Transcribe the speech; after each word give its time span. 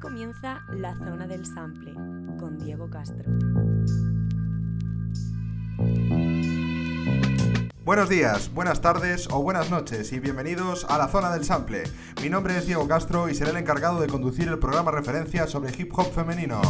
Comienza 0.00 0.62
la 0.68 0.94
zona 0.94 1.26
del 1.26 1.46
sample 1.46 1.94
con 2.38 2.58
Diego 2.58 2.90
Castro. 2.90 3.24
Buenos 7.84 8.08
días, 8.08 8.52
buenas 8.52 8.80
tardes 8.80 9.28
o 9.30 9.42
buenas 9.42 9.70
noches 9.70 10.12
y 10.12 10.20
bienvenidos 10.20 10.84
a 10.88 10.98
la 10.98 11.08
zona 11.08 11.32
del 11.32 11.44
sample. 11.44 11.84
Mi 12.22 12.28
nombre 12.28 12.58
es 12.58 12.66
Diego 12.66 12.86
Castro 12.86 13.28
y 13.28 13.34
seré 13.34 13.52
el 13.52 13.56
encargado 13.56 14.00
de 14.00 14.08
conducir 14.08 14.48
el 14.48 14.58
programa 14.58 14.90
referencia 14.90 15.46
sobre 15.46 15.72
hip 15.76 15.96
hop 15.96 16.12
femenino. 16.12 16.60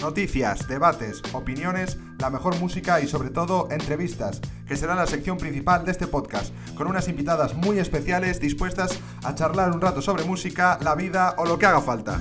Noticias, 0.00 0.66
debates, 0.66 1.20
opiniones, 1.34 1.98
la 2.18 2.30
mejor 2.30 2.58
música 2.58 3.02
y 3.02 3.06
sobre 3.06 3.28
todo 3.28 3.68
entrevistas, 3.70 4.40
que 4.66 4.74
será 4.74 4.94
la 4.94 5.06
sección 5.06 5.36
principal 5.36 5.84
de 5.84 5.92
este 5.92 6.06
podcast, 6.06 6.54
con 6.74 6.86
unas 6.86 7.06
invitadas 7.08 7.54
muy 7.54 7.78
especiales 7.78 8.40
dispuestas 8.40 8.98
a 9.22 9.34
charlar 9.34 9.72
un 9.72 9.80
rato 9.80 10.00
sobre 10.00 10.24
música, 10.24 10.78
la 10.82 10.94
vida 10.94 11.34
o 11.36 11.44
lo 11.44 11.58
que 11.58 11.66
haga 11.66 11.82
falta. 11.82 12.18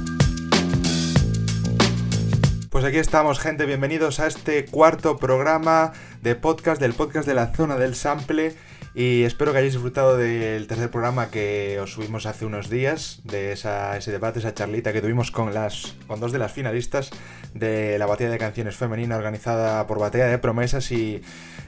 Pues 2.69 2.83
aquí 2.83 2.97
estamos, 2.97 3.39
gente, 3.39 3.65
bienvenidos 3.65 4.19
a 4.19 4.27
este 4.27 4.65
cuarto 4.65 5.15
programa 5.17 5.93
de 6.21 6.35
podcast 6.35 6.81
del 6.81 6.93
podcast 6.93 7.27
de 7.27 7.33
la 7.33 7.55
zona 7.55 7.77
del 7.77 7.95
sample. 7.95 8.55
Y 8.99 9.23
espero 9.23 9.53
que 9.53 9.59
hayáis 9.59 9.75
disfrutado 9.75 10.17
del 10.17 10.67
tercer 10.67 10.91
programa 10.91 11.31
que 11.31 11.79
os 11.79 11.93
subimos 11.93 12.25
hace 12.25 12.43
unos 12.43 12.69
días, 12.69 13.21
de 13.23 13.53
ese 13.53 14.11
debate, 14.11 14.39
esa 14.39 14.53
charlita 14.53 14.91
que 14.91 14.99
tuvimos 14.99 15.31
con, 15.31 15.53
las, 15.53 15.95
con 16.05 16.19
dos 16.19 16.33
de 16.33 16.37
las 16.37 16.51
finalistas 16.51 17.09
de 17.53 17.97
la 17.97 18.07
batalla 18.07 18.29
de 18.29 18.37
canciones 18.37 18.75
femenina 18.75 19.15
organizada 19.15 19.87
por 19.87 19.99
Batalla 19.99 20.25
de 20.25 20.37
Promesas 20.37 20.91
y 20.91 21.21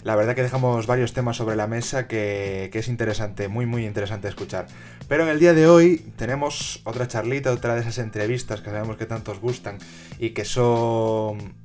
la 0.04 0.18
verdad 0.18 0.36
que 0.36 0.44
dejamos 0.44 0.88
varios 0.88 1.14
temas 1.14 1.38
sobre 1.38 1.56
la 1.56 1.68
mesa 1.68 2.06
que, 2.06 2.70
que 2.70 2.80
es 2.80 2.90
interesante, 2.90 3.48
muy 3.48 3.66
muy 3.66 3.86
interesante 3.86 4.28
escuchar. 4.28 4.68
Pero 5.08 5.24
en 5.24 5.30
el 5.30 5.40
día 5.40 5.54
de 5.54 5.68
hoy 5.68 6.00
tenemos 6.18 6.82
otra 6.84 7.08
charlita, 7.08 7.54
otra 7.54 7.76
de 7.76 7.80
esas 7.80 8.00
entrevistas 8.00 8.60
que 8.60 8.72
sabemos 8.72 8.98
que 8.98 9.06
tanto 9.06 9.32
os 9.32 9.40
gustan 9.40 9.78
y 10.20 10.32
que 10.32 10.44
son 10.44 11.61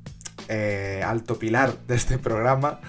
eh, 0.48 1.02
alto 1.04 1.38
pilar 1.38 1.74
de 1.86 1.96
este 1.96 2.18
programa. 2.18 2.80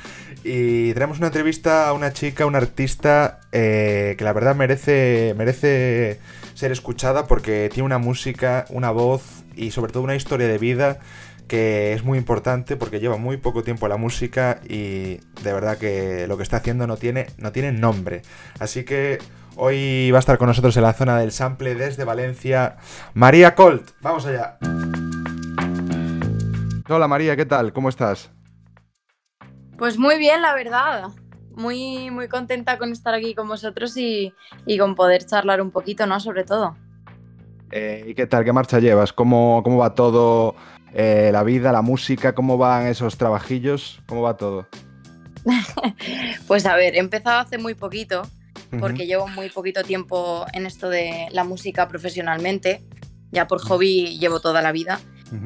Y 0.44 0.94
tenemos 0.94 1.17
una 1.17 1.27
entrevista 1.27 1.88
a 1.88 1.94
una 1.94 2.14
chica, 2.14 2.45
una 2.45 2.59
artista 2.59 3.39
eh, 3.52 4.16
que 4.17 4.23
la 4.23 4.33
verdad 4.33 4.55
merece, 4.55 5.33
merece 5.38 6.19
ser 6.53 6.72
escuchada 6.72 7.27
porque 7.27 7.69
tiene 7.72 7.86
una 7.86 7.97
música, 7.97 8.66
una 8.69 8.91
voz 8.91 9.44
y 9.55 9.72
sobre 9.72 9.91
todo 9.91 10.03
una 10.03 10.16
historia 10.16 10.47
de 10.47 10.58
vida 10.58 10.99
que 11.47 11.94
es 11.94 12.03
muy 12.03 12.17
importante 12.17 12.75
porque 12.75 12.99
lleva 12.99 13.17
muy 13.17 13.38
poco 13.38 13.64
tiempo 13.64 13.88
la 13.88 13.97
música 13.97 14.59
y 14.67 15.19
de 15.44 15.53
verdad 15.53 15.77
que 15.77 16.27
lo 16.27 16.38
que 16.38 16.44
está 16.44 16.58
haciendo 16.58 16.88
no 16.88 16.97
tiene, 16.97 17.27
no 17.38 17.52
tiene 17.52 17.71
nombre. 17.71 18.21
Así 18.59 18.83
que 18.83 19.19
hoy 19.55 20.11
va 20.11 20.17
a 20.17 20.19
estar 20.19 20.38
con 20.38 20.47
nosotros 20.47 20.75
en 20.77 20.83
la 20.83 20.94
zona 20.94 21.17
del 21.17 21.31
sample 21.31 21.75
desde 21.75 22.03
Valencia 22.03 22.77
María 23.14 23.55
Colt. 23.55 23.92
Vamos 24.02 24.25
allá. 24.25 24.58
Hola 26.89 27.09
María, 27.09 27.35
¿qué 27.35 27.45
tal? 27.45 27.73
¿Cómo 27.73 27.89
estás? 27.89 28.31
Pues 29.77 29.97
muy 29.97 30.17
bien, 30.17 30.41
la 30.41 30.55
verdad. 30.55 31.09
Muy, 31.52 32.09
muy 32.11 32.30
contenta 32.30 32.77
con 32.77 32.93
estar 32.93 33.13
aquí 33.13 33.35
con 33.35 33.49
vosotros 33.49 33.97
y, 33.97 34.33
con 34.80 34.95
poder 34.95 35.25
charlar 35.25 35.61
un 35.61 35.71
poquito, 35.71 36.05
¿no? 36.05 36.21
Sobre 36.21 36.45
todo. 36.45 36.77
Eh, 37.71 38.05
¿Y 38.08 38.13
qué 38.15 38.25
tal? 38.25 38.45
¿Qué 38.45 38.53
marcha 38.53 38.80
llevas? 38.80 39.11
¿Cómo, 39.11 39.63
cómo 39.65 39.80
va 39.80 39.95
todo? 39.95 40.55
Eh, 40.93 41.30
la 41.33 41.43
vida, 41.43 41.73
la 41.73 41.81
música, 41.81 42.33
¿cómo 42.33 42.58
van 42.58 42.88
esos 42.88 43.17
trabajillos? 43.17 43.99
¿Cómo 44.08 44.21
va 44.21 44.38
todo? 44.38 44.69
pues 46.47 46.65
a 46.65 46.77
ver, 46.77 46.95
he 46.95 46.99
empezado 46.99 47.39
hace 47.39 47.58
muy 47.58 47.73
poquito, 47.73 48.21
porque 48.80 49.05
llevo 49.05 49.27
muy 49.27 49.49
poquito 49.49 49.83
tiempo 49.83 50.45
en 50.54 50.65
esto 50.65 50.87
de 50.87 51.27
la 51.31 51.43
música 51.43 51.89
profesionalmente. 51.89 52.81
Ya 53.31 53.45
por 53.45 53.59
hobby 53.59 54.17
llevo 54.19 54.39
toda 54.39 54.61
la 54.61 54.71
vida 54.71 55.02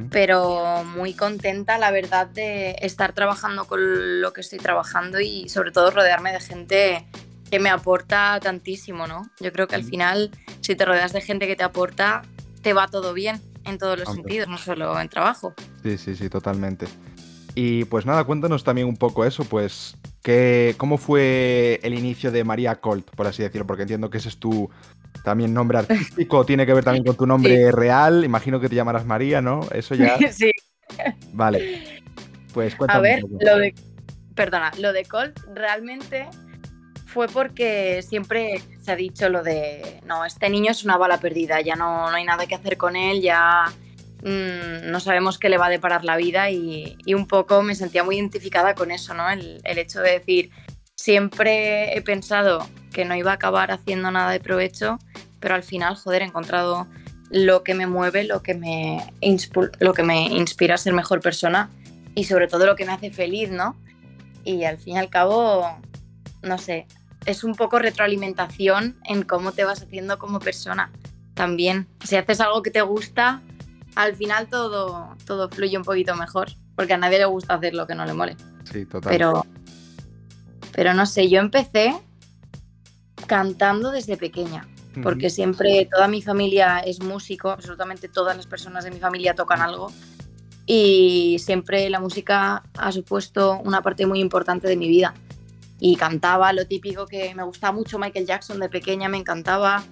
pero 0.10 0.84
muy 0.84 1.14
contenta, 1.14 1.78
la 1.78 1.92
verdad, 1.92 2.28
de 2.28 2.76
estar 2.82 3.14
trabajando 3.14 3.66
con 3.66 4.22
lo 4.22 4.34
que 4.34 4.42
estoy 4.42 4.60
trabajando 4.60 5.20
y 5.20 5.50
sobre 5.50 5.72
todo 5.72 5.92
rodearme 5.92 6.32
de 6.32 6.40
gente 6.40 7.06
que 7.50 7.60
me 7.60 7.70
aporta 7.70 8.40
tantísimo, 8.42 9.08
¿no? 9.08 9.30
Yo 9.40 9.52
creo 9.52 9.68
que 9.68 9.76
al 9.76 9.84
final, 9.84 10.32
si 10.62 10.76
te 10.76 10.86
rodeas 10.86 11.14
de 11.14 11.22
gente 11.22 11.48
que 11.48 11.56
te 11.56 11.64
aporta, 11.64 12.22
te 12.62 12.74
va 12.74 12.88
todo 12.88 13.14
bien 13.14 13.42
en 13.66 13.78
todos 13.78 14.00
los 14.00 14.14
sentidos, 14.14 14.48
no 14.48 14.58
solo 14.58 15.00
en 15.00 15.10
trabajo. 15.10 15.54
Sí, 15.84 15.98
sí, 15.98 16.16
sí, 16.16 16.30
totalmente. 16.30 16.88
Y 17.54 17.86
pues 17.86 18.06
nada, 18.06 18.24
cuéntanos 18.24 18.64
también 18.64 18.88
un 18.88 18.96
poco 18.96 19.26
eso, 19.26 19.44
pues, 19.44 19.98
que, 20.24 20.76
¿cómo 20.78 20.98
fue 20.98 21.80
el 21.84 21.94
inicio 21.94 22.32
de 22.32 22.44
María 22.44 22.80
Colt, 22.80 23.10
por 23.12 23.28
así 23.28 23.44
decirlo? 23.44 23.68
Porque 23.68 23.84
entiendo 23.84 24.10
que 24.10 24.20
ese 24.20 24.30
es 24.30 24.38
tu, 24.38 24.70
también 25.24 25.54
nombre 25.54 25.80
artístico, 25.80 26.46
tiene 26.46 26.66
que 26.66 26.74
ver 26.74 26.84
también 26.84 27.06
con 27.06 27.16
tu 27.16 27.26
nombre 27.26 27.72
real. 27.72 28.24
Imagino 28.24 28.60
que 28.60 28.70
te 28.70 28.76
llamarás 28.76 29.06
María, 29.06 29.42
¿no? 29.42 29.62
Eso 29.74 29.96
ya. 29.96 30.18
Sí. 30.32 30.52
Vale. 31.32 32.02
Pues 32.54 32.76
cuéntame. 32.76 33.00
A 33.00 33.16
ver, 33.16 33.24
lo 33.24 33.58
de. 33.58 33.74
Perdona, 34.36 34.72
lo 34.78 34.92
de 34.94 35.06
Colt 35.06 35.40
realmente 35.54 36.28
fue 37.06 37.28
porque 37.28 38.02
siempre 38.02 38.62
se 38.82 38.92
ha 38.92 38.96
dicho 38.96 39.30
lo 39.30 39.44
de. 39.44 40.02
No, 40.06 40.26
este 40.26 40.50
niño 40.50 40.72
es 40.72 40.84
una 40.84 40.98
bala 40.98 41.20
perdida, 41.20 41.62
ya 41.62 41.76
no, 41.76 42.10
no 42.10 42.16
hay 42.16 42.26
nada 42.26 42.46
que 42.48 42.56
hacer 42.56 42.78
con 42.78 42.96
él, 42.96 43.22
ya. 43.22 43.66
Mm, 44.24 44.92
no 44.92 45.00
sabemos 45.00 45.40
qué 45.40 45.50
le 45.50 45.58
va 45.58 45.68
a 45.68 45.70
deparar 45.70 46.04
la 46.04 46.16
vida 46.16 46.52
y, 46.52 46.96
un 47.14 47.28
poco 47.28 47.64
me 47.64 47.76
sentía 47.76 48.04
muy 48.04 48.18
identificada 48.18 48.76
con 48.76 48.92
eso, 48.92 49.14
¿no? 49.14 49.30
El, 49.30 49.62
el 49.64 49.78
hecho 49.78 50.00
de 50.02 50.12
decir, 50.12 50.52
siempre 50.96 51.98
he 51.98 52.02
pensado 52.02 52.68
que 52.92 53.06
no 53.06 53.16
iba 53.16 53.32
a 53.32 53.36
acabar 53.36 53.72
haciendo 53.72 54.12
nada 54.12 54.32
de 54.32 54.40
provecho, 54.40 55.00
pero 55.40 55.56
al 55.56 55.64
final, 55.64 55.96
joder, 55.96 56.22
he 56.22 56.26
encontrado 56.26 56.88
lo 57.30 57.64
que 57.64 57.74
me 57.74 57.88
mueve, 57.88 58.24
lo 58.24 58.44
que 58.44 58.54
me, 58.54 59.14
lo 59.80 59.94
que 59.94 60.04
me 60.04 60.24
inspira 60.28 60.76
a 60.76 60.78
ser 60.78 60.94
mejor 60.94 61.22
persona 61.22 61.70
y 62.14 62.26
sobre 62.26 62.48
todo 62.48 62.66
lo 62.66 62.76
que 62.76 62.86
me 62.86 62.92
hace 62.92 63.10
feliz, 63.10 63.50
¿no? 63.50 63.76
Y 64.44 64.66
al 64.66 64.78
fin 64.78 64.96
y 64.96 65.00
al 65.00 65.10
cabo, 65.10 65.66
no 66.42 66.58
sé, 66.58 66.88
es 67.26 67.44
un 67.44 67.56
poco 67.56 67.80
retroalimentación 67.80 68.98
en 69.06 69.24
cómo 69.24 69.54
te 69.54 69.64
vas 69.64 69.82
haciendo 69.82 70.20
como 70.20 70.40
persona 70.40 70.92
también. 71.34 71.88
Si 72.04 72.16
haces 72.16 72.42
algo 72.42 72.62
que 72.62 72.72
te 72.72 72.82
gusta, 72.82 73.42
al 73.96 74.16
final 74.16 74.48
todo, 74.48 75.16
todo 75.26 75.50
fluye 75.50 75.78
un 75.78 75.84
poquito 75.84 76.16
mejor, 76.16 76.50
porque 76.76 76.94
a 76.94 76.98
nadie 76.98 77.20
le 77.20 77.26
gusta 77.26 77.54
hacer 77.56 77.74
lo 77.74 77.88
que 77.88 77.96
no 77.96 78.06
le 78.06 78.14
mole. 78.14 78.36
Sí, 78.72 78.86
total. 78.86 79.12
Pero, 79.12 79.46
pero 80.74 80.94
no 80.94 81.06
sé, 81.06 81.30
yo 81.30 81.40
empecé 81.40 81.96
cantando 83.28 83.92
desde 83.92 84.18
pequeña, 84.18 84.68
porque 85.04 85.30
siempre 85.30 85.88
toda 85.92 86.08
mi 86.08 86.22
familia 86.22 86.80
es 86.80 87.02
músico, 87.02 87.50
absolutamente 87.50 88.10
todas 88.10 88.36
las 88.36 88.48
personas 88.48 88.84
de 88.84 88.92
mi 88.92 89.00
familia 89.00 89.36
tocan 89.36 89.62
algo 89.62 89.92
y 90.66 91.38
siempre 91.40 91.90
la 91.90 92.00
música 92.00 92.64
ha 92.78 92.92
supuesto 92.92 93.60
una 93.64 93.82
parte 93.82 94.06
muy 94.06 94.20
importante 94.20 94.68
de 94.68 94.78
mi 94.78 94.88
vida. 94.88 95.14
Y 95.80 95.96
cantaba 95.96 96.54
lo 96.54 96.68
típico 96.68 97.08
que 97.08 97.34
me 97.34 97.44
gustaba 97.44 97.74
mucho 97.74 97.98
Michael 97.98 98.28
Jackson 98.28 98.60
de 98.60 98.70
pequeña, 98.70 99.10
me 99.10 99.18
encantaba 99.18 99.84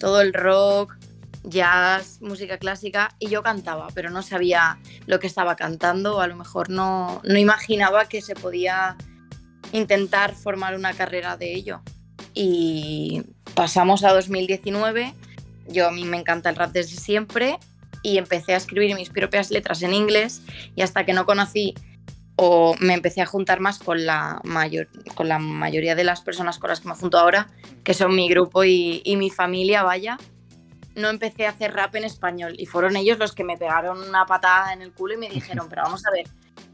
todo 0.00 0.20
el 0.20 0.34
rock, 0.34 0.96
jazz, 1.44 2.20
música 2.20 2.58
clásica 2.58 3.14
y 3.18 3.28
yo 3.28 3.42
cantaba, 3.42 3.88
pero 3.94 4.10
no 4.10 4.22
sabía 4.22 4.78
lo 5.06 5.20
que 5.20 5.28
estaba 5.28 5.54
cantando, 5.54 6.16
o 6.16 6.20
a 6.20 6.26
lo 6.26 6.36
mejor 6.36 6.68
no, 6.68 7.22
no 7.24 7.38
imaginaba 7.38 8.06
que 8.06 8.20
se 8.20 8.34
podía 8.34 8.96
intentar 9.72 10.34
formar 10.34 10.74
una 10.74 10.92
carrera 10.92 11.36
de 11.36 11.54
ello 11.54 11.82
y 12.36 13.22
pasamos 13.54 14.04
a 14.04 14.12
2019. 14.12 15.14
Yo 15.68 15.88
a 15.88 15.90
mí 15.90 16.04
me 16.04 16.18
encanta 16.18 16.50
el 16.50 16.56
rap 16.56 16.70
desde 16.70 16.96
siempre 16.96 17.58
y 18.02 18.18
empecé 18.18 18.54
a 18.54 18.58
escribir 18.58 18.94
mis 18.94 19.08
propias 19.08 19.50
letras 19.50 19.82
en 19.82 19.94
inglés 19.94 20.42
y 20.76 20.82
hasta 20.82 21.04
que 21.04 21.12
no 21.12 21.26
conocí 21.26 21.74
o 22.36 22.76
me 22.78 22.92
empecé 22.92 23.22
a 23.22 23.26
juntar 23.26 23.60
más 23.60 23.78
con 23.78 24.04
la, 24.04 24.40
mayor, 24.44 24.88
con 25.14 25.28
la 25.28 25.38
mayoría 25.38 25.94
de 25.94 26.04
las 26.04 26.20
personas 26.20 26.58
con 26.58 26.68
las 26.68 26.80
que 26.80 26.88
me 26.88 26.94
junto 26.94 27.18
ahora, 27.18 27.48
que 27.82 27.94
son 27.94 28.14
mi 28.14 28.28
grupo 28.28 28.62
y, 28.62 29.00
y 29.04 29.16
mi 29.16 29.30
familia, 29.30 29.82
vaya, 29.82 30.18
no 30.94 31.08
empecé 31.08 31.46
a 31.46 31.50
hacer 31.50 31.72
rap 31.72 31.94
en 31.96 32.04
español 32.04 32.54
y 32.58 32.66
fueron 32.66 32.96
ellos 32.96 33.18
los 33.18 33.32
que 33.32 33.44
me 33.44 33.56
pegaron 33.56 34.00
una 34.06 34.26
patada 34.26 34.74
en 34.74 34.82
el 34.82 34.92
culo 34.92 35.14
y 35.14 35.16
me 35.16 35.30
dijeron, 35.30 35.66
pero 35.70 35.82
vamos 35.82 36.04
a 36.06 36.10
ver, 36.10 36.26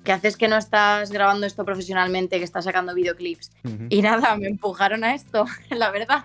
¿qué 0.04 0.12
haces 0.12 0.36
que 0.36 0.48
no 0.48 0.56
estás 0.56 1.10
grabando 1.10 1.46
esto 1.46 1.64
profesionalmente, 1.64 2.38
que 2.38 2.44
estás 2.44 2.64
sacando 2.64 2.94
videoclips? 2.94 3.52
Y 3.88 4.02
nada, 4.02 4.36
me 4.36 4.48
empujaron 4.48 5.04
a 5.04 5.14
esto, 5.14 5.44
la 5.70 5.90
verdad. 5.90 6.24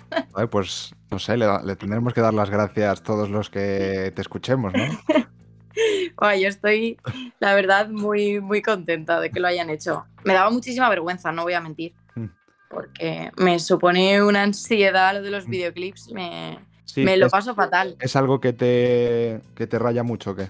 pues 0.50 0.94
no 1.12 1.20
sé, 1.20 1.38
le, 1.38 1.76
tendremos 1.76 2.14
que 2.14 2.22
dar 2.22 2.34
las 2.34 2.50
gracias 2.50 3.00
a 3.00 3.04
todos 3.04 3.30
los 3.30 3.50
que 3.50 4.12
te 4.16 4.22
escuchemos, 4.22 4.74
¿no? 4.74 4.86
yo 6.40 6.48
estoy, 6.48 6.98
la 7.40 7.54
verdad, 7.54 7.90
muy, 7.90 8.40
muy 8.40 8.62
contenta 8.62 9.20
de 9.20 9.30
que 9.30 9.40
lo 9.40 9.48
hayan 9.48 9.70
hecho. 9.70 10.06
Me 10.24 10.34
daba 10.34 10.50
muchísima 10.50 10.90
vergüenza, 10.90 11.32
no 11.32 11.44
voy 11.44 11.54
a 11.54 11.62
mentir, 11.62 11.94
mm. 12.16 12.26
porque 12.70 13.32
me 13.38 13.60
supone 13.60 14.24
una 14.24 14.44
ansiedad 14.44 15.14
lo 15.14 15.22
de 15.22 15.32
los 15.32 15.48
mm. 15.48 15.52
videoclips, 15.52 16.12
me, 16.12 16.60
me 16.96 17.18
lo 17.18 17.30
paso 17.30 17.54
fatal. 17.54 17.96
¿Es 18.00 18.16
algo 18.16 18.40
que 18.40 18.54
te, 18.54 19.42
que 19.56 19.68
te 19.68 19.78
raya 19.78 20.04
mucho 20.04 20.32
o 20.32 20.36
qué? 20.36 20.50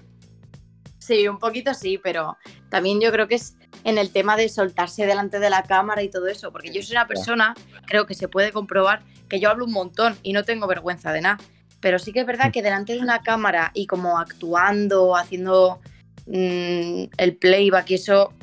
Sí, 1.08 1.26
un 1.26 1.38
poquito 1.38 1.72
sí, 1.72 1.96
pero 1.96 2.36
también 2.68 3.00
yo 3.00 3.10
creo 3.10 3.26
que 3.26 3.36
es 3.36 3.56
en 3.84 3.96
el 3.96 4.10
tema 4.10 4.36
de 4.36 4.50
soltarse 4.50 5.06
delante 5.06 5.38
de 5.38 5.48
la 5.48 5.62
cámara 5.62 6.02
y 6.02 6.10
todo 6.10 6.26
eso, 6.26 6.52
porque 6.52 6.70
yo 6.70 6.82
soy 6.82 6.96
una 6.96 7.06
persona, 7.06 7.54
creo 7.86 8.04
que 8.04 8.12
se 8.12 8.28
puede 8.28 8.52
comprobar, 8.52 9.00
que 9.26 9.40
yo 9.40 9.48
hablo 9.48 9.64
un 9.64 9.72
montón 9.72 10.18
y 10.22 10.34
no 10.34 10.44
tengo 10.44 10.66
vergüenza 10.66 11.10
de 11.12 11.22
nada. 11.22 11.38
pero 11.80 11.98
sí 11.98 12.12
que 12.12 12.20
es 12.20 12.26
verdad 12.26 12.52
que 12.52 12.60
delante 12.60 12.92
de 12.92 12.98
una 12.98 13.22
cámara 13.22 13.70
y 13.72 13.86
como 13.86 14.18
actuando, 14.18 15.16
haciendo 15.16 15.80
mm, 16.26 17.04
el 17.16 17.36
playback 17.40 17.90
y 17.90 17.94
eso, 17.94 18.34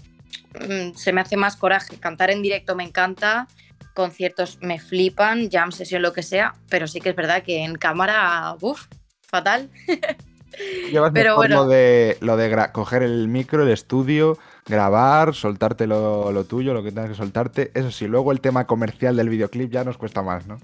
mm, 0.60 0.96
se 0.96 1.14
me 1.14 1.22
hace 1.22 1.38
más 1.38 1.58
coraje. 1.58 1.98
Cantar 2.00 2.32
en 2.32 2.42
directo 2.42 2.76
me 2.76 2.84
encanta, 2.84 3.48
conciertos 3.94 4.58
me 4.62 4.80
flipan, 4.80 5.52
jam 5.52 5.72
sesión, 5.72 6.02
lo 6.02 6.14
que 6.14 6.24
sea, 6.24 6.56
pero 6.70 6.88
sí 6.88 7.00
que 7.00 7.10
es 7.10 7.16
verdad 7.16 7.44
que 7.44 7.64
en 7.64 7.76
cámara, 7.76 8.56
uff, 8.60 8.88
fatal. 9.22 9.70
Llevas 10.92 11.12
pero 11.14 11.36
bueno. 11.36 11.64
lo 11.64 11.68
de, 11.68 12.18
lo 12.22 12.38
de 12.38 12.70
coger 12.72 13.04
el 13.04 13.28
micro, 13.28 13.64
el 13.64 13.70
estudio, 13.70 14.38
grabar, 14.66 15.34
soltarte 15.34 15.88
lo, 15.88 16.44
tuyo, 16.46 16.74
lo 16.74 16.84
que 16.84 16.92
tengas 16.92 17.10
que 17.10 17.16
soltarte. 17.16 17.72
Eso 17.74 17.92
sí, 17.92 18.08
luego 18.08 18.32
el 18.32 18.42
tema 18.42 18.66
comercial 18.66 19.16
del 19.16 19.30
videoclip 19.30 19.72
ya 19.72 19.84
nos 19.84 19.98
cuesta 19.98 20.22
más, 20.22 20.48
¿no? 20.48 20.60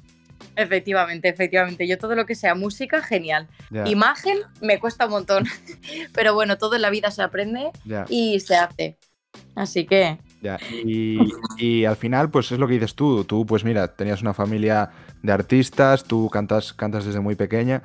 Efectivamente, 0.55 1.29
efectivamente. 1.29 1.87
Yo 1.87 1.97
todo 1.97 2.15
lo 2.15 2.25
que 2.25 2.35
sea 2.35 2.55
música, 2.55 3.01
genial. 3.01 3.47
Imagen 3.85 4.39
me 4.61 4.79
cuesta 4.79 5.05
un 5.05 5.11
montón. 5.11 5.45
Pero 6.13 6.33
bueno, 6.33 6.57
todo 6.57 6.75
en 6.75 6.81
la 6.81 6.89
vida 6.89 7.11
se 7.11 7.21
aprende 7.21 7.71
y 8.09 8.39
se 8.39 8.55
hace. 8.55 8.97
Así 9.55 9.85
que. 9.85 10.17
Ya. 10.41 10.59
Y, 10.83 11.85
al 11.85 11.95
final, 11.95 12.31
pues 12.31 12.51
es 12.51 12.59
lo 12.59 12.67
que 12.67 12.73
dices 12.73 12.95
tú. 12.95 13.23
Tú, 13.23 13.45
pues 13.45 13.63
mira, 13.63 13.95
tenías 13.95 14.21
una 14.21 14.33
familia 14.33 14.89
de 15.21 15.31
artistas, 15.31 16.03
tú 16.03 16.29
cantas, 16.29 16.73
cantas 16.73 17.05
desde 17.05 17.19
muy 17.19 17.35
pequeña. 17.35 17.83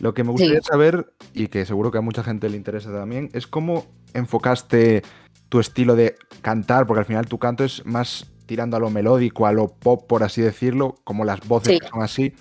Lo 0.00 0.14
que 0.14 0.24
me 0.24 0.30
gustaría 0.30 0.62
saber, 0.62 1.12
y 1.32 1.48
que 1.48 1.64
seguro 1.64 1.90
que 1.90 1.98
a 1.98 2.02
mucha 2.02 2.22
gente 2.22 2.48
le 2.48 2.56
interesa 2.56 2.92
también, 2.92 3.30
es 3.32 3.46
cómo 3.46 3.86
enfocaste 4.14 5.02
tu 5.48 5.60
estilo 5.60 5.96
de 5.96 6.16
cantar, 6.42 6.86
porque 6.86 7.00
al 7.00 7.06
final 7.06 7.26
tu 7.26 7.38
canto 7.38 7.64
es 7.64 7.84
más 7.86 8.30
tirando 8.46 8.76
a 8.76 8.80
lo 8.80 8.90
melódico, 8.90 9.46
a 9.46 9.52
lo 9.52 9.68
pop, 9.68 10.06
por 10.06 10.22
así 10.22 10.40
decirlo, 10.40 10.96
como 11.04 11.24
las 11.24 11.40
voces 11.46 11.80
son 11.90 12.02
así. 12.02 12.34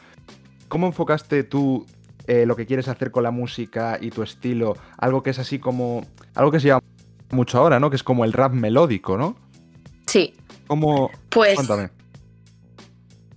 ¿Cómo 0.68 0.88
enfocaste 0.88 1.44
tú 1.44 1.86
eh, 2.28 2.46
lo 2.46 2.56
que 2.56 2.66
quieres 2.66 2.88
hacer 2.88 3.12
con 3.12 3.24
la 3.24 3.32
música 3.32 3.98
y 4.02 4.10
tu 4.10 4.24
estilo? 4.24 4.76
Algo 4.98 5.24
que 5.24 5.30
es 5.32 5.40
así 5.40 5.60
como. 5.60 6.06
Algo 6.34 6.52
que 6.52 6.60
se 6.60 6.68
llama 6.68 6.82
mucho 7.32 7.60
ahora, 7.60 7.80
¿no? 7.80 7.90
Que 7.90 7.96
es 7.96 8.04
como 8.04 8.26
el 8.26 8.34
rap 8.34 8.54
melódico, 8.54 9.18
¿no? 9.18 9.36
Sí. 10.08 10.34
¿Cómo? 10.68 11.12
Pues. 11.30 11.56
Cuéntame. 11.56 11.90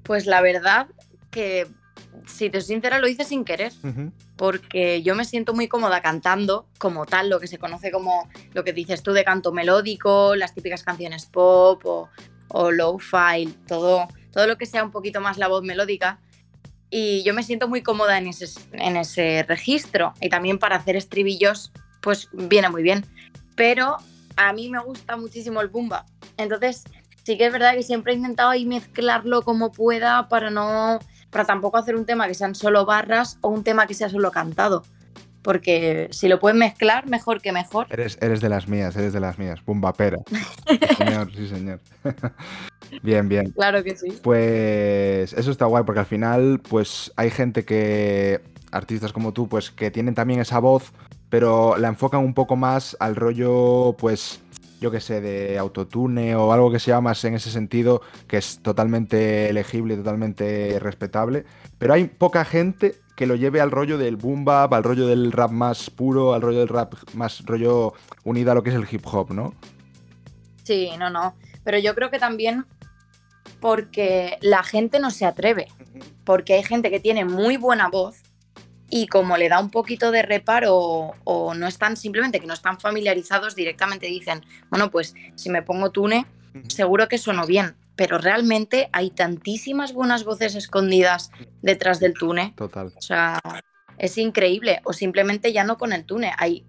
Pues 0.02 0.26
la 0.26 0.40
verdad 0.40 0.88
que 1.30 1.66
si 2.26 2.50
te 2.50 2.60
soy 2.60 2.74
sincera, 2.74 2.98
lo 2.98 3.08
hice 3.08 3.24
sin 3.24 3.44
querer, 3.44 3.72
porque 4.36 5.02
yo 5.02 5.14
me 5.14 5.24
siento 5.24 5.54
muy 5.54 5.68
cómoda 5.68 6.00
cantando 6.00 6.66
como 6.78 7.06
tal, 7.06 7.28
lo 7.28 7.40
que 7.40 7.46
se 7.46 7.58
conoce 7.58 7.90
como 7.90 8.28
lo 8.52 8.64
que 8.64 8.72
dices 8.72 9.02
tú 9.02 9.12
de 9.12 9.24
canto 9.24 9.52
melódico, 9.52 10.34
las 10.36 10.54
típicas 10.54 10.82
canciones 10.82 11.26
pop 11.26 11.84
o, 11.84 12.08
o 12.48 12.70
low-fi, 12.70 13.46
todo, 13.66 14.08
todo 14.32 14.46
lo 14.46 14.56
que 14.56 14.66
sea 14.66 14.84
un 14.84 14.90
poquito 14.90 15.20
más 15.20 15.38
la 15.38 15.48
voz 15.48 15.62
melódica. 15.62 16.20
Y 16.90 17.22
yo 17.22 17.34
me 17.34 17.42
siento 17.42 17.68
muy 17.68 17.82
cómoda 17.82 18.16
en 18.16 18.28
ese, 18.28 18.46
en 18.72 18.96
ese 18.96 19.44
registro. 19.46 20.14
Y 20.20 20.30
también 20.30 20.58
para 20.58 20.76
hacer 20.76 20.96
estribillos, 20.96 21.70
pues 22.00 22.28
viene 22.32 22.70
muy 22.70 22.82
bien. 22.82 23.04
Pero 23.56 23.98
a 24.36 24.52
mí 24.52 24.70
me 24.70 24.78
gusta 24.80 25.16
muchísimo 25.16 25.60
el 25.60 25.68
bumba. 25.68 26.06
Entonces, 26.38 26.84
sí 27.24 27.36
que 27.36 27.46
es 27.46 27.52
verdad 27.52 27.74
que 27.74 27.82
siempre 27.82 28.12
he 28.12 28.16
intentado 28.16 28.50
ahí 28.50 28.64
mezclarlo 28.64 29.42
como 29.42 29.70
pueda 29.70 30.28
para 30.28 30.48
no 30.50 30.98
para 31.30 31.44
tampoco 31.44 31.76
hacer 31.76 31.96
un 31.96 32.04
tema 32.04 32.26
que 32.26 32.34
sean 32.34 32.54
solo 32.54 32.84
barras 32.86 33.38
o 33.40 33.48
un 33.48 33.64
tema 33.64 33.86
que 33.86 33.94
sea 33.94 34.08
solo 34.08 34.30
cantado. 34.30 34.82
Porque 35.42 36.08
si 36.10 36.28
lo 36.28 36.40
puedes 36.40 36.58
mezclar, 36.58 37.06
mejor 37.06 37.40
que 37.40 37.52
mejor. 37.52 37.86
Eres, 37.90 38.18
eres 38.20 38.40
de 38.40 38.48
las 38.48 38.68
mías, 38.68 38.96
eres 38.96 39.12
de 39.12 39.20
las 39.20 39.38
mías. 39.38 39.64
Bumbapera. 39.64 40.18
sí, 40.28 40.78
señor, 40.98 41.32
sí, 41.34 41.48
señor. 41.48 41.80
bien, 43.02 43.28
bien. 43.28 43.50
Claro 43.52 43.82
que 43.84 43.96
sí. 43.96 44.18
Pues 44.22 45.32
eso 45.32 45.50
está 45.50 45.66
guay, 45.66 45.84
porque 45.84 46.00
al 46.00 46.06
final, 46.06 46.60
pues 46.68 47.12
hay 47.16 47.30
gente 47.30 47.64
que. 47.64 48.40
Artistas 48.70 49.14
como 49.14 49.32
tú, 49.32 49.48
pues 49.48 49.70
que 49.70 49.90
tienen 49.90 50.14
también 50.14 50.40
esa 50.40 50.58
voz, 50.58 50.92
pero 51.30 51.78
la 51.78 51.88
enfocan 51.88 52.20
un 52.20 52.34
poco 52.34 52.54
más 52.54 52.98
al 53.00 53.16
rollo, 53.16 53.96
pues 53.98 54.42
yo 54.80 54.90
que 54.90 55.00
sé, 55.00 55.20
de 55.20 55.58
autotune 55.58 56.36
o 56.36 56.52
algo 56.52 56.70
que 56.70 56.78
sea 56.78 57.00
más 57.00 57.24
en 57.24 57.34
ese 57.34 57.50
sentido, 57.50 58.02
que 58.26 58.36
es 58.36 58.60
totalmente 58.62 59.48
elegible, 59.48 59.96
totalmente 59.96 60.78
respetable. 60.78 61.44
Pero 61.78 61.94
hay 61.94 62.06
poca 62.06 62.44
gente 62.44 62.94
que 63.16 63.26
lo 63.26 63.34
lleve 63.34 63.60
al 63.60 63.70
rollo 63.70 63.98
del 63.98 64.16
boom 64.16 64.44
bap, 64.44 64.72
al 64.72 64.84
rollo 64.84 65.06
del 65.06 65.32
rap 65.32 65.50
más 65.50 65.90
puro, 65.90 66.34
al 66.34 66.42
rollo 66.42 66.60
del 66.60 66.68
rap 66.68 66.94
más 67.14 67.44
rollo 67.44 67.94
unido 68.24 68.52
a 68.52 68.54
lo 68.54 68.62
que 68.62 68.70
es 68.70 68.76
el 68.76 68.86
hip 68.90 69.04
hop, 69.06 69.32
¿no? 69.32 69.54
Sí, 70.62 70.90
no, 70.98 71.10
no. 71.10 71.34
Pero 71.64 71.78
yo 71.78 71.94
creo 71.94 72.10
que 72.10 72.18
también 72.18 72.64
porque 73.60 74.38
la 74.40 74.62
gente 74.62 75.00
no 75.00 75.10
se 75.10 75.26
atreve. 75.26 75.66
Porque 76.24 76.54
hay 76.54 76.62
gente 76.62 76.90
que 76.90 77.00
tiene 77.00 77.24
muy 77.24 77.56
buena 77.56 77.88
voz 77.88 78.22
y 78.90 79.06
como 79.06 79.36
le 79.36 79.48
da 79.48 79.60
un 79.60 79.70
poquito 79.70 80.10
de 80.10 80.22
reparo 80.22 81.14
o, 81.24 81.54
no 81.54 81.66
están 81.66 81.96
simplemente 81.96 82.40
que 82.40 82.46
no 82.46 82.54
están 82.54 82.80
familiarizados, 82.80 83.54
directamente 83.54 84.06
dicen, 84.06 84.44
bueno, 84.70 84.90
pues 84.90 85.14
si 85.34 85.50
me 85.50 85.62
pongo 85.62 85.90
tune, 85.90 86.26
seguro 86.68 87.08
que 87.08 87.18
sueno 87.18 87.46
bien. 87.46 87.76
Pero 87.96 88.18
realmente 88.18 88.88
hay 88.92 89.10
tantísimas 89.10 89.92
buenas 89.92 90.24
voces 90.24 90.54
escondidas 90.54 91.30
detrás 91.62 91.98
del 91.98 92.14
tune. 92.14 92.54
Total. 92.56 92.92
O 92.96 93.02
sea, 93.02 93.40
es 93.98 94.16
increíble. 94.18 94.80
O 94.84 94.92
simplemente 94.92 95.52
ya 95.52 95.64
no 95.64 95.76
con 95.76 95.92
el 95.92 96.04
tune. 96.04 96.32
Hay, 96.38 96.64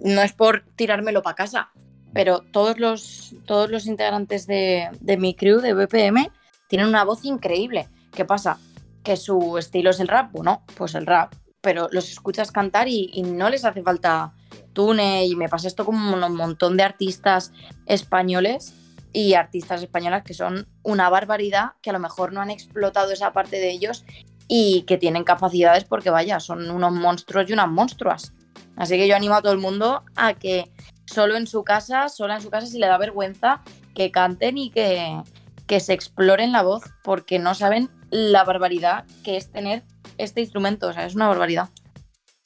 no 0.00 0.20
es 0.20 0.32
por 0.32 0.64
tirármelo 0.74 1.22
para 1.22 1.36
casa, 1.36 1.70
pero 2.12 2.40
todos 2.40 2.80
los, 2.80 3.36
todos 3.46 3.70
los 3.70 3.86
integrantes 3.86 4.48
de, 4.48 4.88
de 5.00 5.16
mi 5.16 5.34
crew, 5.34 5.60
de 5.60 5.74
BPM, 5.74 6.28
tienen 6.68 6.88
una 6.88 7.04
voz 7.04 7.24
increíble. 7.24 7.88
¿Qué 8.10 8.24
pasa? 8.24 8.58
Que 9.04 9.16
su 9.16 9.56
estilo 9.58 9.90
es 9.90 10.00
el 10.00 10.08
rap. 10.08 10.32
Bueno, 10.32 10.64
pues 10.76 10.96
el 10.96 11.06
rap 11.06 11.34
pero 11.64 11.88
los 11.90 12.10
escuchas 12.10 12.52
cantar 12.52 12.88
y, 12.88 13.22
no 13.22 13.48
les 13.48 13.64
hace 13.64 13.82
falta 13.82 14.34
tune 14.74 15.24
y 15.24 15.34
me 15.34 15.48
pasa 15.48 15.66
esto 15.66 15.86
con 15.86 15.96
un 15.96 16.36
montón 16.36 16.76
de 16.76 16.82
artistas 16.82 17.52
españoles 17.86 18.74
y 19.14 19.32
artistas 19.32 19.82
españolas 19.82 20.24
que 20.24 20.34
son 20.34 20.68
una 20.82 21.08
barbaridad, 21.08 21.72
que 21.80 21.88
a 21.88 21.94
lo 21.94 22.00
mejor 22.00 22.32
no 22.32 22.42
han 22.42 22.50
explotado 22.50 23.12
esa 23.12 23.32
parte 23.32 23.56
de 23.56 23.70
ellos 23.70 24.04
y 24.46 24.82
que 24.82 24.98
tienen 24.98 25.24
capacidades 25.24 25.84
porque 25.84 26.10
vaya, 26.10 26.38
son 26.38 26.70
unos 26.70 26.92
monstruos 26.92 27.48
y 27.48 27.54
unas 27.54 27.68
monstruas. 27.68 28.34
Así 28.76 28.96
que 28.96 29.08
yo 29.08 29.16
animo 29.16 29.34
a 29.34 29.42
todo 29.42 29.52
el 29.52 29.58
mundo 29.58 30.02
a 30.16 30.34
que 30.34 30.70
solo 31.06 31.36
en 31.36 31.46
su 31.46 31.64
casa, 31.64 32.10
sola 32.10 32.34
en 32.34 32.42
su 32.42 32.50
casa, 32.50 32.66
si 32.66 32.78
le 32.78 32.88
da 32.88 32.98
vergüenza, 32.98 33.62
que 33.94 34.10
canten 34.10 34.58
y 34.58 34.70
que, 34.70 35.22
que 35.66 35.80
se 35.80 35.94
exploren 35.94 36.52
la 36.52 36.62
voz 36.62 36.82
porque 37.02 37.38
no 37.38 37.54
saben 37.54 37.88
la 38.10 38.44
barbaridad 38.44 39.06
que 39.22 39.38
es 39.38 39.50
tener 39.50 39.84
este 40.18 40.40
instrumento, 40.40 40.88
o 40.88 40.92
sea, 40.92 41.06
es 41.06 41.14
una 41.14 41.28
barbaridad. 41.28 41.68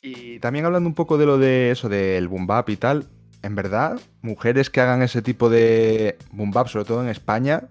Y 0.02 0.38
también 0.38 0.64
hablando 0.64 0.88
un 0.88 0.94
poco 0.94 1.18
de 1.18 1.26
lo 1.26 1.38
de 1.38 1.70
eso, 1.70 1.88
del 1.88 2.28
boom 2.28 2.46
bap 2.46 2.68
y 2.68 2.76
tal, 2.76 3.06
en 3.42 3.54
verdad, 3.54 4.00
mujeres 4.22 4.70
que 4.70 4.80
hagan 4.80 5.02
ese 5.02 5.22
tipo 5.22 5.50
de 5.50 6.16
boom 6.32 6.50
bap, 6.50 6.68
sobre 6.68 6.84
todo 6.84 7.02
en 7.02 7.08
España, 7.08 7.64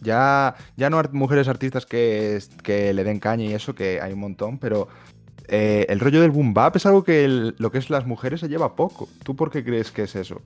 ya, 0.00 0.56
ya 0.76 0.90
no 0.90 1.02
mujeres 1.12 1.48
artistas 1.48 1.86
que, 1.86 2.40
que 2.62 2.92
le 2.92 3.04
den 3.04 3.20
caña 3.20 3.44
y 3.44 3.54
eso, 3.54 3.74
que 3.74 4.00
hay 4.00 4.12
un 4.12 4.20
montón, 4.20 4.58
pero 4.58 4.88
eh, 5.48 5.86
el 5.88 6.00
rollo 6.00 6.20
del 6.20 6.30
boom 6.30 6.54
bap 6.54 6.76
es 6.76 6.86
algo 6.86 7.04
que 7.04 7.26
lo 7.28 7.70
que 7.70 7.78
es 7.78 7.90
las 7.90 8.06
mujeres 8.06 8.40
se 8.40 8.48
lleva 8.48 8.74
poco. 8.74 9.08
¿Tú 9.24 9.36
por 9.36 9.50
qué 9.50 9.64
crees 9.64 9.90
que 9.90 10.02
es 10.02 10.16
eso? 10.16 10.42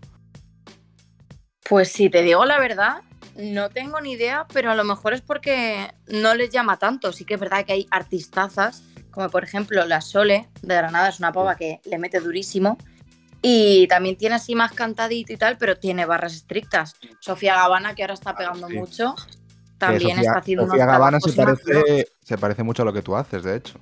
Pues 1.69 1.91
si 1.91 2.11
te 2.11 2.23
digo 2.23 2.45
la 2.45 2.59
verdad, 2.59 3.03
no 3.37 3.71
tengo 3.71 4.01
ni 4.01 4.13
idea, 4.13 4.47
pero 4.53 4.71
a 4.71 4.75
lo 4.75 4.85
mejor 4.85 5.15
es 5.15 5.21
porque 5.21 5.93
no 6.09 6.35
les 6.35 6.51
llama 6.51 6.79
tanto. 6.79 7.13
Sí 7.13 7.25
que 7.25 7.35
es 7.35 7.41
verdad 7.41 7.65
que 7.65 7.73
hay 7.73 7.87
artistazas, 7.91 8.83
como 9.17 9.31
por 9.31 9.45
ejemplo 9.45 9.87
la 9.87 10.03
Sole 10.03 10.47
de 10.61 10.75
Granada, 10.75 11.09
es 11.09 11.21
una 11.21 11.33
pava 11.33 11.57
que 11.57 11.81
le 11.87 11.97
mete 11.97 12.21
durísimo. 12.21 12.77
Y 13.41 13.87
también 13.89 14.17
tiene 14.17 14.35
así 14.35 14.55
más 14.55 14.73
cantadito 14.73 15.33
y 15.33 15.39
tal, 15.39 15.57
pero 15.57 15.79
tiene 15.79 16.05
barras 16.05 16.35
estrictas. 16.35 16.97
Sofía 17.21 17.55
Gavana, 17.55 17.95
que 17.95 18.03
ahora 18.03 18.13
está 18.13 18.37
pegando 18.37 18.69
mucho, 18.69 19.15
también 19.79 20.19
está 20.19 20.41
haciendo 20.41 20.67
Sofía 20.67 20.85
Gavana 20.85 21.19
se 21.19 21.33
parece, 21.33 22.09
se 22.23 22.37
parece 22.37 22.63
mucho 22.63 22.83
a 22.83 22.85
lo 22.85 22.93
que 22.93 23.01
tú 23.01 23.17
haces, 23.17 23.43
de 23.43 23.57
hecho. 23.57 23.79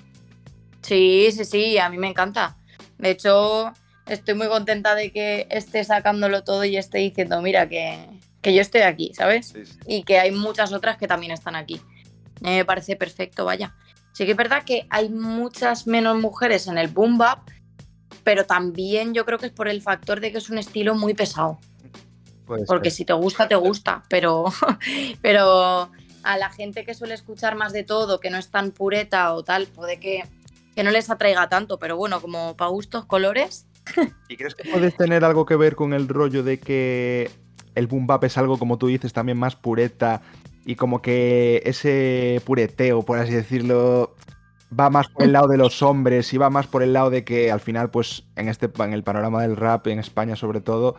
Sí, 0.82 1.30
sí, 1.32 1.44
sí, 1.44 1.78
a 1.78 1.88
mí 1.88 1.98
me 1.98 2.06
encanta. 2.06 2.56
De 2.98 3.10
hecho, 3.10 3.72
estoy 4.06 4.34
muy 4.34 4.46
contenta 4.46 4.94
de 4.94 5.10
que 5.10 5.48
esté 5.50 5.82
sacándolo 5.82 6.44
todo 6.44 6.64
y 6.64 6.76
esté 6.76 6.98
diciendo, 6.98 7.42
mira, 7.42 7.68
que, 7.68 8.06
que 8.40 8.54
yo 8.54 8.60
estoy 8.60 8.82
aquí, 8.82 9.12
¿sabes? 9.14 9.52
Y 9.84 10.04
que 10.04 10.20
hay 10.20 10.30
muchas 10.30 10.72
otras 10.72 10.96
que 10.96 11.08
también 11.08 11.32
están 11.32 11.56
aquí. 11.56 11.80
me 12.40 12.64
parece 12.64 12.94
perfecto, 12.94 13.44
vaya. 13.44 13.74
Sí 14.14 14.24
que 14.24 14.30
es 14.30 14.36
verdad 14.36 14.62
que 14.64 14.86
hay 14.90 15.08
muchas 15.08 15.88
menos 15.88 16.16
mujeres 16.20 16.68
en 16.68 16.78
el 16.78 16.86
boom 16.86 17.18
bap, 17.18 17.50
pero 18.22 18.46
también 18.46 19.12
yo 19.12 19.24
creo 19.24 19.38
que 19.38 19.46
es 19.46 19.52
por 19.52 19.66
el 19.66 19.82
factor 19.82 20.20
de 20.20 20.30
que 20.30 20.38
es 20.38 20.48
un 20.50 20.58
estilo 20.58 20.94
muy 20.94 21.14
pesado. 21.14 21.58
Porque 22.46 22.92
si 22.92 23.04
te 23.04 23.12
gusta, 23.12 23.48
te 23.48 23.56
gusta, 23.56 24.04
pero, 24.08 24.44
pero 25.22 25.90
a 26.22 26.38
la 26.38 26.50
gente 26.50 26.84
que 26.84 26.94
suele 26.94 27.14
escuchar 27.14 27.56
más 27.56 27.72
de 27.72 27.82
todo, 27.82 28.20
que 28.20 28.30
no 28.30 28.38
es 28.38 28.50
tan 28.50 28.70
pureta 28.70 29.34
o 29.34 29.42
tal, 29.42 29.66
puede 29.66 29.98
que, 29.98 30.22
que 30.76 30.84
no 30.84 30.92
les 30.92 31.10
atraiga 31.10 31.48
tanto, 31.48 31.80
pero 31.80 31.96
bueno, 31.96 32.20
como 32.20 32.56
para 32.56 32.70
gustos, 32.70 33.06
colores. 33.06 33.66
¿Y 34.28 34.36
crees 34.36 34.54
que 34.54 34.70
puedes 34.70 34.96
tener 34.96 35.24
algo 35.24 35.44
que 35.44 35.56
ver 35.56 35.74
con 35.74 35.92
el 35.92 36.06
rollo 36.06 36.44
de 36.44 36.60
que 36.60 37.32
el 37.74 37.88
boom 37.88 38.06
bap 38.06 38.22
es 38.22 38.38
algo, 38.38 38.60
como 38.60 38.78
tú 38.78 38.86
dices, 38.86 39.12
también 39.12 39.38
más 39.38 39.56
pureta 39.56 40.22
y 40.64 40.76
como 40.76 41.02
que 41.02 41.62
ese 41.64 42.40
pureteo, 42.44 43.02
por 43.02 43.18
así 43.18 43.32
decirlo, 43.32 44.14
va 44.78 44.90
más 44.90 45.08
por 45.08 45.22
el 45.22 45.32
lado 45.32 45.48
de 45.48 45.58
los 45.58 45.82
hombres 45.82 46.32
y 46.32 46.38
va 46.38 46.50
más 46.50 46.66
por 46.66 46.82
el 46.82 46.92
lado 46.92 47.10
de 47.10 47.24
que 47.24 47.50
al 47.50 47.60
final, 47.60 47.90
pues 47.90 48.24
en 48.36 48.48
este 48.48 48.70
en 48.78 48.92
el 48.92 49.04
panorama 49.04 49.42
del 49.42 49.56
rap 49.56 49.86
en 49.88 49.98
España 49.98 50.36
sobre 50.36 50.60
todo, 50.60 50.96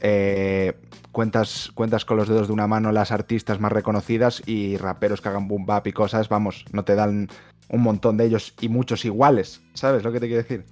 eh, 0.00 0.74
cuentas, 1.12 1.70
cuentas 1.74 2.04
con 2.04 2.16
los 2.16 2.28
dedos 2.28 2.48
de 2.48 2.52
una 2.52 2.66
mano 2.66 2.92
las 2.92 3.10
artistas 3.10 3.60
más 3.60 3.72
reconocidas 3.72 4.42
y 4.46 4.76
raperos 4.76 5.20
que 5.20 5.28
hagan 5.28 5.48
boom 5.48 5.66
bap 5.66 5.86
y 5.86 5.92
cosas, 5.92 6.28
vamos, 6.28 6.64
no 6.72 6.84
te 6.84 6.94
dan 6.94 7.28
un 7.68 7.82
montón 7.82 8.16
de 8.16 8.24
ellos 8.24 8.54
y 8.60 8.68
muchos 8.68 9.04
iguales, 9.04 9.62
¿sabes 9.74 10.02
lo 10.02 10.12
que 10.12 10.20
te 10.20 10.26
quiero 10.26 10.42
decir? 10.42 10.64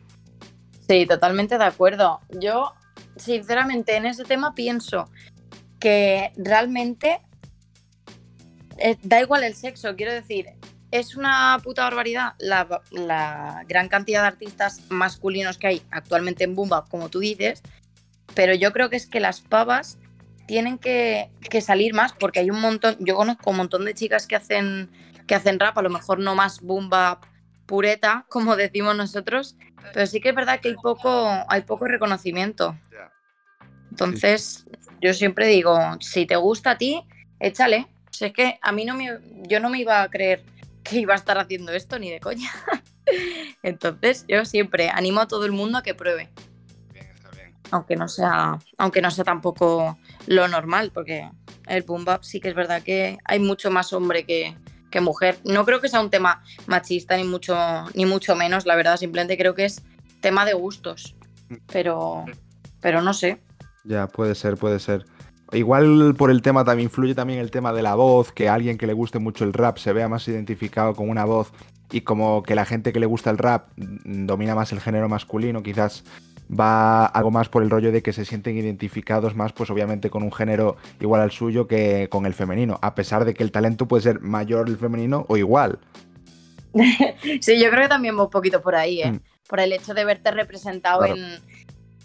Sí, 0.88 1.04
totalmente 1.06 1.58
de 1.58 1.64
acuerdo. 1.64 2.20
Yo, 2.40 2.72
sinceramente, 3.16 3.96
en 3.96 4.06
ese 4.06 4.24
tema 4.24 4.54
pienso 4.54 5.10
que 5.80 6.32
realmente 6.36 7.20
eh, 8.78 8.96
da 9.02 9.20
igual 9.20 9.44
el 9.44 9.54
sexo, 9.54 9.94
quiero 9.96 10.12
decir, 10.12 10.46
es 10.90 11.16
una 11.16 11.58
puta 11.62 11.84
barbaridad 11.84 12.34
la, 12.38 12.82
la, 12.90 13.64
gran 13.68 13.88
cantidad 13.88 14.22
de 14.22 14.28
artistas 14.28 14.82
masculinos 14.88 15.58
que 15.58 15.66
hay 15.66 15.82
actualmente 15.90 16.44
en 16.44 16.54
Boom 16.54 16.68
Bap, 16.68 16.88
como 16.88 17.08
tú 17.08 17.20
dices, 17.20 17.62
pero 18.34 18.54
yo 18.54 18.72
creo 18.72 18.90
que 18.90 18.96
es 18.96 19.06
que 19.06 19.20
las 19.20 19.40
pavas 19.40 19.98
tienen 20.46 20.78
que, 20.78 21.30
que, 21.50 21.60
salir 21.60 21.92
más 21.92 22.12
porque 22.12 22.40
hay 22.40 22.50
un 22.50 22.60
montón, 22.60 22.96
yo 23.00 23.16
conozco 23.16 23.50
un 23.50 23.56
montón 23.56 23.84
de 23.84 23.94
chicas 23.94 24.26
que 24.26 24.36
hacen, 24.36 24.90
que 25.26 25.34
hacen 25.34 25.58
rap, 25.58 25.76
a 25.76 25.82
lo 25.82 25.90
mejor 25.90 26.18
no 26.18 26.34
más 26.34 26.60
boom 26.60 26.88
bap 26.88 27.24
pureta, 27.66 28.26
como 28.28 28.56
decimos 28.56 28.96
nosotros, 28.96 29.56
pero 29.92 30.06
sí 30.06 30.20
que 30.20 30.30
es 30.30 30.34
verdad 30.34 30.60
que 30.60 30.68
hay 30.68 30.76
poco, 30.76 31.28
hay 31.48 31.62
poco 31.62 31.86
reconocimiento. 31.86 32.76
Entonces, 33.90 34.66
yo 35.00 35.14
siempre 35.14 35.46
digo, 35.46 35.78
si 36.00 36.26
te 36.26 36.36
gusta 36.36 36.72
a 36.72 36.78
ti, 36.78 37.04
échale. 37.40 37.86
Es 38.22 38.32
que 38.32 38.58
a 38.62 38.72
mí 38.72 38.84
no 38.84 38.94
me, 38.94 39.18
yo 39.48 39.60
no 39.60 39.70
me 39.70 39.80
iba 39.80 40.02
a 40.02 40.10
creer 40.10 40.44
que 40.82 41.00
iba 41.00 41.14
a 41.14 41.16
estar 41.16 41.38
haciendo 41.38 41.72
esto 41.72 41.98
ni 41.98 42.10
de 42.10 42.20
coña. 42.20 42.50
Entonces, 43.62 44.24
yo 44.28 44.44
siempre 44.44 44.90
animo 44.90 45.20
a 45.20 45.28
todo 45.28 45.44
el 45.44 45.52
mundo 45.52 45.78
a 45.78 45.82
que 45.82 45.94
pruebe 45.94 46.30
aunque 47.70 47.96
no 47.96 48.08
sea, 48.08 48.58
aunque 48.78 49.02
no 49.02 49.10
sea 49.10 49.24
tampoco 49.24 49.98
lo 50.26 50.48
normal, 50.48 50.90
porque 50.92 51.28
el 51.66 51.82
boom 51.82 52.04
bap 52.04 52.22
sí 52.22 52.40
que 52.40 52.48
es 52.48 52.54
verdad 52.54 52.82
que 52.82 53.18
hay 53.24 53.38
mucho 53.38 53.70
más 53.70 53.92
hombre 53.92 54.24
que, 54.24 54.56
que, 54.90 55.00
mujer. 55.00 55.38
No 55.44 55.64
creo 55.64 55.80
que 55.80 55.88
sea 55.88 56.00
un 56.00 56.10
tema 56.10 56.42
machista 56.66 57.16
ni 57.16 57.24
mucho, 57.24 57.56
ni 57.94 58.06
mucho 58.06 58.36
menos, 58.36 58.66
la 58.66 58.76
verdad, 58.76 58.96
simplemente 58.96 59.36
creo 59.36 59.54
que 59.54 59.64
es 59.64 59.82
tema 60.20 60.44
de 60.44 60.54
gustos. 60.54 61.16
Pero, 61.72 62.24
pero 62.80 63.02
no 63.02 63.14
sé. 63.14 63.40
Ya, 63.84 64.06
puede 64.08 64.34
ser, 64.34 64.56
puede 64.56 64.80
ser. 64.80 65.06
Igual 65.52 66.14
por 66.16 66.30
el 66.30 66.42
tema 66.42 66.64
también 66.64 66.86
influye 66.86 67.14
también 67.14 67.38
el 67.38 67.50
tema 67.50 67.72
de 67.72 67.82
la 67.82 67.94
voz, 67.94 68.32
que 68.32 68.48
alguien 68.48 68.78
que 68.78 68.86
le 68.86 68.92
guste 68.92 69.18
mucho 69.18 69.44
el 69.44 69.52
rap 69.52 69.78
se 69.78 69.92
vea 69.92 70.08
más 70.08 70.26
identificado 70.26 70.94
con 70.94 71.08
una 71.08 71.24
voz 71.24 71.52
y 71.92 72.00
como 72.00 72.42
que 72.42 72.54
la 72.54 72.64
gente 72.64 72.92
que 72.92 73.00
le 73.00 73.06
gusta 73.06 73.30
el 73.30 73.38
rap 73.38 73.68
domina 73.76 74.54
más 74.54 74.72
el 74.72 74.80
género 74.80 75.08
masculino, 75.08 75.62
quizás 75.62 76.04
va 76.48 77.06
algo 77.06 77.30
más 77.30 77.48
por 77.48 77.62
el 77.62 77.70
rollo 77.70 77.92
de 77.92 78.02
que 78.02 78.12
se 78.12 78.24
sienten 78.24 78.56
identificados 78.56 79.34
más, 79.34 79.52
pues 79.52 79.70
obviamente 79.70 80.10
con 80.10 80.22
un 80.22 80.32
género 80.32 80.76
igual 81.00 81.20
al 81.20 81.30
suyo 81.30 81.66
que 81.66 82.08
con 82.08 82.26
el 82.26 82.34
femenino, 82.34 82.78
a 82.82 82.94
pesar 82.94 83.24
de 83.24 83.34
que 83.34 83.42
el 83.42 83.52
talento 83.52 83.86
puede 83.86 84.02
ser 84.02 84.20
mayor 84.20 84.68
el 84.68 84.76
femenino 84.76 85.26
o 85.28 85.36
igual. 85.36 85.78
sí, 87.40 87.60
yo 87.60 87.70
creo 87.70 87.82
que 87.82 87.88
también 87.88 88.16
va 88.18 88.24
un 88.24 88.30
poquito 88.30 88.62
por 88.62 88.74
ahí, 88.74 89.02
¿eh? 89.02 89.12
Mm. 89.12 89.20
por 89.48 89.60
el 89.60 89.72
hecho 89.72 89.94
de 89.94 90.04
verte 90.04 90.30
representado 90.30 91.04
en, 91.04 91.18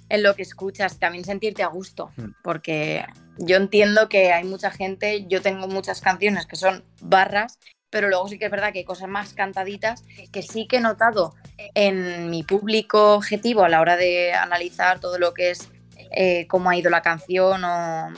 en, 0.10 0.24
lo 0.24 0.36
que 0.36 0.44
escuchas, 0.44 0.98
también 0.98 1.24
sentirte 1.24 1.62
a 1.62 1.68
gusto, 1.68 2.12
mm. 2.16 2.42
porque 2.44 3.04
yo 3.42 3.58
entiendo 3.58 4.10
que 4.10 4.32
hay 4.32 4.44
mucha 4.44 4.72
gente, 4.72 5.26
yo 5.28 5.42
tengo 5.42 5.68
muchas 5.68 6.02
canciones 6.02 6.46
que 6.46 6.56
son 6.56 6.84
barras 7.02 7.60
pero 7.92 8.10
luego 8.10 8.28
sí 8.28 8.40
que 8.40 8.46
es 8.46 8.52
verdad 8.52 8.74
que 8.74 8.80
hay 8.80 8.86
cosas 8.86 9.08
más 9.08 9.34
cantaditas 9.34 10.04
que 10.32 10.42
sí 10.42 10.66
que 10.66 10.78
he 10.78 10.82
notado 10.82 11.36
en 11.76 12.32
mi 12.32 12.42
público 12.42 13.14
objetivo 13.14 13.64
a 13.64 13.70
la 13.70 13.82
hora 13.82 13.98
de 13.98 14.34
analizar 14.34 15.00
todo 15.00 15.20
lo 15.20 15.36
que 15.36 15.52
es 15.52 15.70
eh, 16.12 16.48
cómo 16.48 16.70
ha 16.70 16.78
ido 16.78 16.90
la 16.90 17.02
canción 17.02 17.62
o, 17.64 18.12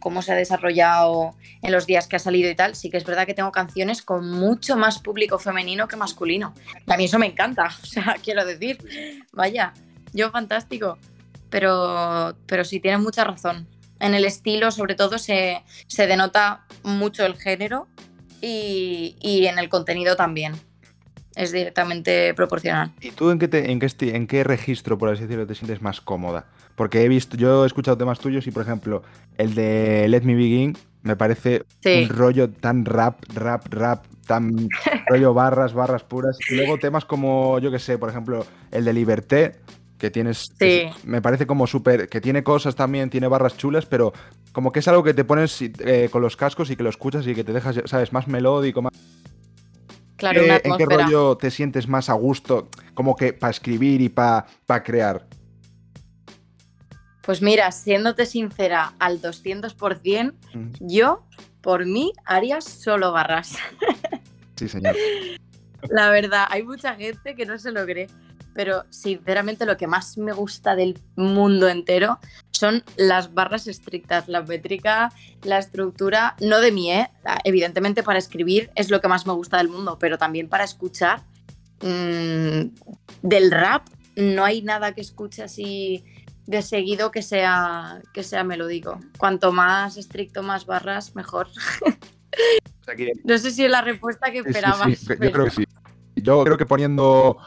cómo 0.00 0.22
se 0.22 0.32
ha 0.32 0.34
desarrollado 0.34 1.34
en 1.60 1.72
los 1.72 1.86
días 1.86 2.08
que 2.08 2.16
ha 2.16 2.18
salido 2.18 2.50
y 2.50 2.54
tal, 2.54 2.74
sí 2.74 2.88
que 2.88 2.96
es 2.96 3.04
verdad 3.04 3.26
que 3.26 3.34
tengo 3.34 3.52
canciones 3.52 4.00
con 4.00 4.30
mucho 4.30 4.76
más 4.76 4.98
público 4.98 5.38
femenino 5.38 5.88
que 5.88 5.96
masculino. 5.96 6.54
A 6.86 6.96
mí 6.96 7.04
eso 7.04 7.18
me 7.18 7.26
encanta, 7.26 7.66
o 7.82 7.86
sea, 7.86 8.16
quiero 8.22 8.46
decir, 8.46 8.78
vaya, 9.30 9.74
yo 10.14 10.30
fantástico, 10.30 10.96
pero, 11.50 12.34
pero 12.46 12.64
sí 12.64 12.80
tienes 12.80 13.00
mucha 13.00 13.24
razón. 13.24 13.68
En 14.00 14.14
el 14.14 14.24
estilo, 14.24 14.70
sobre 14.70 14.94
todo, 14.94 15.18
se, 15.18 15.62
se 15.86 16.06
denota 16.06 16.66
mucho 16.82 17.24
el 17.26 17.36
género 17.36 17.88
y, 18.40 19.46
en 19.46 19.58
el 19.58 19.68
contenido 19.68 20.16
también. 20.16 20.54
Es 21.34 21.52
directamente 21.52 22.34
proporcional. 22.34 22.92
¿Y 23.00 23.12
tú 23.12 23.30
en 23.30 23.38
qué, 23.38 23.48
en, 23.52 23.78
qué 23.78 23.88
en 24.00 24.26
qué 24.26 24.42
registro, 24.42 24.98
por 24.98 25.08
así 25.08 25.22
decirlo, 25.22 25.46
te 25.46 25.54
sientes 25.54 25.80
más 25.80 26.00
cómoda? 26.00 26.46
Porque 26.74 27.02
he 27.02 27.08
visto, 27.08 27.36
yo 27.36 27.64
he 27.64 27.66
escuchado 27.66 27.96
temas 27.96 28.18
tuyos 28.18 28.46
y, 28.46 28.50
por 28.50 28.62
ejemplo, 28.62 29.02
el 29.36 29.54
de 29.54 30.06
Let 30.08 30.22
Me 30.22 30.34
Begin 30.34 30.76
me 31.02 31.16
parece 31.16 31.64
un 31.84 32.08
rollo 32.08 32.50
tan 32.50 32.84
rap, 32.84 33.22
rap, 33.32 33.66
rap, 33.70 34.04
tan 34.26 34.68
rollo 35.08 35.32
barras, 35.32 35.72
barras 35.72 36.02
puras. 36.02 36.36
Y 36.50 36.56
luego 36.56 36.78
temas 36.78 37.04
como, 37.04 37.58
yo 37.60 37.70
qué 37.70 37.78
sé, 37.78 37.98
por 37.98 38.10
ejemplo, 38.10 38.44
el 38.70 38.84
de 38.84 38.92
Liberté, 38.92 39.56
que 39.98 40.10
tienes. 40.10 40.52
me 41.04 41.20
parece 41.20 41.46
como 41.46 41.66
súper. 41.66 42.08
que 42.08 42.20
tiene 42.20 42.42
cosas 42.42 42.74
también, 42.74 43.10
tiene 43.10 43.28
barras 43.28 43.56
chulas, 43.56 43.84
pero 43.86 44.12
como 44.52 44.72
que 44.72 44.78
es 44.78 44.88
algo 44.88 45.02
que 45.02 45.14
te 45.14 45.24
pones 45.24 45.60
eh, 45.60 46.08
con 46.10 46.22
los 46.22 46.36
cascos 46.36 46.70
y 46.70 46.76
que 46.76 46.82
lo 46.82 46.90
escuchas 46.90 47.26
y 47.26 47.34
que 47.34 47.44
te 47.44 47.52
dejas, 47.52 47.80
¿sabes? 47.86 48.12
Más 48.12 48.28
melódico, 48.28 48.80
más. 48.80 48.92
Claro, 50.16 50.42
¿En 50.42 50.76
qué 50.76 50.84
rollo 50.84 51.36
te 51.36 51.50
sientes 51.50 51.86
más 51.86 52.08
a 52.08 52.14
gusto, 52.14 52.68
como 52.94 53.14
que 53.14 53.32
para 53.32 53.52
escribir 53.52 54.00
y 54.00 54.08
para 54.08 54.46
crear? 54.84 55.26
Pues 57.22 57.40
mira, 57.40 57.70
siéndote 57.70 58.26
sincera 58.26 58.94
al 58.98 59.20
200%, 59.20 60.34
yo, 60.80 61.24
por 61.60 61.86
mí, 61.86 62.12
haría 62.24 62.60
solo 62.60 63.12
barras. 63.12 63.56
Sí, 64.56 64.68
señor. 64.68 64.96
La 65.88 66.10
verdad, 66.10 66.46
hay 66.50 66.64
mucha 66.64 66.96
gente 66.96 67.36
que 67.36 67.46
no 67.46 67.56
se 67.58 67.70
lo 67.70 67.84
cree 67.84 68.08
pero 68.54 68.84
sinceramente 68.90 69.66
lo 69.66 69.76
que 69.76 69.86
más 69.86 70.18
me 70.18 70.32
gusta 70.32 70.74
del 70.74 70.98
mundo 71.16 71.68
entero 71.68 72.18
son 72.50 72.82
las 72.96 73.34
barras 73.34 73.66
estrictas, 73.66 74.28
la 74.28 74.42
métrica, 74.42 75.12
la 75.42 75.58
estructura, 75.58 76.36
no 76.40 76.60
de 76.60 76.72
mí, 76.72 76.92
¿eh? 76.92 77.10
evidentemente 77.44 78.02
para 78.02 78.18
escribir 78.18 78.70
es 78.74 78.90
lo 78.90 79.00
que 79.00 79.08
más 79.08 79.26
me 79.26 79.32
gusta 79.32 79.58
del 79.58 79.68
mundo, 79.68 79.98
pero 79.98 80.18
también 80.18 80.48
para 80.48 80.64
escuchar 80.64 81.22
mmm, 81.82 82.70
del 83.22 83.50
rap 83.50 83.86
no 84.16 84.44
hay 84.44 84.62
nada 84.62 84.92
que 84.92 85.00
escuche 85.00 85.42
así 85.42 86.04
de 86.46 86.62
seguido 86.62 87.10
que 87.10 87.22
sea, 87.22 88.00
que 88.14 88.22
sea 88.22 88.42
melódico. 88.42 88.98
Cuanto 89.18 89.52
más 89.52 89.98
estricto, 89.98 90.42
más 90.42 90.64
barras, 90.64 91.14
mejor. 91.14 91.48
no 93.24 93.38
sé 93.38 93.50
si 93.50 93.66
es 93.66 93.70
la 93.70 93.82
respuesta 93.82 94.32
que 94.32 94.38
esperabas. 94.38 95.02
Yo 95.02 95.32
creo 95.32 95.44
que 95.44 95.50
sí. 95.50 95.64
Yo 96.16 96.42
creo 96.44 96.56
que 96.56 96.66
poniendo 96.66 97.38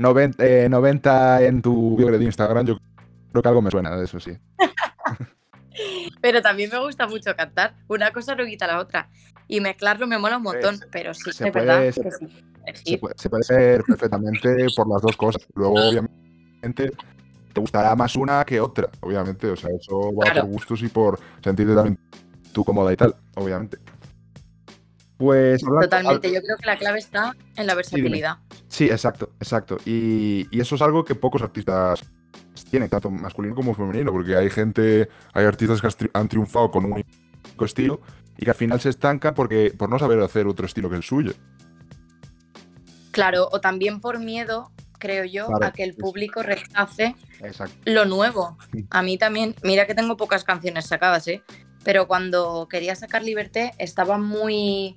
90, 0.00 0.68
90 0.70 1.42
eh, 1.42 1.46
en 1.46 1.62
tu 1.62 1.96
bio 1.96 2.10
de 2.10 2.24
Instagram, 2.24 2.66
yo 2.66 2.78
creo 3.30 3.42
que 3.42 3.48
algo 3.48 3.62
me 3.62 3.70
suena 3.70 3.94
de 3.96 4.04
eso, 4.04 4.18
sí. 4.18 4.32
pero 6.22 6.40
también 6.40 6.70
me 6.70 6.78
gusta 6.78 7.06
mucho 7.06 7.36
cantar. 7.36 7.74
Una 7.86 8.10
cosa 8.10 8.34
no 8.34 8.44
quita 8.44 8.66
la 8.66 8.78
otra. 8.78 9.10
Y 9.46 9.60
mezclarlo 9.60 10.06
me 10.06 10.18
mola 10.18 10.38
un 10.38 10.44
pues, 10.44 10.64
montón, 10.64 10.88
pero 10.90 11.12
sí, 11.12 11.30
es 11.30 11.52
verdad 11.52 11.82
que 11.82 11.92
sí. 11.92 13.00
Se 13.16 13.28
puede, 13.28 13.42
ser 13.42 13.82
perfectamente 13.82 14.66
por 14.74 14.88
las 14.88 15.02
dos 15.02 15.16
cosas. 15.16 15.46
Luego, 15.54 15.74
obviamente, 15.74 16.92
te 17.52 17.60
gustará 17.60 17.94
más 17.96 18.14
una 18.16 18.44
que 18.44 18.60
otra, 18.60 18.88
obviamente. 19.00 19.48
O 19.48 19.56
sea, 19.56 19.70
eso 19.70 20.14
va 20.14 20.32
por 20.32 20.44
gustos 20.44 20.82
y 20.82 20.88
por 20.88 21.18
sentirte 21.42 21.74
también 21.74 21.98
tú 22.52 22.64
cómoda 22.64 22.92
y 22.92 22.96
tal, 22.96 23.14
obviamente. 23.34 23.78
Pues. 25.16 25.62
Totalmente, 25.62 26.32
yo 26.32 26.40
creo 26.40 26.56
que 26.56 26.66
la 26.66 26.78
clave 26.78 27.00
está 27.00 27.34
en 27.56 27.66
la 27.66 27.74
versatilidad. 27.74 28.36
Sí, 28.49 28.49
exacto, 28.78 29.30
exacto. 29.40 29.78
Y, 29.84 30.46
eso 30.58 30.74
es 30.74 30.82
algo 30.82 31.04
que 31.04 31.14
pocos 31.14 31.42
artistas 31.42 32.04
tienen, 32.70 32.88
tanto 32.88 33.10
masculino 33.10 33.54
como 33.54 33.74
femenino, 33.74 34.12
porque 34.12 34.36
hay 34.36 34.50
gente, 34.50 35.08
hay 35.32 35.44
artistas 35.44 35.80
que 35.80 36.10
han 36.12 36.28
triunfado 36.28 36.70
con 36.70 36.84
un 36.84 36.92
único 36.92 37.64
estilo 37.64 38.00
y 38.38 38.44
que 38.44 38.50
al 38.50 38.56
final 38.56 38.80
se 38.80 38.90
estancan 38.90 39.34
porque, 39.34 39.72
por 39.76 39.88
no 39.88 39.98
saber 39.98 40.20
hacer 40.20 40.46
otro 40.46 40.66
estilo 40.66 40.88
que 40.88 40.96
el 40.96 41.02
suyo. 41.02 41.32
Claro, 43.10 43.48
o 43.50 43.60
también 43.60 44.00
por 44.00 44.20
miedo, 44.20 44.70
creo 44.98 45.24
yo, 45.24 45.48
a 45.62 45.72
que 45.72 45.82
el 45.82 45.94
público 45.94 46.42
rechace 46.42 47.16
lo 47.84 48.04
nuevo. 48.04 48.56
A 48.90 49.02
mí 49.02 49.18
también, 49.18 49.56
mira 49.64 49.86
que 49.86 49.94
tengo 49.94 50.16
pocas 50.16 50.44
canciones 50.44 50.86
sacadas, 50.86 51.26
¿eh? 51.26 51.42
pero 51.82 52.06
cuando 52.06 52.68
quería 52.68 52.94
sacar 52.94 53.22
Liberté 53.22 53.72
estaba 53.78 54.18
muy 54.18 54.96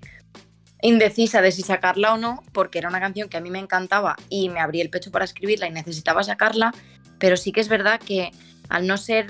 indecisa 0.84 1.42
de 1.42 1.52
si 1.52 1.62
sacarla 1.62 2.14
o 2.14 2.18
no, 2.18 2.44
porque 2.52 2.78
era 2.78 2.90
una 2.90 3.00
canción 3.00 3.30
que 3.30 3.38
a 3.38 3.42
mí 3.42 3.50
me 3.50 3.60
encantaba 3.60 4.18
y 4.30 4.50
me 4.50 4.60
abrí 4.60 4.82
el 4.82 4.90
pecho 4.90 5.12
para 5.12 5.26
escribirla 5.26 5.68
y 5.68 5.72
necesitaba 5.72 6.24
sacarla, 6.24 6.74
pero 7.20 7.38
sí 7.38 7.54
que 7.54 7.62
es 7.62 7.70
verdad 7.70 8.02
que 8.02 8.32
al 8.68 8.86
no 8.86 8.98
ser 8.98 9.28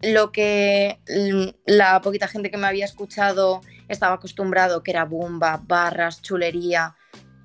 lo 0.00 0.30
que 0.30 1.00
la 1.66 2.00
poquita 2.02 2.28
gente 2.28 2.52
que 2.52 2.56
me 2.56 2.68
había 2.68 2.84
escuchado 2.84 3.62
estaba 3.88 4.14
acostumbrado, 4.14 4.84
que 4.84 4.92
era 4.92 5.04
bumba, 5.04 5.60
barras, 5.66 6.22
chulería, 6.22 6.94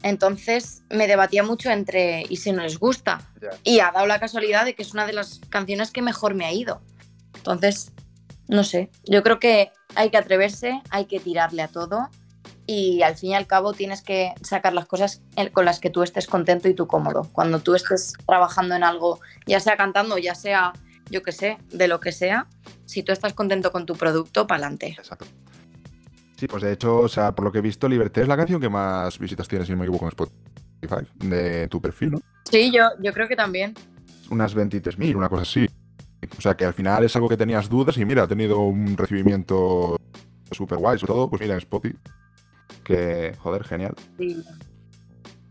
Entonces 0.04 0.84
me 0.92 1.08
debatía 1.08 1.42
mucho 1.42 1.72
entre 1.72 2.26
y 2.30 2.38
si 2.38 2.52
no 2.52 2.62
les 2.62 2.78
gusta. 2.78 3.22
Y 3.64 3.80
ha 3.80 3.92
dado 3.92 4.06
la 4.06 4.20
casualidad 4.20 4.66
de 4.66 4.76
que 4.76 4.84
es 4.84 4.94
una 4.94 5.08
de 5.08 5.14
las 5.14 5.42
canciones 5.50 5.90
que 5.90 6.04
mejor 6.04 6.36
me 6.36 6.46
ha 6.46 6.54
ido. 6.54 6.82
Entonces, 7.36 7.92
no 8.48 8.64
sé, 8.64 8.92
yo 9.06 9.24
creo 9.24 9.40
que 9.40 9.72
hay 9.96 10.12
que 10.12 10.18
atreverse, 10.18 10.80
hay 10.92 11.06
que 11.06 11.20
tirarle 11.20 11.64
a 11.64 11.68
todo 11.68 12.10
y 12.68 13.02
al 13.02 13.16
fin 13.16 13.32
y 13.32 13.36
al 13.36 13.48
cabo 13.48 13.74
tienes 13.74 14.02
que 14.02 14.34
sacar 14.42 14.74
las 14.74 14.86
cosas 14.86 15.24
con 15.54 15.66
las 15.66 15.80
que 15.80 15.90
tú 15.90 16.04
estés 16.04 16.28
contento 16.28 16.68
y 16.68 16.74
tú 16.74 16.86
cómodo. 16.86 17.28
Cuando 17.32 17.60
tú 17.60 17.74
estés 17.74 18.14
trabajando 18.28 18.76
en 18.76 18.84
algo, 18.84 19.22
ya 19.48 19.62
sea 19.62 19.78
cantando, 19.78 20.18
ya 20.18 20.36
sea, 20.36 20.74
yo 21.10 21.24
qué 21.24 21.32
sé, 21.32 21.58
de 21.72 21.88
lo 21.88 22.02
que 22.02 22.12
sea, 22.12 22.48
si 22.86 23.04
tú 23.04 23.14
estás 23.14 23.34
contento 23.34 23.72
con 23.72 23.86
tu 23.86 23.96
producto, 23.96 24.46
para 24.46 24.66
adelante. 24.66 24.96
Exacto. 24.98 25.26
Sí, 26.36 26.48
pues 26.48 26.62
de 26.62 26.74
hecho, 26.74 26.98
o 27.00 27.08
sea, 27.08 27.34
por 27.34 27.46
lo 27.46 27.52
que 27.52 27.60
he 27.60 27.62
visto, 27.62 27.88
Liberté 27.88 28.22
es 28.22 28.28
la 28.28 28.38
canción 28.38 28.60
que 28.60 28.70
más 28.70 29.18
visitas 29.18 29.48
tiene, 29.48 29.66
si 29.66 29.72
no 29.72 29.78
me 29.78 29.86
equivoco, 29.86 30.06
en 30.06 30.10
Spotify, 30.10 31.10
de 31.26 31.68
tu 31.70 31.82
perfil, 31.82 32.12
¿no? 32.12 32.22
Sí, 32.52 32.72
yo, 32.72 32.90
yo 33.00 33.14
creo 33.14 33.30
que 33.30 33.36
también. 33.38 33.74
Unas 34.30 34.56
23.000, 34.56 35.16
una 35.16 35.30
cosa 35.30 35.44
así. 35.44 35.68
O 36.38 36.42
sea, 36.42 36.56
que 36.58 36.66
al 36.66 36.74
final 36.74 37.06
es 37.06 37.16
algo 37.16 37.30
que 37.30 37.38
tenías 37.38 37.70
dudas 37.70 37.98
y 37.98 38.04
mira, 38.04 38.24
ha 38.24 38.28
tenido 38.28 38.60
un 38.60 38.98
recibimiento 38.98 39.98
súper 40.52 40.78
guay, 40.78 41.00
sobre 41.00 41.14
todo, 41.14 41.30
pues 41.30 41.42
mira, 41.42 41.54
en 41.54 41.60
Spotify. 41.60 41.98
Que, 42.84 43.36
joder, 43.40 43.64
genial. 43.64 43.96
Sí. 44.18 44.44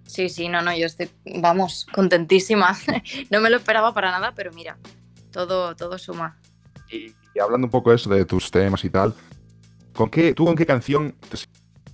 Sí, 0.06 0.28
sí, 0.28 0.48
no, 0.48 0.62
no, 0.62 0.74
yo 0.74 0.86
estoy, 0.86 1.10
vamos, 1.40 1.86
contentísima. 1.92 2.76
no 3.30 3.40
me 3.40 3.50
lo 3.50 3.56
esperaba 3.56 3.92
para 3.92 4.10
nada, 4.10 4.32
pero 4.34 4.52
mira, 4.52 4.78
todo, 5.30 5.74
todo 5.76 5.98
suma. 5.98 6.38
Y, 6.90 7.12
y 7.34 7.40
hablando 7.40 7.66
un 7.66 7.70
poco 7.70 7.92
eso 7.92 8.08
de 8.08 8.24
tus 8.24 8.50
temas 8.50 8.84
y 8.84 8.90
tal, 8.90 9.14
¿Con 9.96 10.10
qué, 10.10 10.34
¿Tú 10.34 10.44
con 10.44 10.54
qué 10.54 10.66
canción 10.66 11.14
te 11.30 11.38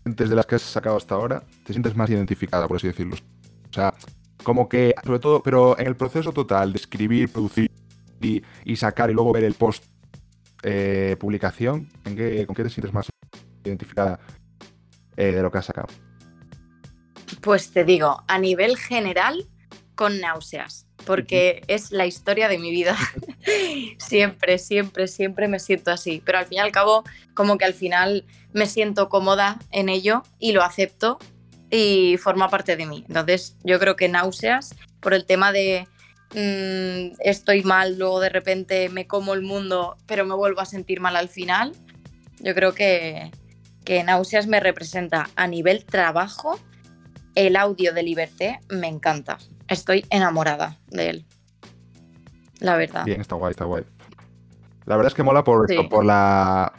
sientes 0.02 0.28
de 0.28 0.34
las 0.34 0.44
que 0.44 0.56
has 0.56 0.62
sacado 0.62 0.96
hasta 0.96 1.14
ahora 1.14 1.44
te 1.64 1.72
sientes 1.72 1.94
más 1.94 2.10
identificada, 2.10 2.66
por 2.66 2.76
así 2.78 2.88
decirlo? 2.88 3.14
O 3.14 3.72
sea, 3.72 3.94
como 4.42 4.68
que, 4.68 4.92
sobre 5.04 5.20
todo, 5.20 5.40
pero 5.40 5.78
en 5.78 5.86
el 5.86 5.94
proceso 5.94 6.32
total 6.32 6.72
de 6.72 6.78
escribir, 6.78 7.30
producir 7.30 7.70
y, 8.20 8.42
sacar 8.76 9.08
y 9.08 9.14
luego 9.14 9.32
ver 9.32 9.44
el 9.44 9.54
post 9.54 9.84
eh, 10.64 11.16
publicación, 11.18 11.88
¿en 12.04 12.16
qué, 12.16 12.44
¿con 12.44 12.56
qué 12.56 12.64
te 12.64 12.70
sientes 12.70 12.92
más 12.92 13.08
identificada 13.64 14.18
eh, 15.16 15.32
de 15.32 15.42
lo 15.42 15.50
que 15.50 15.58
has 15.58 15.66
sacado? 15.66 15.88
Pues 17.40 17.72
te 17.72 17.84
digo, 17.84 18.22
a 18.28 18.38
nivel 18.38 18.76
general, 18.76 19.48
con 19.94 20.20
náuseas 20.20 20.86
porque 21.04 21.62
es 21.68 21.90
la 21.90 22.06
historia 22.06 22.48
de 22.48 22.58
mi 22.58 22.70
vida. 22.70 22.96
siempre, 23.98 24.58
siempre, 24.58 25.08
siempre 25.08 25.48
me 25.48 25.58
siento 25.58 25.90
así. 25.90 26.22
Pero 26.24 26.38
al 26.38 26.46
fin 26.46 26.58
y 26.58 26.60
al 26.60 26.72
cabo, 26.72 27.04
como 27.34 27.58
que 27.58 27.64
al 27.64 27.74
final 27.74 28.24
me 28.52 28.66
siento 28.66 29.08
cómoda 29.08 29.58
en 29.70 29.88
ello 29.88 30.22
y 30.38 30.52
lo 30.52 30.62
acepto 30.62 31.18
y 31.70 32.16
forma 32.18 32.48
parte 32.48 32.76
de 32.76 32.86
mí. 32.86 33.04
Entonces, 33.08 33.56
yo 33.64 33.78
creo 33.78 33.96
que 33.96 34.08
náuseas, 34.08 34.74
por 35.00 35.14
el 35.14 35.24
tema 35.24 35.52
de 35.52 35.86
mm, 36.34 37.16
estoy 37.20 37.62
mal, 37.62 37.98
luego 37.98 38.20
de 38.20 38.28
repente 38.28 38.88
me 38.88 39.06
como 39.06 39.34
el 39.34 39.42
mundo, 39.42 39.96
pero 40.06 40.26
me 40.26 40.34
vuelvo 40.34 40.60
a 40.60 40.66
sentir 40.66 41.00
mal 41.00 41.16
al 41.16 41.28
final, 41.28 41.72
yo 42.40 42.54
creo 42.54 42.74
que, 42.74 43.30
que 43.84 44.02
náuseas 44.04 44.46
me 44.46 44.60
representa 44.60 45.28
a 45.36 45.46
nivel 45.46 45.84
trabajo. 45.84 46.58
El 47.34 47.56
audio 47.56 47.94
de 47.94 48.02
Liberté 48.02 48.60
me 48.68 48.88
encanta 48.88 49.38
estoy 49.72 50.04
enamorada 50.10 50.76
de 50.88 51.10
él. 51.10 51.26
La 52.60 52.76
verdad. 52.76 53.04
Bien, 53.04 53.20
está 53.20 53.34
guay, 53.34 53.50
está 53.50 53.64
guay. 53.64 53.84
La 54.84 54.96
verdad 54.96 55.10
es 55.10 55.14
que 55.14 55.22
mola 55.22 55.42
por, 55.44 55.66
por, 55.88 56.04
la, 56.04 56.72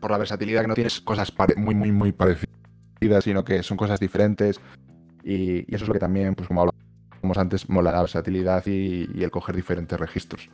por 0.00 0.10
la 0.10 0.18
versatilidad, 0.18 0.62
que 0.62 0.68
no 0.68 0.74
tienes 0.74 1.00
cosas 1.00 1.32
muy, 1.56 1.74
muy, 1.74 1.92
muy 1.92 2.12
parecidas, 2.12 3.24
sino 3.24 3.44
que 3.44 3.62
son 3.62 3.76
cosas 3.76 3.98
diferentes. 4.00 4.60
Y, 5.24 5.60
eso 5.74 5.84
es 5.84 5.88
lo 5.88 5.94
que 5.94 6.00
también, 6.00 6.34
pues 6.34 6.48
como 6.48 6.62
hablábamos 6.62 7.38
antes, 7.38 7.68
mola 7.68 7.92
la 7.92 8.00
versatilidad 8.00 8.64
y, 8.66 9.08
y 9.14 9.24
el 9.24 9.30
coger 9.30 9.56
diferentes 9.56 9.98
registros. 9.98 10.50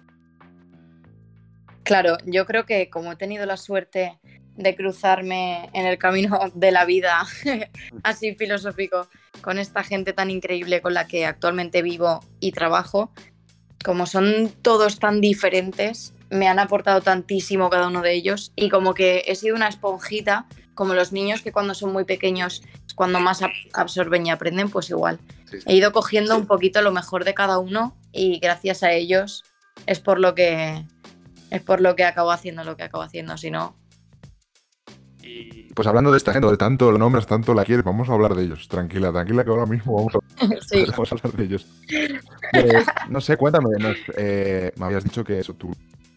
Claro, 1.90 2.18
yo 2.24 2.46
creo 2.46 2.66
que 2.66 2.88
como 2.88 3.10
he 3.10 3.16
tenido 3.16 3.46
la 3.46 3.56
suerte 3.56 4.16
de 4.54 4.76
cruzarme 4.76 5.70
en 5.72 5.86
el 5.86 5.98
camino 5.98 6.38
de 6.54 6.70
la 6.70 6.84
vida, 6.84 7.26
así 8.04 8.36
filosófico, 8.36 9.08
con 9.42 9.58
esta 9.58 9.82
gente 9.82 10.12
tan 10.12 10.30
increíble 10.30 10.82
con 10.82 10.94
la 10.94 11.08
que 11.08 11.26
actualmente 11.26 11.82
vivo 11.82 12.20
y 12.38 12.52
trabajo. 12.52 13.10
Como 13.84 14.06
son 14.06 14.52
todos 14.62 15.00
tan 15.00 15.20
diferentes, 15.20 16.14
me 16.30 16.46
han 16.46 16.60
aportado 16.60 17.00
tantísimo 17.00 17.70
cada 17.70 17.88
uno 17.88 18.02
de 18.02 18.14
ellos 18.14 18.52
y 18.54 18.68
como 18.68 18.94
que 18.94 19.24
he 19.26 19.34
sido 19.34 19.56
una 19.56 19.66
esponjita, 19.66 20.46
como 20.76 20.94
los 20.94 21.10
niños 21.10 21.42
que 21.42 21.50
cuando 21.50 21.74
son 21.74 21.92
muy 21.92 22.04
pequeños, 22.04 22.62
cuando 22.94 23.18
más 23.18 23.40
absorben 23.72 24.26
y 24.26 24.30
aprenden, 24.30 24.70
pues 24.70 24.90
igual. 24.90 25.18
He 25.66 25.74
ido 25.74 25.90
cogiendo 25.90 26.36
un 26.36 26.46
poquito 26.46 26.82
lo 26.82 26.92
mejor 26.92 27.24
de 27.24 27.34
cada 27.34 27.58
uno 27.58 27.96
y 28.12 28.38
gracias 28.38 28.84
a 28.84 28.92
ellos 28.92 29.42
es 29.86 29.98
por 29.98 30.20
lo 30.20 30.36
que 30.36 30.84
es 31.50 31.62
por 31.62 31.80
lo 31.80 31.96
que 31.96 32.04
acabo 32.04 32.30
haciendo 32.30 32.64
lo 32.64 32.76
que 32.76 32.84
acabo 32.84 33.02
haciendo, 33.02 33.36
si 33.36 33.50
no 33.50 33.76
pues 35.74 35.86
hablando 35.86 36.10
de 36.10 36.18
esta 36.18 36.32
gente, 36.32 36.48
de 36.48 36.56
tanto 36.56 36.90
lo 36.90 36.98
nombras, 36.98 37.26
tanto 37.26 37.54
la 37.54 37.64
quieres, 37.64 37.84
vamos 37.84 38.08
a 38.08 38.12
hablar 38.12 38.34
de 38.34 38.44
ellos. 38.44 38.68
Tranquila, 38.68 39.12
tranquila, 39.12 39.44
que 39.44 39.50
ahora 39.50 39.66
mismo 39.66 39.96
vamos 39.96 40.14
a, 40.14 40.18
hablar 40.44 41.32
de 41.32 41.44
ellos. 41.44 41.66
Pues, 42.52 42.86
no 43.08 43.20
sé, 43.20 43.36
cuéntame. 43.36 43.70
Eh, 44.16 44.72
me 44.76 44.86
habías 44.86 45.04
dicho 45.04 45.24
que 45.24 45.38
eso, 45.38 45.54
tu 45.54 45.72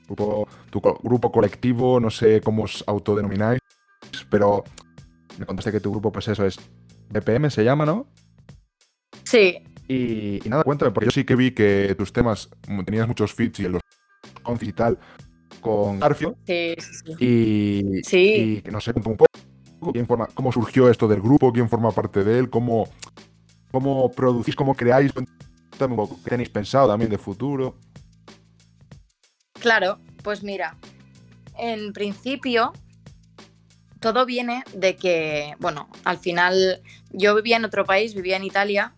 grupo, 0.07 0.47
tu 0.69 0.81
grupo 0.81 1.31
colectivo, 1.31 1.99
no 1.99 2.09
sé 2.09 2.41
cómo 2.41 2.63
os 2.63 2.83
autodenomináis, 2.87 3.59
pero 4.29 4.63
me 5.37 5.45
contaste 5.45 5.71
que 5.71 5.79
tu 5.79 5.91
grupo, 5.91 6.11
pues 6.11 6.27
eso 6.27 6.45
es 6.45 6.57
BPM, 7.09 7.49
se 7.49 7.63
llama, 7.63 7.85
¿no? 7.85 8.07
Sí. 9.23 9.59
Y, 9.87 10.39
nada, 10.45 10.63
cuéntame, 10.63 10.91
porque 10.91 11.05
yo 11.05 11.11
sí 11.11 11.23
que 11.23 11.35
vi 11.35 11.51
que 11.51 11.93
tus 11.97 12.11
temas 12.11 12.49
tenías 12.85 13.07
muchos 13.07 13.33
feats 13.33 13.59
y 13.59 13.65
en 13.65 13.73
los 13.73 13.81
concis 14.41 14.69
y 14.69 14.73
tal, 14.73 14.97
con 15.61 15.99
Garfio. 15.99 16.35
Sí, 16.45 16.75
sí. 18.03 18.61
Y, 18.65 18.71
no 18.71 18.79
sé, 18.81 18.91
un 18.95 19.03
poco 19.03 19.25
quién 19.91 20.07
forma, 20.07 20.27
cómo 20.33 20.51
surgió 20.51 20.89
esto 20.89 21.07
del 21.07 21.21
grupo, 21.21 21.51
quién 21.51 21.69
forma 21.69 21.91
parte 21.91 22.23
de 22.23 22.39
él, 22.39 22.49
cómo, 22.49 22.87
cómo 23.71 24.11
producís, 24.11 24.55
cómo 24.55 24.75
creáis, 24.75 25.11
cuéntame 25.13 25.93
un 25.93 25.95
poco, 25.95 26.19
qué 26.23 26.31
tenéis 26.31 26.49
pensado 26.49 26.87
también 26.87 27.11
de 27.11 27.17
futuro. 27.17 27.75
Claro, 29.59 29.99
pues 30.23 30.43
mira, 30.43 30.77
en 31.57 31.93
principio 31.93 32.73
todo 33.99 34.25
viene 34.25 34.63
de 34.73 34.95
que, 34.97 35.55
bueno, 35.59 35.89
al 36.03 36.17
final 36.17 36.81
yo 37.11 37.35
vivía 37.35 37.55
en 37.55 37.65
otro 37.65 37.85
país, 37.85 38.13
vivía 38.13 38.35
en 38.35 38.43
Italia, 38.43 38.93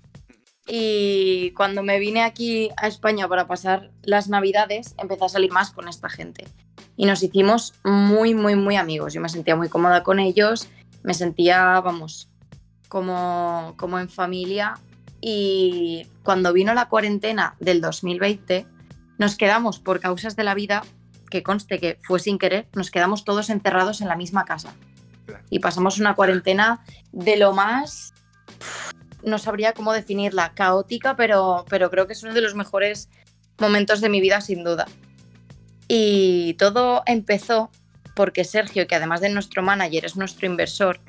y 0.68 1.52
cuando 1.52 1.84
me 1.84 2.00
vine 2.00 2.24
aquí 2.24 2.70
a 2.78 2.88
España 2.88 3.28
para 3.28 3.48
pasar 3.48 3.92
las 4.02 4.30
navidades, 4.30 4.96
empecé 4.98 5.26
a 5.26 5.30
salir 5.30 5.52
más 5.52 5.72
con 5.72 5.88
esta 5.88 6.10
gente. 6.10 6.48
Y 6.98 7.06
nos 7.06 7.22
hicimos 7.22 7.74
muy, 7.84 8.34
muy, 8.34 8.56
muy 8.56 8.76
amigos. 8.76 9.14
Yo 9.14 9.22
me 9.22 9.30
sentía 9.30 9.56
muy 9.56 9.70
cómoda 9.70 10.02
con 10.02 10.20
ellos, 10.20 10.70
me 11.04 11.14
sentía, 11.14 11.80
vamos, 11.82 12.30
como, 12.90 13.76
como 13.78 14.00
en 14.00 14.10
familia. 14.10 14.80
Y 15.22 16.08
cuando 16.24 16.52
vino 16.52 16.74
la 16.74 16.90
cuarentena 16.90 17.56
del 17.60 17.80
2020, 17.80 18.66
nos 19.20 19.36
quedamos 19.36 19.80
por 19.80 20.00
causas 20.00 20.36
de 20.36 20.44
la 20.44 20.56
vida, 20.56 20.84
que 21.30 21.44
conste 21.44 21.80
que 21.80 22.00
fue 22.02 22.20
sin 22.20 22.40
querer, 22.40 22.68
nos 22.74 22.90
quedamos 22.90 23.24
todos 23.24 23.50
encerrados 23.50 24.02
en 24.02 24.08
la 24.08 24.16
misma 24.16 24.46
casa. 24.46 24.74
Y 25.50 25.60
pasamos 25.60 26.00
una 26.00 26.16
cuarentena 26.16 26.84
de 27.12 27.38
lo 27.38 27.54
más 27.54 28.14
no 29.26 29.38
sabría 29.38 29.74
cómo 29.74 29.94
definirla, 29.94 30.54
caótica, 30.54 31.16
pero, 31.16 31.66
pero 31.70 31.90
creo 31.90 32.08
que 32.08 32.14
es 32.14 32.24
uno 32.24 32.34
de 32.34 32.42
los 32.42 32.56
mejores 32.56 33.10
momentos 33.60 34.02
de 34.02 34.10
mi 34.10 34.22
vida 34.22 34.42
sin 34.42 34.64
duda. 34.64 34.86
Y 35.88 36.56
todo 36.56 37.04
empezó 37.06 37.70
porque 38.16 38.44
Sergio, 38.44 38.88
que 38.88 38.96
además 38.96 39.22
de 39.22 39.30
nuestro 39.30 39.62
manager 39.62 40.06
es 40.06 40.16
nuestro 40.16 40.48
inversor, 40.48 41.00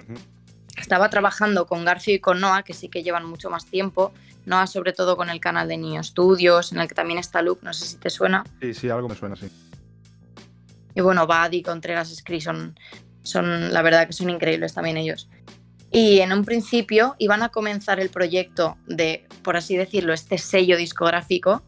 estaba 0.77 1.09
trabajando 1.09 1.67
con 1.67 1.85
García 1.85 2.15
y 2.15 2.21
con 2.21 2.41
Noah, 2.41 2.63
que 2.63 2.75
sí 2.75 2.89
que 2.89 3.03
llevan 3.03 3.25
mucho 3.25 3.49
más 3.49 3.67
tiempo. 3.67 4.13
Noah 4.45 4.67
sobre 4.67 4.93
todo 4.93 5.17
con 5.17 5.31
el 5.31 5.41
canal 5.41 5.69
de 5.69 5.77
Niño 5.77 6.03
Studios, 6.03 6.73
en 6.73 6.79
el 6.79 6.89
que 6.89 6.95
también 6.95 7.19
está 7.19 7.43
Luke, 7.43 7.63
no 7.65 7.73
sé 7.73 7.87
si 7.87 7.97
te 7.97 8.11
suena. 8.11 8.45
Sí, 8.61 8.75
sí, 8.75 8.91
algo 8.91 9.09
me 9.09 9.15
suena, 9.15 9.37
sí. 9.37 9.49
Y 10.95 11.01
bueno, 11.01 11.27
Buddy, 11.27 11.63
Contreras, 11.63 12.15
Scree 12.15 12.41
son, 12.41 12.79
son, 13.23 13.73
la 13.73 13.83
verdad 13.83 14.07
que 14.07 14.13
son 14.13 14.31
increíbles 14.31 14.75
también 14.75 14.97
ellos. 14.97 15.29
Y 15.91 16.21
en 16.21 16.33
un 16.33 16.45
principio 16.45 17.15
iban 17.19 17.43
a 17.43 17.51
comenzar 17.51 18.01
el 18.01 18.11
proyecto 18.11 18.77
de, 18.87 19.27
por 19.43 19.57
así 19.57 19.77
decirlo, 19.77 20.13
este 20.13 20.39
sello 20.39 20.77
discográfico 20.77 21.63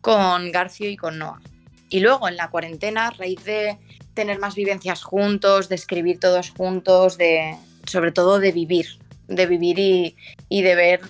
con 0.00 0.50
Garcio 0.52 0.90
y 0.90 0.96
con 0.96 1.18
Noah. 1.18 1.40
Y 1.88 2.00
luego 2.00 2.28
en 2.28 2.36
la 2.36 2.50
cuarentena, 2.50 3.08
a 3.08 3.10
raíz 3.10 3.44
de 3.44 3.78
tener 4.14 4.38
más 4.38 4.54
vivencias 4.54 5.02
juntos, 5.02 5.68
de 5.68 5.76
escribir 5.76 6.18
todos 6.20 6.50
juntos, 6.50 7.16
de 7.16 7.56
sobre 7.86 8.12
todo 8.12 8.38
de 8.38 8.52
vivir, 8.52 8.98
de 9.28 9.46
vivir 9.46 9.78
y, 9.78 10.16
y 10.48 10.62
de 10.62 10.74
ver 10.74 11.00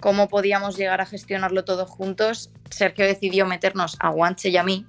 cómo 0.00 0.28
podíamos 0.28 0.76
llegar 0.76 1.00
a 1.00 1.06
gestionarlo 1.06 1.64
todo 1.64 1.86
juntos, 1.86 2.50
Sergio 2.70 3.06
decidió 3.06 3.46
meternos 3.46 3.96
a 4.00 4.10
Guanche 4.10 4.50
y 4.50 4.56
a 4.56 4.62
mí. 4.62 4.86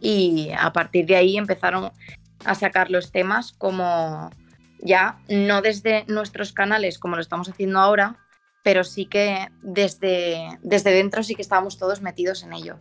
Y 0.00 0.50
a 0.56 0.72
partir 0.72 1.06
de 1.06 1.16
ahí 1.16 1.36
empezaron 1.36 1.90
a 2.44 2.54
sacar 2.54 2.90
los 2.90 3.10
temas 3.10 3.52
como 3.52 4.30
ya 4.80 5.20
no 5.28 5.62
desde 5.62 6.04
nuestros 6.08 6.52
canales 6.52 6.98
como 6.98 7.16
lo 7.16 7.22
estamos 7.22 7.48
haciendo 7.48 7.78
ahora, 7.78 8.16
pero 8.62 8.84
sí 8.84 9.06
que 9.06 9.48
desde, 9.62 10.58
desde 10.62 10.90
dentro 10.90 11.22
sí 11.22 11.34
que 11.34 11.42
estábamos 11.42 11.78
todos 11.78 12.02
metidos 12.02 12.42
en 12.42 12.52
ello. 12.52 12.80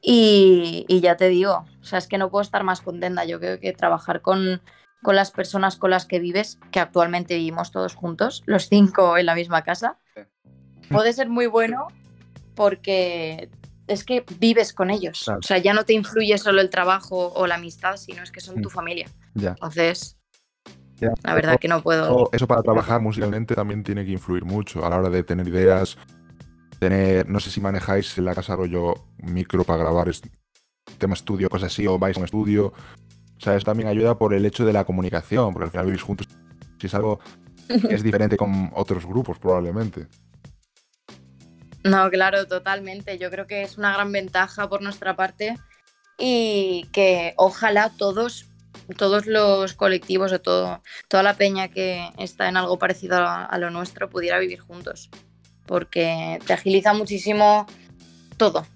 Y, 0.00 0.84
y, 0.88 1.00
ya 1.00 1.16
te 1.16 1.28
digo, 1.28 1.64
o 1.80 1.84
sea, 1.84 1.98
es 1.98 2.08
que 2.08 2.18
no 2.18 2.28
puedo 2.28 2.42
estar 2.42 2.64
más 2.64 2.80
contenta. 2.80 3.24
Yo 3.24 3.38
creo 3.38 3.60
que 3.60 3.72
trabajar 3.72 4.20
con, 4.20 4.60
con 5.02 5.14
las 5.14 5.30
personas 5.30 5.76
con 5.76 5.90
las 5.90 6.06
que 6.06 6.18
vives, 6.18 6.58
que 6.70 6.80
actualmente 6.80 7.36
vivimos 7.36 7.70
todos 7.70 7.94
juntos, 7.94 8.42
los 8.46 8.68
cinco 8.68 9.16
en 9.16 9.26
la 9.26 9.34
misma 9.34 9.62
casa, 9.62 9.98
puede 10.90 11.12
ser 11.12 11.28
muy 11.28 11.46
bueno 11.46 11.88
porque 12.54 13.48
es 13.86 14.04
que 14.04 14.24
vives 14.38 14.72
con 14.72 14.90
ellos. 14.90 15.28
O 15.28 15.42
sea, 15.42 15.58
ya 15.58 15.74
no 15.74 15.84
te 15.84 15.92
influye 15.92 16.38
solo 16.38 16.60
el 16.60 16.70
trabajo 16.70 17.32
o 17.34 17.46
la 17.46 17.56
amistad, 17.56 17.96
sino 17.96 18.22
es 18.22 18.30
que 18.30 18.40
son 18.40 18.62
tu 18.62 18.70
familia. 18.70 19.08
Ya. 19.34 19.50
Entonces, 19.50 20.18
la 21.22 21.34
verdad 21.34 21.58
que 21.58 21.68
no 21.68 21.82
puedo. 21.82 22.30
Eso 22.32 22.46
para 22.46 22.62
trabajar 22.62 23.00
musicalmente 23.00 23.54
también 23.54 23.82
tiene 23.82 24.04
que 24.04 24.12
influir 24.12 24.44
mucho 24.44 24.84
a 24.84 24.90
la 24.90 24.98
hora 24.98 25.10
de 25.10 25.22
tener 25.22 25.46
ideas, 25.48 25.96
tener, 26.78 27.28
no 27.28 27.40
sé 27.40 27.50
si 27.50 27.60
manejáis 27.60 28.16
en 28.18 28.24
la 28.24 28.34
casa 28.34 28.56
rollo 28.56 28.94
micro 29.18 29.64
para 29.64 29.82
grabar 29.82 30.08
tema 30.98 31.14
estudio, 31.14 31.48
cosas 31.48 31.72
así, 31.72 31.86
o 31.86 31.98
vais 31.98 32.16
a 32.16 32.20
un 32.20 32.24
estudio. 32.24 32.66
O 32.66 33.40
sea, 33.40 33.56
eso 33.56 33.64
también 33.64 33.88
ayuda 33.88 34.16
por 34.16 34.34
el 34.34 34.46
hecho 34.46 34.64
de 34.64 34.72
la 34.72 34.84
comunicación, 34.84 35.52
porque 35.52 35.64
al 35.64 35.70
final 35.70 35.86
vivís 35.86 36.02
juntos. 36.02 36.28
Si 36.78 36.86
es 36.86 36.94
algo 36.94 37.18
que 37.68 37.94
es 37.94 38.02
diferente 38.02 38.36
con 38.36 38.70
otros 38.74 39.06
grupos, 39.06 39.38
probablemente. 39.38 40.06
No, 41.84 42.08
claro, 42.10 42.46
totalmente. 42.46 43.18
Yo 43.18 43.30
creo 43.30 43.46
que 43.46 43.62
es 43.62 43.78
una 43.78 43.92
gran 43.92 44.12
ventaja 44.12 44.68
por 44.68 44.82
nuestra 44.82 45.16
parte 45.16 45.58
y 46.18 46.88
que 46.92 47.34
ojalá 47.36 47.90
todos, 47.96 48.48
todos 48.96 49.26
los 49.26 49.74
colectivos 49.74 50.32
o 50.32 50.40
todo, 50.40 50.82
toda 51.08 51.22
la 51.22 51.34
peña 51.34 51.68
que 51.68 52.10
está 52.18 52.48
en 52.48 52.56
algo 52.56 52.78
parecido 52.78 53.18
a, 53.18 53.56
lo 53.58 53.70
nuestro 53.70 54.10
pudiera 54.10 54.38
vivir 54.38 54.60
juntos. 54.60 55.10
Porque 55.66 56.38
te 56.46 56.52
agiliza 56.52 56.92
muchísimo 56.92 57.66
todo. 58.36 58.66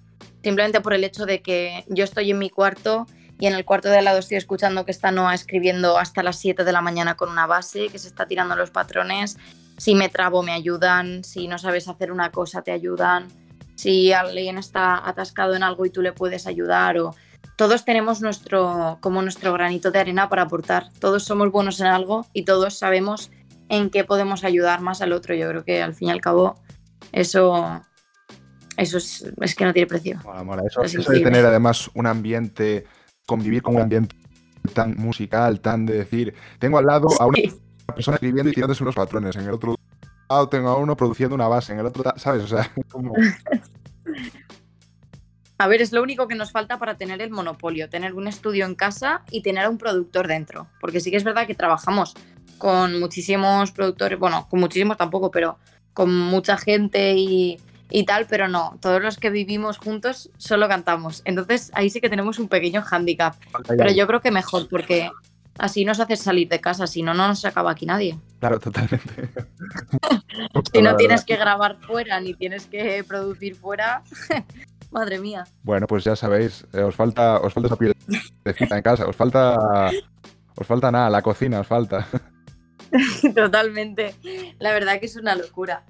Simplemente 0.43 0.81
por 0.81 0.93
el 0.93 1.03
hecho 1.03 1.25
de 1.25 1.41
que 1.41 1.83
yo 1.87 2.03
estoy 2.03 2.31
en 2.31 2.39
mi 2.39 2.49
cuarto 2.49 3.05
y 3.39 3.47
en 3.47 3.53
el 3.53 3.65
cuarto 3.65 3.89
de 3.89 3.97
al 3.97 4.05
lado 4.05 4.19
estoy 4.19 4.37
escuchando 4.37 4.85
que 4.85 4.91
está 4.91 5.11
Noah 5.11 5.33
escribiendo 5.33 5.97
hasta 5.97 6.23
las 6.23 6.39
7 6.39 6.63
de 6.63 6.71
la 6.71 6.81
mañana 6.81 7.15
con 7.15 7.29
una 7.29 7.45
base, 7.45 7.89
que 7.89 7.99
se 7.99 8.07
está 8.07 8.25
tirando 8.25 8.55
los 8.55 8.71
patrones 8.71 9.37
si 9.77 9.93
me 9.95 10.09
trabo 10.09 10.43
me 10.43 10.51
ayudan, 10.51 11.23
si 11.23 11.47
no 11.47 11.57
sabes 11.57 11.87
hacer 11.87 12.11
una 12.11 12.31
cosa 12.31 12.63
te 12.63 12.71
ayudan, 12.71 13.27
si 13.75 14.11
alguien 14.11 14.57
está 14.57 15.07
atascado 15.07 15.55
en 15.55 15.63
algo 15.63 15.85
y 15.85 15.91
tú 15.91 16.01
le 16.01 16.11
puedes 16.11 16.47
ayudar 16.47 16.97
o 16.97 17.15
todos 17.57 17.83
tenemos 17.83 18.21
nuestro 18.21 18.99
como 19.01 19.21
nuestro 19.21 19.51
granito 19.51 19.91
de 19.91 19.99
arena 19.99 20.29
para 20.29 20.43
aportar. 20.43 20.89
Todos 20.99 21.23
somos 21.23 21.51
buenos 21.51 21.81
en 21.81 21.87
algo 21.87 22.25
y 22.31 22.45
todos 22.45 22.77
sabemos 22.77 23.31
en 23.67 23.89
qué 23.89 24.03
podemos 24.03 24.43
ayudar 24.43 24.79
más 24.79 25.01
al 25.01 25.11
otro. 25.11 25.35
Yo 25.35 25.49
creo 25.49 25.65
que 25.65 25.81
al 25.81 25.95
fin 25.95 26.07
y 26.09 26.11
al 26.11 26.21
cabo 26.21 26.55
eso 27.11 27.81
eso 28.77 28.97
es, 28.99 29.55
que 29.55 29.65
no 29.65 29.73
tiene 29.73 29.87
precio. 29.87 30.19
Eso, 30.67 30.83
eso 30.83 31.11
de 31.11 31.19
tener 31.19 31.43
además 31.45 31.89
un 31.95 32.05
ambiente, 32.05 32.85
convivir 33.25 33.63
con 33.63 33.75
un 33.75 33.81
ambiente 33.81 34.15
tan 34.75 34.95
musical, 34.95 35.59
tan 35.59 35.87
de 35.87 35.97
decir, 35.97 36.35
tengo 36.59 36.77
al 36.77 36.85
lado 36.85 37.07
a 37.19 37.25
una 37.25 37.39
persona 37.95 38.15
escribiendo 38.15 38.51
y 38.51 38.53
tirándose 38.53 38.83
unos 38.83 38.93
patrones. 38.93 39.35
En 39.35 39.45
el 39.45 39.51
otro 39.51 39.75
lado 40.29 40.47
tengo 40.47 40.69
a 40.69 40.77
uno 40.77 40.95
produciendo 40.95 41.33
una 41.33 41.47
base. 41.47 41.73
En 41.73 41.79
el 41.79 41.87
otro, 41.87 42.03
¿sabes? 42.17 42.43
O 42.43 42.47
sea, 42.47 42.71
como... 42.91 43.13
A 45.57 45.67
ver, 45.67 45.81
es 45.81 45.91
lo 45.91 46.03
único 46.03 46.27
que 46.27 46.35
nos 46.35 46.51
falta 46.51 46.77
para 46.77 46.95
tener 46.97 47.21
el 47.21 47.31
monopolio, 47.31 47.89
tener 47.89 48.13
un 48.13 48.27
estudio 48.27 48.65
en 48.65 48.75
casa 48.75 49.23
y 49.31 49.41
tener 49.41 49.65
a 49.65 49.69
un 49.69 49.77
productor 49.77 50.27
dentro. 50.27 50.67
Porque 50.79 50.99
sí 50.99 51.09
que 51.09 51.17
es 51.17 51.23
verdad 51.23 51.47
que 51.47 51.55
trabajamos 51.55 52.13
con 52.57 52.99
muchísimos 52.99 53.71
productores, 53.71 54.19
bueno, 54.19 54.47
con 54.49 54.59
muchísimos 54.59 54.97
tampoco, 54.97 55.31
pero 55.31 55.57
con 55.93 56.15
mucha 56.15 56.57
gente 56.57 57.15
y, 57.15 57.59
y 57.89 58.05
tal, 58.05 58.27
pero 58.27 58.47
no, 58.47 58.77
todos 58.81 59.01
los 59.01 59.17
que 59.17 59.31
vivimos 59.31 59.77
juntos 59.77 60.29
solo 60.37 60.67
cantamos. 60.67 61.21
Entonces 61.25 61.71
ahí 61.73 61.89
sí 61.89 62.01
que 62.01 62.09
tenemos 62.09 62.37
un 62.37 62.49
pequeño 62.49 62.83
hándicap. 62.83 63.35
Pero 63.67 63.91
yo 63.91 64.05
creo 64.05 64.21
que 64.21 64.31
mejor, 64.31 64.67
porque 64.69 65.09
Así 65.57 65.85
nos 65.85 65.99
haces 65.99 66.19
salir 66.19 66.47
de 66.49 66.61
casa, 66.61 66.85
si 66.85 67.01
no, 67.01 67.13
no 67.13 67.27
nos 67.27 67.43
acaba 67.43 67.71
aquí 67.71 67.85
nadie. 67.85 68.17
Claro, 68.39 68.59
totalmente. 68.59 69.29
si 70.73 70.81
no 70.81 70.95
tienes 70.95 71.25
que 71.25 71.35
grabar 71.35 71.77
fuera 71.81 72.19
ni 72.19 72.33
tienes 72.35 72.67
que 72.67 73.03
producir 73.03 73.55
fuera, 73.55 74.03
madre 74.91 75.19
mía. 75.19 75.45
Bueno, 75.63 75.87
pues 75.87 76.03
ya 76.03 76.15
sabéis, 76.15 76.65
eh, 76.73 76.81
os 76.81 76.95
falta, 76.95 77.39
os 77.39 77.53
falta 77.53 77.67
esa 77.67 77.77
piedrecita 77.77 78.77
en 78.77 78.83
casa, 78.83 79.07
os 79.07 79.15
falta, 79.15 79.91
os 80.55 80.67
falta 80.67 80.91
nada, 80.91 81.09
la 81.09 81.21
cocina 81.21 81.59
os 81.59 81.67
falta. 81.67 82.07
Totalmente. 83.35 84.15
La 84.59 84.71
verdad 84.71 84.99
que 84.99 85.07
es 85.07 85.15
una 85.15 85.35
locura. 85.35 85.83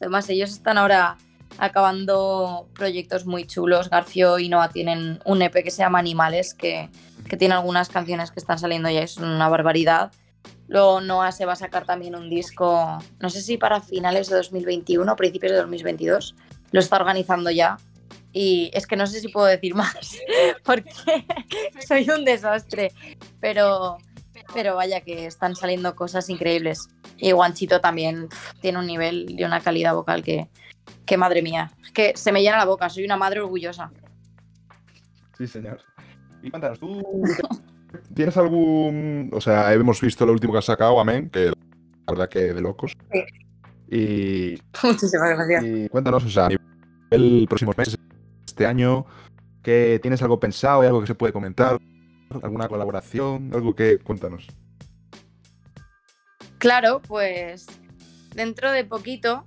Además, 0.00 0.28
ellos 0.30 0.50
están 0.50 0.78
ahora 0.78 1.16
acabando 1.58 2.68
proyectos 2.74 3.26
muy 3.26 3.46
chulos. 3.46 3.90
Garfio 3.90 4.38
y 4.38 4.48
Noah 4.48 4.68
tienen 4.68 5.18
un 5.24 5.42
EP 5.42 5.52
que 5.64 5.70
se 5.70 5.82
llama 5.82 5.98
Animales, 5.98 6.54
que 6.54 6.88
que 7.28 7.36
tiene 7.36 7.54
algunas 7.54 7.88
canciones 7.88 8.30
que 8.30 8.40
están 8.40 8.58
saliendo 8.58 8.90
ya, 8.90 9.02
es 9.02 9.18
una 9.18 9.48
barbaridad. 9.48 10.10
Luego 10.66 11.00
Noah 11.00 11.32
se 11.32 11.46
va 11.46 11.52
a 11.52 11.56
sacar 11.56 11.84
también 11.84 12.14
un 12.14 12.28
disco, 12.28 12.98
no 13.20 13.30
sé 13.30 13.40
si 13.40 13.56
para 13.56 13.80
finales 13.80 14.28
de 14.28 14.36
2021 14.36 15.10
o 15.10 15.16
principios 15.16 15.52
de 15.52 15.58
2022. 15.58 16.34
Lo 16.72 16.80
está 16.80 16.96
organizando 16.96 17.50
ya. 17.50 17.78
Y 18.40 18.70
es 18.72 18.86
que 18.86 18.94
no 18.94 19.04
sé 19.08 19.18
si 19.18 19.26
puedo 19.26 19.48
decir 19.48 19.74
más, 19.74 20.16
porque 20.64 20.92
soy 21.88 22.08
un 22.08 22.24
desastre. 22.24 22.92
Pero, 23.40 23.98
pero 24.54 24.76
vaya 24.76 25.00
que 25.00 25.26
están 25.26 25.56
saliendo 25.56 25.96
cosas 25.96 26.30
increíbles. 26.30 26.88
Y 27.16 27.32
Guanchito 27.32 27.80
también 27.80 28.28
tiene 28.60 28.78
un 28.78 28.86
nivel 28.86 29.26
y 29.28 29.42
una 29.42 29.60
calidad 29.60 29.92
vocal 29.92 30.22
que, 30.22 30.48
que 31.04 31.16
madre 31.16 31.42
mía. 31.42 31.72
Es 31.82 31.90
que 31.90 32.12
se 32.16 32.30
me 32.30 32.40
llena 32.40 32.58
la 32.58 32.64
boca, 32.64 32.88
soy 32.88 33.04
una 33.04 33.16
madre 33.16 33.40
orgullosa. 33.40 33.90
Sí, 35.36 35.48
señor. 35.48 35.80
Y 36.40 36.50
cuéntanos, 36.50 36.78
¿tú 36.78 37.02
tienes 38.14 38.36
algún. 38.36 39.30
O 39.32 39.40
sea, 39.40 39.72
hemos 39.74 40.00
visto 40.00 40.24
lo 40.24 40.30
último 40.32 40.52
que 40.52 40.60
has 40.60 40.64
sacado, 40.64 41.00
Amén, 41.00 41.28
que 41.28 41.46
la 41.46 41.54
verdad 42.06 42.28
que 42.28 42.54
de 42.54 42.60
locos. 42.60 42.92
Sí. 43.10 43.24
Y. 43.90 44.62
Muchísimas 44.86 45.30
gracias. 45.30 45.64
Y 45.64 45.88
cuéntanos, 45.88 46.24
o 46.24 46.30
sea, 46.30 46.46
a 46.46 46.48
nivel 46.50 47.46
próximos 47.48 47.76
meses, 47.76 47.98
este 48.48 48.66
año, 48.66 49.06
que 49.62 49.98
¿tienes 50.02 50.22
algo 50.22 50.40
pensado? 50.40 50.80
¿Hay 50.80 50.88
algo 50.88 51.00
que 51.00 51.06
se 51.06 51.14
puede 51.14 51.32
comentar? 51.32 51.78
¿Alguna 52.42 52.68
colaboración? 52.68 53.50
¿Algo 53.54 53.74
que. 53.74 53.98
Cuéntanos. 53.98 54.46
Claro, 56.58 57.00
pues 57.06 57.66
dentro 58.34 58.72
de 58.72 58.84
poquito, 58.84 59.44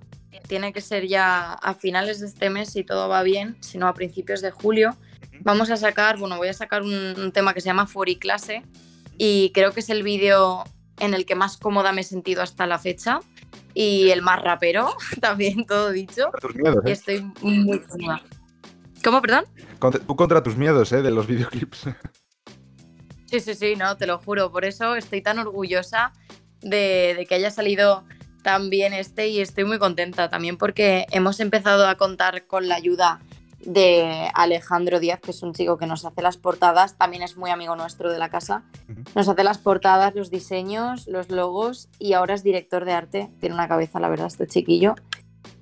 tiene 0.47 0.73
que 0.73 0.81
ser 0.81 1.07
ya 1.07 1.53
a 1.53 1.73
finales 1.73 2.19
de 2.19 2.27
este 2.27 2.49
mes 2.49 2.69
si 2.71 2.83
todo 2.83 3.09
va 3.09 3.21
bien, 3.21 3.57
si 3.59 3.77
no 3.77 3.87
a 3.87 3.93
principios 3.93 4.41
de 4.41 4.51
julio 4.51 4.95
vamos 5.43 5.69
a 5.69 5.77
sacar, 5.77 6.17
bueno, 6.17 6.37
voy 6.37 6.47
a 6.47 6.53
sacar 6.53 6.83
un, 6.83 7.31
tema 7.33 7.53
que 7.53 7.61
se 7.61 7.67
llama 7.67 7.87
Furi 7.87 8.17
Clase 8.17 8.63
y 9.17 9.51
creo 9.53 9.71
que 9.71 9.81
es 9.81 9.89
el 9.89 10.03
vídeo 10.03 10.63
en 10.99 11.13
el 11.13 11.25
que 11.25 11.35
más 11.35 11.57
cómoda 11.57 11.91
me 11.91 12.01
he 12.01 12.03
sentido 12.03 12.41
hasta 12.41 12.67
la 12.67 12.79
fecha 12.79 13.19
y 13.73 14.09
el 14.09 14.21
más 14.21 14.41
rapero, 14.41 14.89
también 15.21 15.65
todo 15.65 15.91
dicho. 15.91 16.31
Miedos, 16.55 16.85
¿eh? 16.85 16.89
Y 16.89 16.91
estoy 16.91 17.21
muy 17.41 17.79
cómoda. 17.79 18.21
¿Cómo, 19.03 19.21
perdón? 19.21 19.45
tú 20.07 20.15
contra 20.15 20.43
tus 20.43 20.55
miedos, 20.57 20.91
¿eh? 20.91 21.01
De 21.01 21.11
los 21.11 21.27
videoclips. 21.27 21.89
Sí, 23.25 23.39
sí, 23.39 23.55
sí, 23.55 23.75
no, 23.77 23.95
te 23.95 24.07
lo 24.07 24.19
juro. 24.19 24.51
Por 24.51 24.65
eso 24.65 24.97
estoy 24.97 25.21
tan 25.21 25.39
orgullosa 25.39 26.11
de, 26.59 27.13
de 27.17 27.25
que 27.25 27.35
haya 27.35 27.49
salido 27.49 28.03
tan 28.43 28.69
bien 28.69 28.91
este 28.91 29.29
y 29.29 29.39
estoy 29.39 29.63
muy 29.63 29.79
contenta 29.79 30.29
también 30.29 30.57
porque 30.57 31.05
hemos 31.11 31.39
empezado 31.39 31.87
a 31.87 31.95
contar 31.95 32.45
con 32.45 32.67
la 32.67 32.75
ayuda 32.75 33.21
de 33.65 34.29
Alejandro 34.33 34.99
Díaz, 34.99 35.21
que 35.21 35.31
es 35.31 35.43
un 35.43 35.53
chico 35.53 35.77
que 35.77 35.85
nos 35.85 36.05
hace 36.05 36.21
las 36.21 36.37
portadas, 36.37 36.97
también 36.97 37.23
es 37.23 37.37
muy 37.37 37.51
amigo 37.51 37.75
nuestro 37.75 38.11
de 38.11 38.19
la 38.19 38.29
casa. 38.29 38.63
Nos 39.15 39.27
hace 39.27 39.43
las 39.43 39.59
portadas, 39.59 40.15
los 40.15 40.29
diseños, 40.29 41.07
los 41.07 41.29
logos 41.29 41.89
y 41.99 42.13
ahora 42.13 42.33
es 42.33 42.43
director 42.43 42.85
de 42.85 42.93
arte. 42.93 43.29
Tiene 43.39 43.55
una 43.55 43.67
cabeza, 43.67 43.99
la 43.99 44.09
verdad, 44.09 44.27
este 44.27 44.47
chiquillo. 44.47 44.95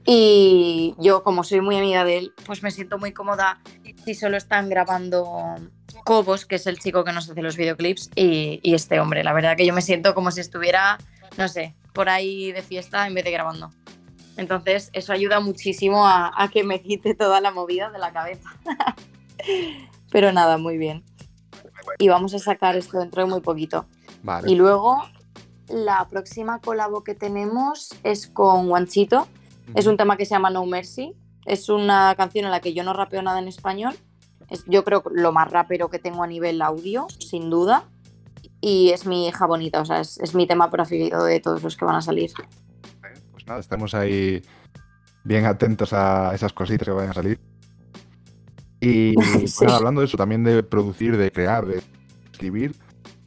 Y 0.05 0.95
yo, 0.97 1.23
como 1.23 1.43
soy 1.43 1.61
muy 1.61 1.77
amiga 1.77 2.03
de 2.03 2.17
él, 2.17 2.33
pues 2.45 2.63
me 2.63 2.71
siento 2.71 2.97
muy 2.97 3.13
cómoda 3.13 3.59
si 4.05 4.15
solo 4.15 4.37
están 4.37 4.69
grabando 4.69 5.55
Cobos, 6.03 6.45
que 6.45 6.55
es 6.55 6.67
el 6.67 6.79
chico 6.79 7.03
que 7.03 7.11
nos 7.11 7.29
hace 7.29 7.41
los 7.41 7.57
videoclips, 7.57 8.09
y, 8.15 8.59
y 8.63 8.73
este 8.73 8.99
hombre. 8.99 9.23
La 9.23 9.33
verdad 9.33 9.55
que 9.55 9.65
yo 9.65 9.73
me 9.73 9.81
siento 9.81 10.15
como 10.15 10.31
si 10.31 10.41
estuviera, 10.41 10.97
no 11.37 11.47
sé, 11.47 11.75
por 11.93 12.09
ahí 12.09 12.51
de 12.51 12.61
fiesta 12.61 13.05
en 13.05 13.13
vez 13.13 13.25
de 13.25 13.31
grabando. 13.31 13.71
Entonces, 14.39 14.89
eso 14.93 15.11
ayuda 15.11 15.41
muchísimo 15.41 16.07
a, 16.07 16.49
que 16.53 16.63
me 16.63 16.81
quite 16.81 17.13
toda 17.13 17.41
la 17.41 17.51
movida 17.51 17.89
de 17.89 17.99
la 17.99 18.13
cabeza. 18.13 18.49
Pero 20.11 20.31
nada, 20.31 20.57
muy 20.57 20.77
bien. 20.77 21.03
Y 21.97 22.07
vamos 22.07 22.33
a 22.33 22.39
sacar 22.39 22.77
esto 22.77 22.99
dentro 22.99 23.21
de 23.21 23.29
muy 23.29 23.41
poquito. 23.41 23.85
Y 24.45 24.55
luego, 24.55 25.03
la 25.67 26.07
próxima 26.07 26.59
colabo 26.59 27.03
que 27.03 27.15
tenemos 27.15 27.89
es 28.03 28.27
con 28.27 28.69
Guanchito. 28.69 29.27
Es 29.75 29.87
un 29.87 29.97
tema 29.97 30.17
que 30.17 30.25
se 30.25 30.31
llama 30.31 30.49
No 30.49 30.65
Mercy. 30.65 31.15
Es 31.45 31.69
una 31.69 32.13
canción 32.15 32.45
en 32.45 32.51
la 32.51 32.59
que 32.59 32.73
yo 32.73 32.83
no 32.83 32.93
rapeo 32.93 33.21
nada 33.21 33.39
en 33.39 33.47
español. 33.47 33.93
Es, 34.49 34.65
yo 34.67 34.83
creo 34.83 35.03
lo 35.11 35.31
más 35.31 35.51
rapero 35.51 35.89
que 35.89 35.99
tengo 35.99 36.23
a 36.23 36.27
nivel 36.27 36.61
audio, 36.61 37.07
sin 37.19 37.49
duda. 37.49 37.83
Y 38.61 38.89
es 38.89 39.05
mi 39.05 39.27
hija 39.27 39.45
bonita, 39.45 39.81
o 39.81 39.85
sea, 39.85 40.01
es, 40.01 40.19
es 40.19 40.35
mi 40.35 40.45
tema 40.45 40.69
preferido 40.69 41.23
de 41.23 41.39
todos 41.39 41.63
los 41.63 41.77
que 41.77 41.85
van 41.85 41.95
a 41.95 42.01
salir 42.01 42.31
nada, 43.49 43.59
estamos 43.59 43.93
ahí 43.93 44.41
bien 45.23 45.45
atentos 45.45 45.91
a 45.91 46.33
esas 46.33 46.53
cositas 46.53 46.87
que 46.87 46.93
vayan 46.93 47.11
a 47.11 47.13
salir. 47.13 47.39
Y 48.79 49.13
Sí. 49.47 49.55
bueno, 49.59 49.73
hablando 49.75 50.01
de 50.01 50.07
eso, 50.07 50.17
también 50.17 50.43
de 50.43 50.63
producir, 50.63 51.17
de 51.17 51.31
crear, 51.31 51.65
de 51.65 51.81
escribir, 52.31 52.75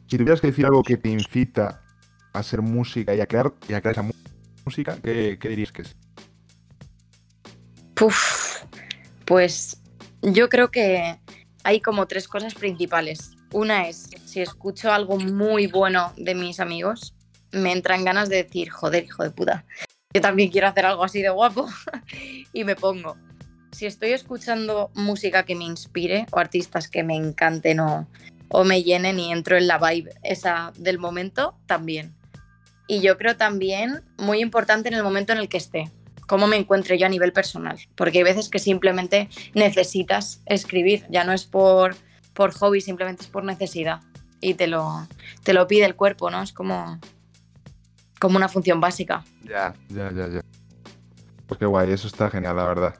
si 0.07 0.17
tuvieras 0.17 0.41
que 0.41 0.47
decir 0.47 0.65
algo 0.65 0.81
que 0.81 0.97
te 0.97 1.09
incita 1.09 1.81
a 2.33 2.39
hacer 2.39 2.61
música 2.61 3.13
y 3.13 3.21
a 3.21 3.27
crear, 3.27 3.53
y 3.67 3.73
a 3.73 3.81
crear 3.81 3.93
esa 3.93 4.09
música, 4.65 4.97
¿qué, 5.03 5.37
qué 5.39 5.49
dirías 5.49 5.71
que 5.71 5.83
es? 5.83 5.95
Puf, 8.03 8.65
pues 9.23 9.81
yo 10.21 10.49
creo 10.49 10.71
que 10.71 11.21
hay 11.63 11.79
como 11.79 12.05
tres 12.05 12.27
cosas 12.27 12.53
principales. 12.53 13.31
Una 13.53 13.87
es, 13.87 14.09
si 14.25 14.41
escucho 14.41 14.91
algo 14.91 15.17
muy 15.17 15.67
bueno 15.67 16.11
de 16.17 16.35
mis 16.35 16.59
amigos, 16.59 17.15
me 17.53 17.71
entran 17.71 18.03
ganas 18.03 18.27
de 18.27 18.43
decir, 18.43 18.69
joder, 18.71 19.05
hijo 19.05 19.23
de 19.23 19.29
puta, 19.31 19.63
yo 20.13 20.19
también 20.19 20.51
quiero 20.51 20.67
hacer 20.67 20.85
algo 20.85 21.05
así 21.05 21.21
de 21.21 21.29
guapo 21.29 21.69
y 22.51 22.65
me 22.65 22.75
pongo. 22.75 23.15
Si 23.71 23.85
estoy 23.85 24.11
escuchando 24.11 24.91
música 24.95 25.45
que 25.45 25.55
me 25.55 25.63
inspire 25.63 26.25
o 26.31 26.39
artistas 26.39 26.89
que 26.89 27.03
me 27.03 27.15
encanten 27.15 27.79
o, 27.79 28.05
o 28.49 28.65
me 28.65 28.83
llenen 28.83 29.17
y 29.17 29.31
entro 29.31 29.55
en 29.55 29.67
la 29.67 29.77
vibe 29.77 30.11
esa 30.23 30.73
del 30.75 30.99
momento, 30.99 31.55
también. 31.67 32.13
Y 32.85 32.99
yo 32.99 33.17
creo 33.17 33.37
también 33.37 34.03
muy 34.17 34.41
importante 34.41 34.89
en 34.89 34.95
el 34.95 35.03
momento 35.03 35.31
en 35.31 35.39
el 35.39 35.47
que 35.47 35.55
esté 35.55 35.89
cómo 36.27 36.47
me 36.47 36.57
encuentre 36.57 36.97
yo 36.97 37.05
a 37.05 37.09
nivel 37.09 37.33
personal. 37.33 37.77
Porque 37.95 38.19
hay 38.19 38.23
veces 38.23 38.49
que 38.49 38.59
simplemente 38.59 39.29
necesitas 39.53 40.41
escribir, 40.45 41.05
ya 41.09 41.23
no 41.23 41.33
es 41.33 41.45
por, 41.45 41.95
por 42.33 42.51
hobby, 42.53 42.81
simplemente 42.81 43.23
es 43.23 43.29
por 43.29 43.43
necesidad. 43.43 44.01
Y 44.41 44.55
te 44.55 44.67
lo, 44.67 45.07
te 45.43 45.53
lo 45.53 45.67
pide 45.67 45.85
el 45.85 45.95
cuerpo, 45.95 46.29
¿no? 46.29 46.41
Es 46.41 46.51
como, 46.51 46.99
como 48.19 48.37
una 48.37 48.49
función 48.49 48.81
básica. 48.81 49.23
Ya, 49.43 49.73
ya, 49.89 50.11
ya, 50.11 50.27
ya. 50.27 50.41
Pues 51.47 51.57
qué 51.59 51.65
guay, 51.65 51.91
eso 51.91 52.07
está 52.07 52.29
genial, 52.29 52.55
la 52.55 52.65
verdad. 52.65 52.95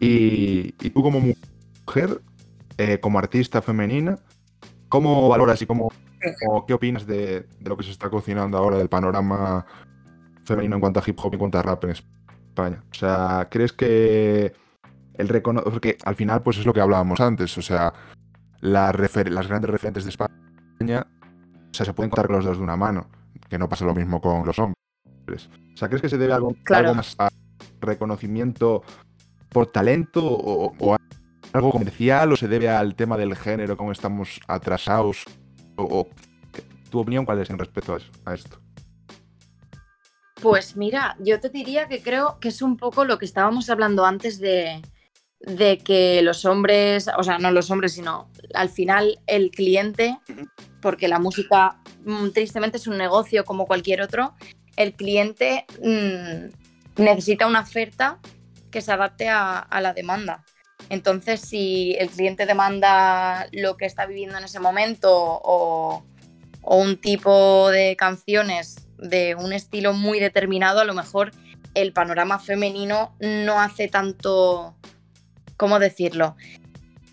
Y, 0.00 0.74
y 0.84 0.90
tú 0.90 1.02
como 1.02 1.20
mujer, 1.20 2.20
eh, 2.78 2.98
como 3.00 3.18
artista 3.18 3.62
femenina, 3.62 4.18
¿cómo 4.88 5.28
valoras 5.28 5.60
y 5.62 5.66
cómo, 5.66 5.90
o 6.48 6.66
qué 6.66 6.74
opinas 6.74 7.06
de, 7.06 7.46
de 7.58 7.68
lo 7.68 7.76
que 7.76 7.84
se 7.84 7.90
está 7.90 8.10
cocinando 8.10 8.58
ahora 8.58 8.76
del 8.76 8.88
panorama 8.88 9.64
femenino 10.44 10.76
en 10.76 10.80
cuanto 10.80 11.00
a 11.00 11.02
hip 11.06 11.18
hop 11.20 11.32
y 11.32 11.36
en 11.36 11.38
cuanto 11.38 11.58
a 11.58 11.62
rap 11.62 11.84
en 11.84 11.90
España? 11.90 12.23
O 12.56 12.94
sea, 12.94 13.48
¿crees 13.50 13.72
que 13.72 14.52
el 15.14 15.28
recono 15.28 15.62
porque 15.64 15.96
al 16.04 16.16
final 16.16 16.42
pues 16.42 16.58
es 16.58 16.66
lo 16.66 16.72
que 16.72 16.80
hablábamos 16.80 17.20
antes, 17.20 17.56
o 17.58 17.62
sea, 17.62 17.92
las, 18.60 18.94
refer- 18.94 19.28
las 19.30 19.46
grandes 19.48 19.70
referentes 19.70 20.04
de 20.04 20.10
España, 20.10 21.06
o 21.70 21.74
sea, 21.74 21.84
se 21.86 21.92
pueden 21.92 22.10
contar 22.10 22.26
con 22.26 22.36
los 22.36 22.44
dedos 22.44 22.58
de 22.58 22.64
una 22.64 22.76
mano, 22.76 23.08
que 23.48 23.58
no 23.58 23.68
pasa 23.68 23.84
lo 23.84 23.94
mismo 23.94 24.20
con 24.20 24.46
los 24.46 24.58
hombres. 24.58 25.48
O 25.74 25.76
sea, 25.76 25.88
¿crees 25.88 26.02
que 26.02 26.08
se 26.08 26.18
debe 26.18 26.32
a 26.32 26.36
algo, 26.36 26.54
Claro. 26.64 26.88
algo 26.88 26.96
más 26.96 27.16
a 27.18 27.28
reconocimiento 27.80 28.82
por 29.48 29.66
talento 29.66 30.24
o, 30.24 30.72
o 30.78 30.94
a 30.94 30.98
algo 31.52 31.70
comercial 31.70 32.32
o 32.32 32.36
se 32.36 32.48
debe 32.48 32.68
al 32.68 32.94
tema 32.94 33.16
del 33.16 33.36
género, 33.36 33.76
cómo 33.76 33.92
estamos 33.92 34.40
atrasados? 34.48 35.24
O, 35.76 35.82
o- 36.00 36.08
¿Tu 36.90 37.00
opinión 37.00 37.24
cuál 37.24 37.40
es 37.40 37.50
en 37.50 37.58
respecto 37.58 37.94
a, 37.94 37.96
eso- 37.96 38.10
a 38.24 38.34
esto? 38.34 38.58
Pues 40.44 40.76
mira, 40.76 41.16
yo 41.20 41.40
te 41.40 41.48
diría 41.48 41.88
que 41.88 42.02
creo 42.02 42.38
que 42.38 42.48
es 42.48 42.60
un 42.60 42.76
poco 42.76 43.06
lo 43.06 43.18
que 43.18 43.24
estábamos 43.24 43.70
hablando 43.70 44.04
antes 44.04 44.38
de, 44.38 44.82
de 45.40 45.78
que 45.78 46.20
los 46.20 46.44
hombres, 46.44 47.08
o 47.16 47.22
sea, 47.22 47.38
no 47.38 47.50
los 47.50 47.70
hombres, 47.70 47.94
sino 47.94 48.30
al 48.52 48.68
final 48.68 49.18
el 49.26 49.50
cliente, 49.50 50.18
porque 50.82 51.08
la 51.08 51.18
música 51.18 51.80
mm, 52.04 52.28
tristemente 52.34 52.76
es 52.76 52.86
un 52.86 52.98
negocio 52.98 53.46
como 53.46 53.64
cualquier 53.64 54.02
otro, 54.02 54.34
el 54.76 54.92
cliente 54.92 55.64
mm, 55.82 57.02
necesita 57.02 57.46
una 57.46 57.60
oferta 57.60 58.20
que 58.70 58.82
se 58.82 58.92
adapte 58.92 59.30
a, 59.30 59.60
a 59.60 59.80
la 59.80 59.94
demanda. 59.94 60.44
Entonces, 60.90 61.40
si 61.40 61.96
el 61.98 62.10
cliente 62.10 62.44
demanda 62.44 63.46
lo 63.50 63.78
que 63.78 63.86
está 63.86 64.04
viviendo 64.04 64.36
en 64.36 64.44
ese 64.44 64.60
momento 64.60 65.10
o, 65.10 66.04
o 66.60 66.76
un 66.76 67.00
tipo 67.00 67.70
de 67.70 67.96
canciones 67.96 68.83
de 68.98 69.34
un 69.34 69.52
estilo 69.52 69.92
muy 69.92 70.20
determinado, 70.20 70.80
a 70.80 70.84
lo 70.84 70.94
mejor 70.94 71.32
el 71.74 71.92
panorama 71.92 72.38
femenino 72.38 73.14
no 73.20 73.60
hace 73.60 73.88
tanto, 73.88 74.76
¿cómo 75.56 75.78
decirlo? 75.78 76.36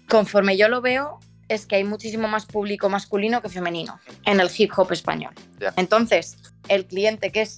Conforme 0.08 0.58
yo 0.58 0.70
lo 0.70 0.82
veo, 0.82 1.20
es 1.48 1.66
que 1.66 1.76
hay 1.76 1.84
muchísimo 1.84 2.28
más 2.28 2.46
público 2.46 2.90
masculino 2.90 3.42
que 3.42 3.50
femenino 3.50 4.00
en 4.26 4.40
el 4.40 4.50
hip 4.56 4.72
hop 4.78 4.92
español. 4.92 5.34
Entonces, 5.76 6.38
el 6.70 6.86
cliente 6.86 7.32
que 7.32 7.42
es 7.42 7.58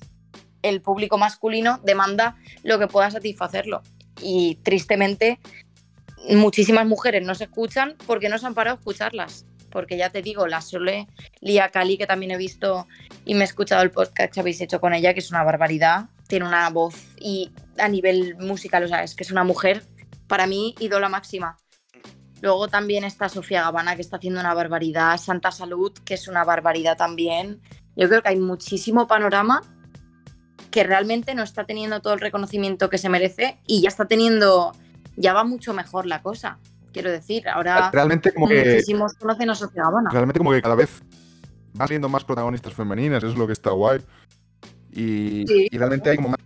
el 0.64 0.82
público 0.82 1.18
masculino 1.18 1.80
demanda 1.84 2.36
lo 2.64 2.80
que 2.80 2.88
pueda 2.88 3.12
satisfacerlo. 3.12 3.84
Y 4.22 4.56
tristemente, 4.64 5.40
muchísimas 6.30 6.88
mujeres 6.88 7.24
no 7.24 7.36
se 7.36 7.44
escuchan 7.46 7.96
porque 8.08 8.30
no 8.30 8.38
se 8.40 8.48
han 8.48 8.56
parado 8.56 8.78
a 8.78 8.80
escucharlas. 8.80 9.46
Porque 9.74 9.98
ya 9.98 10.12
te 10.12 10.22
digo, 10.22 10.48
la 10.48 10.62
Sole 10.62 11.08
Lía 11.42 11.70
Cali, 11.70 11.98
que 11.98 12.08
también 12.08 12.32
he 12.32 12.38
visto 12.38 12.88
y 13.26 13.34
me 13.34 13.42
he 13.42 13.44
escuchado 13.44 13.82
el 13.82 13.92
podcast 13.92 14.32
que 14.32 14.40
habéis 14.40 14.62
hecho 14.62 14.80
con 14.80 14.94
ella, 14.94 15.14
que 15.14 15.20
es 15.20 15.32
una 15.32 15.44
barbaridad. 15.44 16.06
Tiene 16.28 16.46
una 16.46 16.70
voz 16.70 16.96
y 17.18 17.52
a 17.78 17.90
nivel 17.90 18.38
musical, 18.38 18.84
o 18.84 18.88
sea, 18.88 19.04
es 19.04 19.16
que 19.16 19.24
es 19.24 19.32
una 19.32 19.44
mujer, 19.44 19.84
para 20.28 20.48
mí, 20.48 20.76
ídola 20.80 21.10
máxima. 21.10 21.58
Luego 22.42 22.68
también 22.68 23.04
está 23.04 23.30
Sofía 23.30 23.64
Gavana, 23.64 23.96
que 23.96 24.02
está 24.02 24.18
haciendo 24.18 24.40
una 24.40 24.54
barbaridad. 24.54 25.18
Santa 25.18 25.52
Salud, 25.52 25.92
que 26.06 26.14
es 26.14 26.28
una 26.28 26.44
barbaridad 26.44 26.98
también. 26.98 27.62
Yo 27.96 28.08
creo 28.08 28.22
que 28.22 28.30
hay 28.30 28.40
muchísimo 28.40 29.08
panorama 29.08 29.62
que 30.70 30.84
realmente 30.84 31.36
no 31.36 31.44
está 31.44 31.66
teniendo 31.66 32.02
todo 32.02 32.14
el 32.14 32.20
reconocimiento 32.20 32.90
que 32.90 32.98
se 32.98 33.10
merece 33.10 33.60
y 33.66 33.82
ya 33.82 33.90
está 33.90 34.06
teniendo, 34.06 34.74
ya 35.16 35.34
va 35.34 35.44
mucho 35.44 35.74
mejor 35.74 36.06
la 36.06 36.22
cosa. 36.22 36.60
Quiero 36.94 37.12
decir, 37.12 37.48
ahora 37.50 37.90
Realmente 37.92 38.32
como 38.34 38.48
que, 38.48 38.64
muchísimos 38.64 39.14
conocen 39.16 39.50
a 39.50 39.54
Gavana. 39.74 40.10
realmente 40.12 40.38
como 40.40 40.52
que 40.52 40.62
cada 40.62 40.76
vez 40.76 41.02
van 41.74 41.88
siendo 41.88 42.08
más 42.08 42.24
protagonistas 42.24 42.74
femeninas, 42.74 43.18
eso 43.24 43.32
es 43.34 43.38
lo 43.38 43.48
que 43.48 43.54
está 43.54 43.72
guay. 43.72 44.00
Y, 44.92 45.46
Sí. 45.48 45.68
y 45.72 45.78
realmente 45.78 46.10
hay 46.12 46.18
como 46.18 46.30
más 46.30 46.38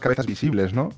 cabezas 0.00 0.26
visibles, 0.26 0.72
¿no? 0.74 0.90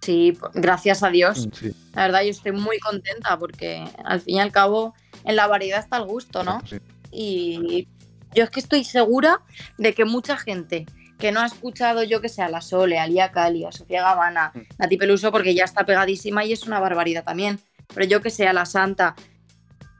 Sí, 0.00 0.36
gracias 0.54 1.02
a 1.04 1.10
Dios. 1.10 1.48
Sí, 1.52 1.72
La 1.94 2.02
verdad, 2.02 2.22
yo 2.22 2.30
estoy 2.30 2.50
muy 2.52 2.78
contenta 2.80 3.38
porque 3.38 3.84
al 4.04 4.20
fin 4.20 4.36
y 4.36 4.40
al 4.40 4.50
cabo 4.50 4.94
en 5.24 5.36
la 5.36 5.46
variedad 5.46 5.78
está 5.78 5.98
el 5.98 6.04
gusto, 6.06 6.42
¿no? 6.42 6.60
sí. 6.66 6.78
Y 7.14 7.86
yo 8.34 8.42
es 8.44 8.50
que 8.50 8.58
estoy 8.60 8.82
segura 8.84 9.42
de 9.78 9.94
que 9.94 10.04
mucha 10.06 10.36
gente 10.38 10.86
que 11.22 11.30
no 11.30 11.38
ha 11.40 11.46
escuchado, 11.46 12.02
yo 12.02 12.20
que 12.20 12.28
sé, 12.28 12.42
a 12.42 12.48
la 12.48 12.60
Sole, 12.60 12.98
a 12.98 13.06
Lía 13.06 13.30
Cali, 13.30 13.64
a 13.64 13.70
Sofía 13.70 14.02
Gavana, 14.02 14.50
Mm. 14.54 14.60
Nati 14.78 14.96
Peluso, 14.96 15.30
porque 15.30 15.54
ya 15.54 15.62
está 15.62 15.86
pegadísima 15.86 16.44
y 16.44 16.52
es 16.52 16.66
una 16.66 16.80
barbaridad 16.80 17.22
también. 17.22 17.60
Pero 17.94 18.06
yo 18.06 18.20
que 18.20 18.30
sé, 18.30 18.48
a 18.48 18.52
la 18.52 18.66
Santa, 18.66 19.14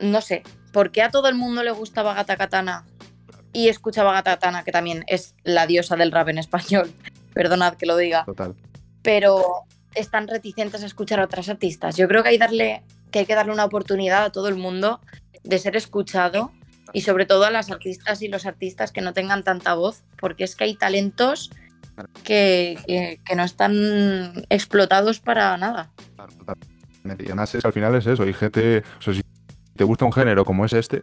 no 0.01 0.21
sé, 0.21 0.43
¿por 0.73 0.91
qué 0.91 1.01
a 1.03 1.11
todo 1.11 1.29
el 1.29 1.37
mundo 1.37 1.63
le 1.63 1.71
gustaba 1.71 2.13
Gata 2.15 2.37
Katana 2.37 2.85
y 3.53 3.69
escuchaba 3.69 4.13
Gata 4.15 4.33
Katana, 4.33 4.65
que 4.65 4.73
también 4.73 5.05
es 5.07 5.37
la 5.45 5.69
diosa 5.69 5.95
del 5.95 6.11
rap 6.11 6.29
en 6.29 6.39
español? 6.39 6.93
Perdonad 7.35 7.75
que 7.75 7.87
lo 7.87 7.97
diga 7.97 8.25
Total. 8.25 8.57
pero 9.03 9.45
están 9.95 10.27
reticentes 10.27 10.83
a 10.83 10.87
escuchar 10.87 11.21
a 11.21 11.25
otras 11.27 11.49
artistas. 11.49 11.97
Yo 11.97 12.09
creo 12.09 12.25
que 12.25 12.31
hay, 12.31 12.39
darle, 12.39 12.83
que 13.13 13.21
hay 13.21 13.27
que 13.27 13.37
darle 13.37 13.53
una 13.53 13.65
oportunidad 13.65 14.25
a 14.25 14.33
todo 14.33 14.49
el 14.49 14.57
mundo 14.57 15.01
de 15.45 15.59
ser 15.61 15.77
escuchado 15.77 16.51
y 16.93 17.03
sobre 17.03 17.27
todo 17.27 17.45
a 17.45 17.51
las 17.51 17.71
artistas 17.71 18.23
y 18.23 18.29
los 18.29 18.47
artistas 18.47 18.93
que 18.93 19.01
no 19.01 19.13
tengan 19.13 19.43
tanta 19.45 19.75
voz, 19.75 20.03
porque 20.19 20.45
es 20.45 20.57
que 20.57 20.65
hay 20.65 20.75
talentos 20.77 21.51
que, 22.25 22.79
que- 22.87 23.21
que 23.25 23.37
no 23.37 23.43
están 23.45 23.73
explotados 24.49 25.21
para 25.21 25.57
nada. 25.57 25.91
Y 27.05 27.27
además 27.27 27.55
es, 27.55 27.65
al 27.65 27.73
final 27.73 27.95
es 27.97 28.07
eso, 28.07 28.23
hay 28.23 28.33
gente, 28.33 28.83
o 28.99 29.03
sea, 29.03 29.13
si 29.15 29.21
te 29.77 29.85
gusta 29.85 30.05
un 30.05 30.13
género 30.13 30.45
como 30.45 30.65
es 30.65 30.73
este, 30.73 31.03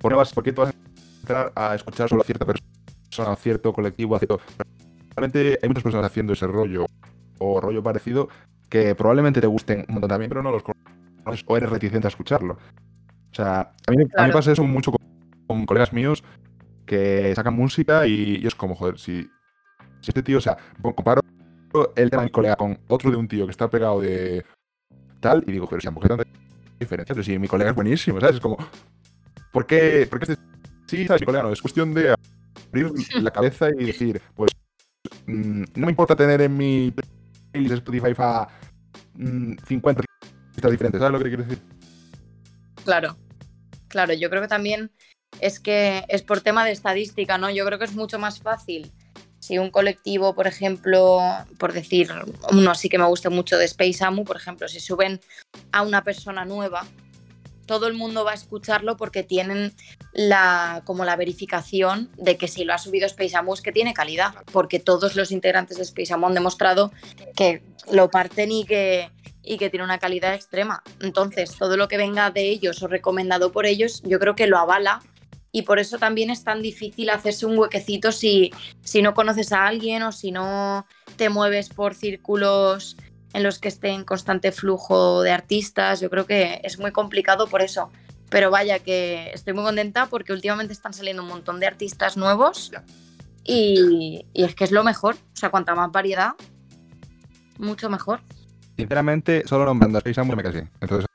¿por 0.00 0.10
qué, 0.10 0.16
vas, 0.16 0.32
por 0.32 0.42
qué 0.44 0.52
tú 0.52 0.62
vas 0.62 0.70
a 0.70 1.20
entrar 1.20 1.52
a 1.54 1.74
escuchar 1.74 2.08
solo 2.08 2.22
a 2.22 2.24
cierta 2.24 2.44
persona, 2.44 3.32
a 3.32 3.36
cierto 3.36 3.72
colectivo, 3.72 4.16
a 4.16 4.18
cierto... 4.18 4.40
Realmente 5.16 5.58
hay 5.62 5.68
muchas 5.68 5.82
personas 5.84 6.06
haciendo 6.06 6.32
ese 6.32 6.46
rollo 6.46 6.86
o 7.38 7.60
rollo 7.60 7.82
parecido 7.82 8.28
que 8.68 8.94
probablemente 8.94 9.40
te 9.40 9.46
gusten 9.46 9.84
un 9.88 9.94
montón 9.94 10.08
también, 10.08 10.28
pero 10.28 10.42
no 10.42 10.50
los 10.50 10.62
conoces 10.62 11.44
o 11.46 11.56
eres 11.56 11.68
reticente 11.70 12.06
a 12.06 12.10
escucharlo. 12.10 12.54
O 12.54 13.34
sea, 13.34 13.72
a 13.86 13.90
mí, 13.90 13.96
a 14.16 14.22
mí 14.22 14.28
me 14.28 14.32
pasa 14.32 14.52
eso 14.52 14.64
mucho 14.64 14.92
con, 14.92 15.00
con 15.50 15.66
colegas 15.66 15.92
míos 15.92 16.22
que 16.86 17.34
sacan 17.34 17.54
música 17.54 18.06
y, 18.06 18.38
y 18.40 18.46
es 18.46 18.54
como, 18.54 18.76
joder, 18.76 19.00
si, 19.00 19.22
si 20.00 20.10
este 20.10 20.22
tío, 20.22 20.38
o 20.38 20.40
sea, 20.40 20.56
comparo 20.94 21.22
el 21.96 22.08
tema 22.08 22.22
de 22.22 22.26
mi 22.26 22.30
colega 22.30 22.54
con 22.54 22.78
otro 22.86 23.10
de 23.10 23.16
un 23.16 23.26
tío 23.26 23.46
que 23.46 23.50
está 23.50 23.68
pegado 23.68 24.00
de 24.00 24.44
tal 25.18 25.42
y 25.48 25.50
digo, 25.50 25.66
pero 25.68 25.80
si 25.80 25.86
tampoco 25.86 26.04
hay 26.04 26.16
tanta 26.16 26.24
diferencia, 26.78 27.14
pero 27.16 27.24
si 27.24 27.36
mi 27.36 27.48
colega 27.48 27.70
es 27.70 27.74
buenísimo, 27.74 28.20
¿sabes? 28.20 28.36
Es 28.36 28.40
como, 28.40 28.58
¿por 29.52 29.66
qué, 29.66 30.06
por 30.08 30.20
qué 30.20 30.32
este 30.32 30.44
sí, 30.86 31.04
sabes? 31.08 31.22
Mi 31.22 31.26
colega 31.26 31.42
no, 31.42 31.52
es 31.52 31.60
cuestión 31.60 31.94
de 31.94 32.14
abrir 32.68 32.92
la 33.20 33.32
cabeza 33.32 33.70
y 33.70 33.86
decir, 33.86 34.22
pues 34.36 34.52
mm, 35.26 35.64
no 35.74 35.86
me 35.86 35.90
importa 35.90 36.14
tener 36.14 36.42
en 36.42 36.56
mi 36.56 36.94
playlist 37.50 37.72
de 37.72 37.78
Spotify 37.78 38.14
a 38.18 38.48
mm, 39.14 39.54
50 39.66 40.04
artistas 40.48 40.70
diferentes, 40.70 41.00
¿sabes 41.00 41.12
lo 41.12 41.18
que 41.18 41.28
quiero 41.28 41.42
decir? 41.42 41.58
Claro, 42.84 43.16
claro, 43.88 44.12
yo 44.14 44.30
creo 44.30 44.42
que 44.42 44.48
también 44.48 44.92
es 45.40 45.60
que 45.60 46.04
es 46.08 46.22
por 46.22 46.40
tema 46.40 46.64
de 46.64 46.72
estadística, 46.72 47.38
¿no? 47.38 47.50
Yo 47.50 47.64
creo 47.64 47.78
que 47.78 47.84
es 47.84 47.94
mucho 47.94 48.18
más 48.18 48.40
fácil 48.40 48.92
si 49.38 49.58
un 49.58 49.70
colectivo, 49.70 50.34
por 50.34 50.46
ejemplo, 50.46 51.18
por 51.58 51.72
decir 51.72 52.10
uno 52.52 52.70
así 52.70 52.88
que 52.88 52.98
me 52.98 53.06
gusta 53.06 53.30
mucho 53.30 53.56
de 53.56 53.64
Space 53.64 54.04
Amu, 54.04 54.24
por 54.24 54.36
ejemplo, 54.36 54.68
si 54.68 54.80
suben 54.80 55.20
a 55.72 55.82
una 55.82 56.04
persona 56.04 56.44
nueva, 56.44 56.86
todo 57.70 57.86
el 57.86 57.94
mundo 57.94 58.24
va 58.24 58.32
a 58.32 58.34
escucharlo 58.34 58.96
porque 58.96 59.22
tienen 59.22 59.72
la, 60.12 60.82
como 60.84 61.04
la 61.04 61.16
verificación 61.16 62.10
de 62.16 62.36
que 62.36 62.48
si 62.48 62.64
lo 62.64 62.74
ha 62.74 62.78
subido 62.78 63.06
Space 63.06 63.36
Amu 63.36 63.54
es 63.54 63.62
que 63.62 63.72
tiene 63.72 63.94
calidad, 63.94 64.34
porque 64.52 64.78
todos 64.78 65.16
los 65.16 65.30
integrantes 65.30 65.78
de 65.78 65.84
Space 65.84 66.12
Amu 66.12 66.26
han 66.26 66.34
demostrado 66.34 66.92
que 67.34 67.62
lo 67.90 68.10
parten 68.10 68.52
y 68.52 68.64
que, 68.64 69.10
y 69.42 69.56
que 69.56 69.70
tiene 69.70 69.84
una 69.84 69.98
calidad 69.98 70.34
extrema. 70.34 70.82
Entonces, 71.00 71.56
todo 71.56 71.76
lo 71.76 71.88
que 71.88 71.96
venga 71.96 72.30
de 72.30 72.42
ellos 72.42 72.82
o 72.82 72.88
recomendado 72.88 73.52
por 73.52 73.66
ellos, 73.66 74.02
yo 74.04 74.18
creo 74.18 74.34
que 74.34 74.48
lo 74.48 74.58
avala 74.58 75.00
y 75.52 75.62
por 75.62 75.78
eso 75.78 75.98
también 75.98 76.30
es 76.30 76.44
tan 76.44 76.62
difícil 76.62 77.10
hacerse 77.10 77.46
un 77.46 77.58
huequecito 77.58 78.12
si, 78.12 78.52
si 78.82 79.02
no 79.02 79.14
conoces 79.14 79.52
a 79.52 79.66
alguien 79.66 80.02
o 80.02 80.12
si 80.12 80.30
no 80.32 80.86
te 81.16 81.28
mueves 81.28 81.68
por 81.68 81.94
círculos 81.94 82.96
en 83.32 83.42
los 83.42 83.58
que 83.58 83.68
esté 83.68 83.88
en 83.88 84.04
constante 84.04 84.52
flujo 84.52 85.22
de 85.22 85.32
artistas. 85.32 86.00
Yo 86.00 86.10
creo 86.10 86.26
que 86.26 86.60
es 86.62 86.78
muy 86.78 86.92
complicado 86.92 87.48
por 87.48 87.62
eso. 87.62 87.90
Pero 88.28 88.50
vaya 88.50 88.78
que 88.78 89.30
estoy 89.34 89.54
muy 89.54 89.64
contenta 89.64 90.06
porque 90.06 90.32
últimamente 90.32 90.72
están 90.72 90.92
saliendo 90.92 91.22
un 91.22 91.28
montón 91.28 91.58
de 91.58 91.66
artistas 91.66 92.16
nuevos 92.16 92.70
y, 93.44 94.24
y 94.32 94.44
es 94.44 94.54
que 94.54 94.62
es 94.62 94.70
lo 94.70 94.84
mejor. 94.84 95.16
O 95.16 95.36
sea, 95.36 95.50
cuanta 95.50 95.74
más 95.74 95.90
variedad, 95.90 96.34
mucho 97.58 97.90
mejor. 97.90 98.20
Sinceramente, 98.76 99.42
solo 99.46 99.64
nombrando 99.64 99.98
a 99.98 100.20
Amu 100.20 100.36
me 100.36 100.42
casé. 100.44 100.68
Entonces, 100.80 101.09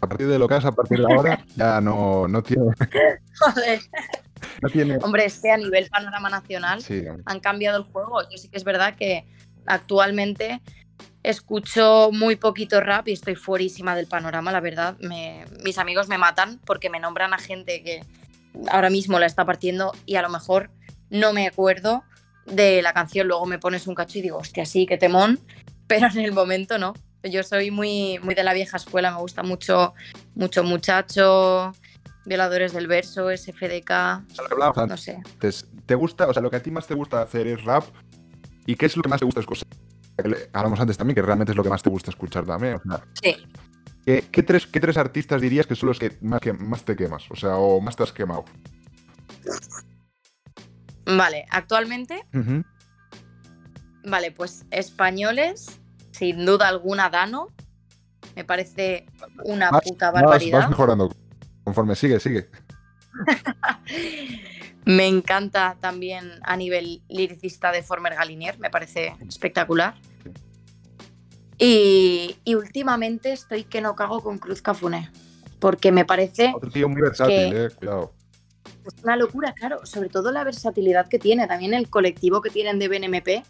a 0.00 0.06
partir 0.06 0.26
de 0.28 0.38
lo 0.38 0.48
que 0.48 0.56
es, 0.56 0.64
a 0.64 0.72
partir 0.72 0.98
de 0.98 1.12
ahora, 1.12 1.44
ya 1.56 1.80
no, 1.80 2.26
no 2.28 2.42
tiene. 2.42 2.70
Joder. 3.38 3.80
No 4.62 4.68
tiene... 4.70 4.96
Hombre, 5.02 5.26
es 5.26 5.38
que 5.40 5.50
a 5.50 5.56
nivel 5.56 5.88
panorama 5.90 6.30
nacional 6.30 6.80
Sí, 6.82 7.02
han 7.26 7.40
cambiado 7.40 7.78
el 7.78 7.84
juego. 7.84 8.22
Yo 8.30 8.38
sí 8.38 8.48
que 8.48 8.56
es 8.56 8.64
verdad 8.64 8.96
que 8.96 9.26
actualmente 9.66 10.60
escucho 11.22 12.10
muy 12.12 12.36
poquito 12.36 12.80
rap 12.80 13.08
y 13.08 13.12
estoy 13.12 13.34
fuerísima 13.34 13.94
del 13.94 14.06
panorama, 14.06 14.52
la 14.52 14.60
verdad. 14.60 14.96
Me- 15.00 15.44
mis 15.62 15.78
amigos 15.78 16.08
me 16.08 16.18
matan 16.18 16.58
porque 16.64 16.88
me 16.90 17.00
nombran 17.00 17.34
a 17.34 17.38
gente 17.38 17.82
que 17.82 18.02
ahora 18.70 18.90
mismo 18.90 19.18
la 19.18 19.26
está 19.26 19.44
partiendo 19.44 19.92
y 20.06 20.16
a 20.16 20.22
lo 20.22 20.28
mejor 20.30 20.70
no 21.10 21.32
me 21.32 21.46
acuerdo 21.46 22.02
de 22.46 22.80
la 22.82 22.92
canción. 22.94 23.28
Luego 23.28 23.44
me 23.46 23.58
pones 23.58 23.86
un 23.86 23.94
cacho 23.94 24.18
y 24.18 24.22
digo, 24.22 24.38
hostia, 24.38 24.64
sí, 24.64 24.86
qué 24.86 24.96
temón, 24.96 25.38
pero 25.86 26.06
en 26.06 26.18
el 26.20 26.32
momento 26.32 26.78
no. 26.78 26.94
Yo 27.22 27.42
soy 27.42 27.70
muy, 27.70 28.18
muy 28.22 28.34
de 28.34 28.42
la 28.42 28.52
vieja 28.54 28.76
escuela, 28.78 29.10
me 29.10 29.18
gusta 29.18 29.42
mucho, 29.42 29.94
mucho 30.34 30.64
muchacho, 30.64 31.72
violadores 32.24 32.72
del 32.72 32.86
verso, 32.86 33.28
SFDK, 33.30 33.90
hablábamos 34.50 34.88
no 34.88 34.96
sé. 34.96 35.16
antes, 35.16 35.66
¿te 35.86 35.94
gusta, 35.94 36.28
o 36.28 36.32
sea, 36.32 36.42
lo 36.42 36.50
que 36.50 36.56
a 36.56 36.62
ti 36.62 36.70
más 36.70 36.86
te 36.86 36.94
gusta 36.94 37.20
hacer 37.20 37.46
es 37.46 37.62
rap? 37.64 37.84
¿Y 38.66 38.74
qué 38.76 38.86
es 38.86 38.96
lo 38.96 39.02
que 39.02 39.08
más 39.08 39.18
te 39.18 39.24
gusta 39.26 39.40
escuchar? 39.40 39.68
Hablamos 40.52 40.80
antes 40.80 40.96
también, 40.96 41.14
que 41.14 41.22
realmente 41.22 41.52
es 41.52 41.56
lo 41.56 41.62
que 41.62 41.70
más 41.70 41.82
te 41.82 41.90
gusta 41.90 42.10
escuchar 42.10 42.44
también. 42.46 42.74
o 42.74 42.82
sea, 42.82 43.04
Sí. 43.22 43.36
¿qué, 44.04 44.24
qué 44.30 44.42
tres, 44.42 44.66
¿Qué 44.66 44.80
tres 44.80 44.96
artistas 44.96 45.40
dirías 45.40 45.66
que 45.66 45.74
son 45.74 45.88
los 45.88 45.98
que 45.98 46.16
más, 46.20 46.40
que 46.40 46.52
más 46.52 46.84
te 46.84 46.94
quemas? 46.96 47.30
O 47.30 47.36
sea, 47.36 47.56
o 47.56 47.80
más 47.80 47.96
te 47.96 48.02
has 48.02 48.12
quemado. 48.12 48.44
Vale, 51.06 51.46
actualmente. 51.50 52.24
Vale, 54.04 54.30
pues 54.32 54.64
españoles, 54.70 55.79
sin 56.10 56.44
duda 56.44 56.68
alguna, 56.68 57.10
Dano. 57.10 57.48
Me 58.36 58.44
parece 58.44 59.06
una 59.44 59.70
Vas- 59.70 59.82
puta 59.84 60.10
barbaridad. 60.10 60.60
Vas 60.60 60.70
mejorando. 60.70 61.14
Conforme 61.64 61.94
sigue, 61.96 62.20
sigue. 62.20 62.48
Me 64.84 65.06
encanta 65.06 65.76
también 65.80 66.32
a 66.42 66.56
nivel 66.56 67.02
liricista 67.08 67.70
de 67.70 67.82
Former 67.82 68.14
Galinier, 68.14 68.58
me 68.58 68.70
parece 68.70 69.14
espectacular. 69.28 69.94
Y, 71.58 72.38
y 72.44 72.54
últimamente 72.54 73.32
estoy 73.32 73.64
que 73.64 73.82
no 73.82 73.94
cago 73.94 74.22
con 74.22 74.38
Cruz 74.38 74.62
Cafuné, 74.62 75.10
porque 75.58 75.92
me 75.92 76.06
parece 76.06 76.52
Otro 76.56 76.70
tío 76.70 76.88
muy 76.88 77.02
versátil, 77.02 77.54
eh. 77.54 77.68
Cuidado. 77.76 78.14
Es 78.86 79.04
una 79.04 79.16
locura, 79.16 79.52
claro. 79.52 79.84
Sobre 79.84 80.08
todo 80.08 80.32
la 80.32 80.42
versatilidad 80.44 81.06
que 81.08 81.18
tiene. 81.18 81.46
También 81.46 81.74
el 81.74 81.90
colectivo 81.90 82.40
que 82.40 82.48
tienen 82.48 82.78
de 82.78 82.88
BNMP. 82.88 83.44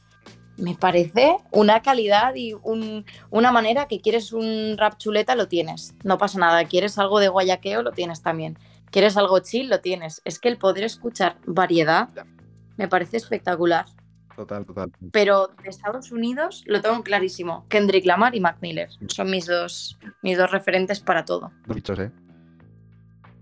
Me 0.61 0.75
parece 0.75 1.37
una 1.51 1.81
calidad 1.83 2.35
y 2.35 2.53
un- 2.55 3.05
una 3.31 3.51
manera 3.51 3.87
que 3.89 4.01
quieres 4.01 4.33
un 4.33 4.77
rap 4.77 4.99
chuleta, 4.99 5.35
lo 5.35 5.49
tienes. 5.49 5.95
No 6.05 6.19
pasa 6.19 6.39
nada. 6.39 6.65
Quieres 6.67 6.99
algo 6.99 7.19
de 7.21 7.29
guayaqueo, 7.29 7.83
lo 7.83 7.93
tienes 7.93 8.23
también. 8.23 8.59
Quieres 8.91 9.17
algo 9.17 9.39
chill, 9.39 9.69
lo 9.69 9.81
tienes. 9.81 10.21
Es 10.25 10.39
que 10.39 10.49
el 10.49 10.59
poder 10.59 10.85
escuchar 10.85 11.37
variedad 11.47 12.09
me 12.77 12.89
parece 12.89 13.17
espectacular. 13.17 13.87
Total, 14.37 14.65
total. 14.65 14.91
Pero 15.13 15.49
de 15.63 15.69
Estados 15.69 16.13
Unidos 16.13 16.63
lo 16.67 16.81
tengo 16.81 17.03
clarísimo. 17.03 17.67
Kendrick 17.69 18.07
Lamar 18.07 18.35
y 18.35 18.41
Mac 18.41 18.57
Miller 18.61 18.89
son 19.09 19.31
mis 19.31 19.47
dos, 19.47 19.99
mis 20.23 20.37
dos 20.39 20.51
referentes 20.51 21.01
para 21.01 21.25
todo. 21.25 21.53
Dos 21.67 21.77
bichos, 21.77 21.99
eh. 21.99 22.11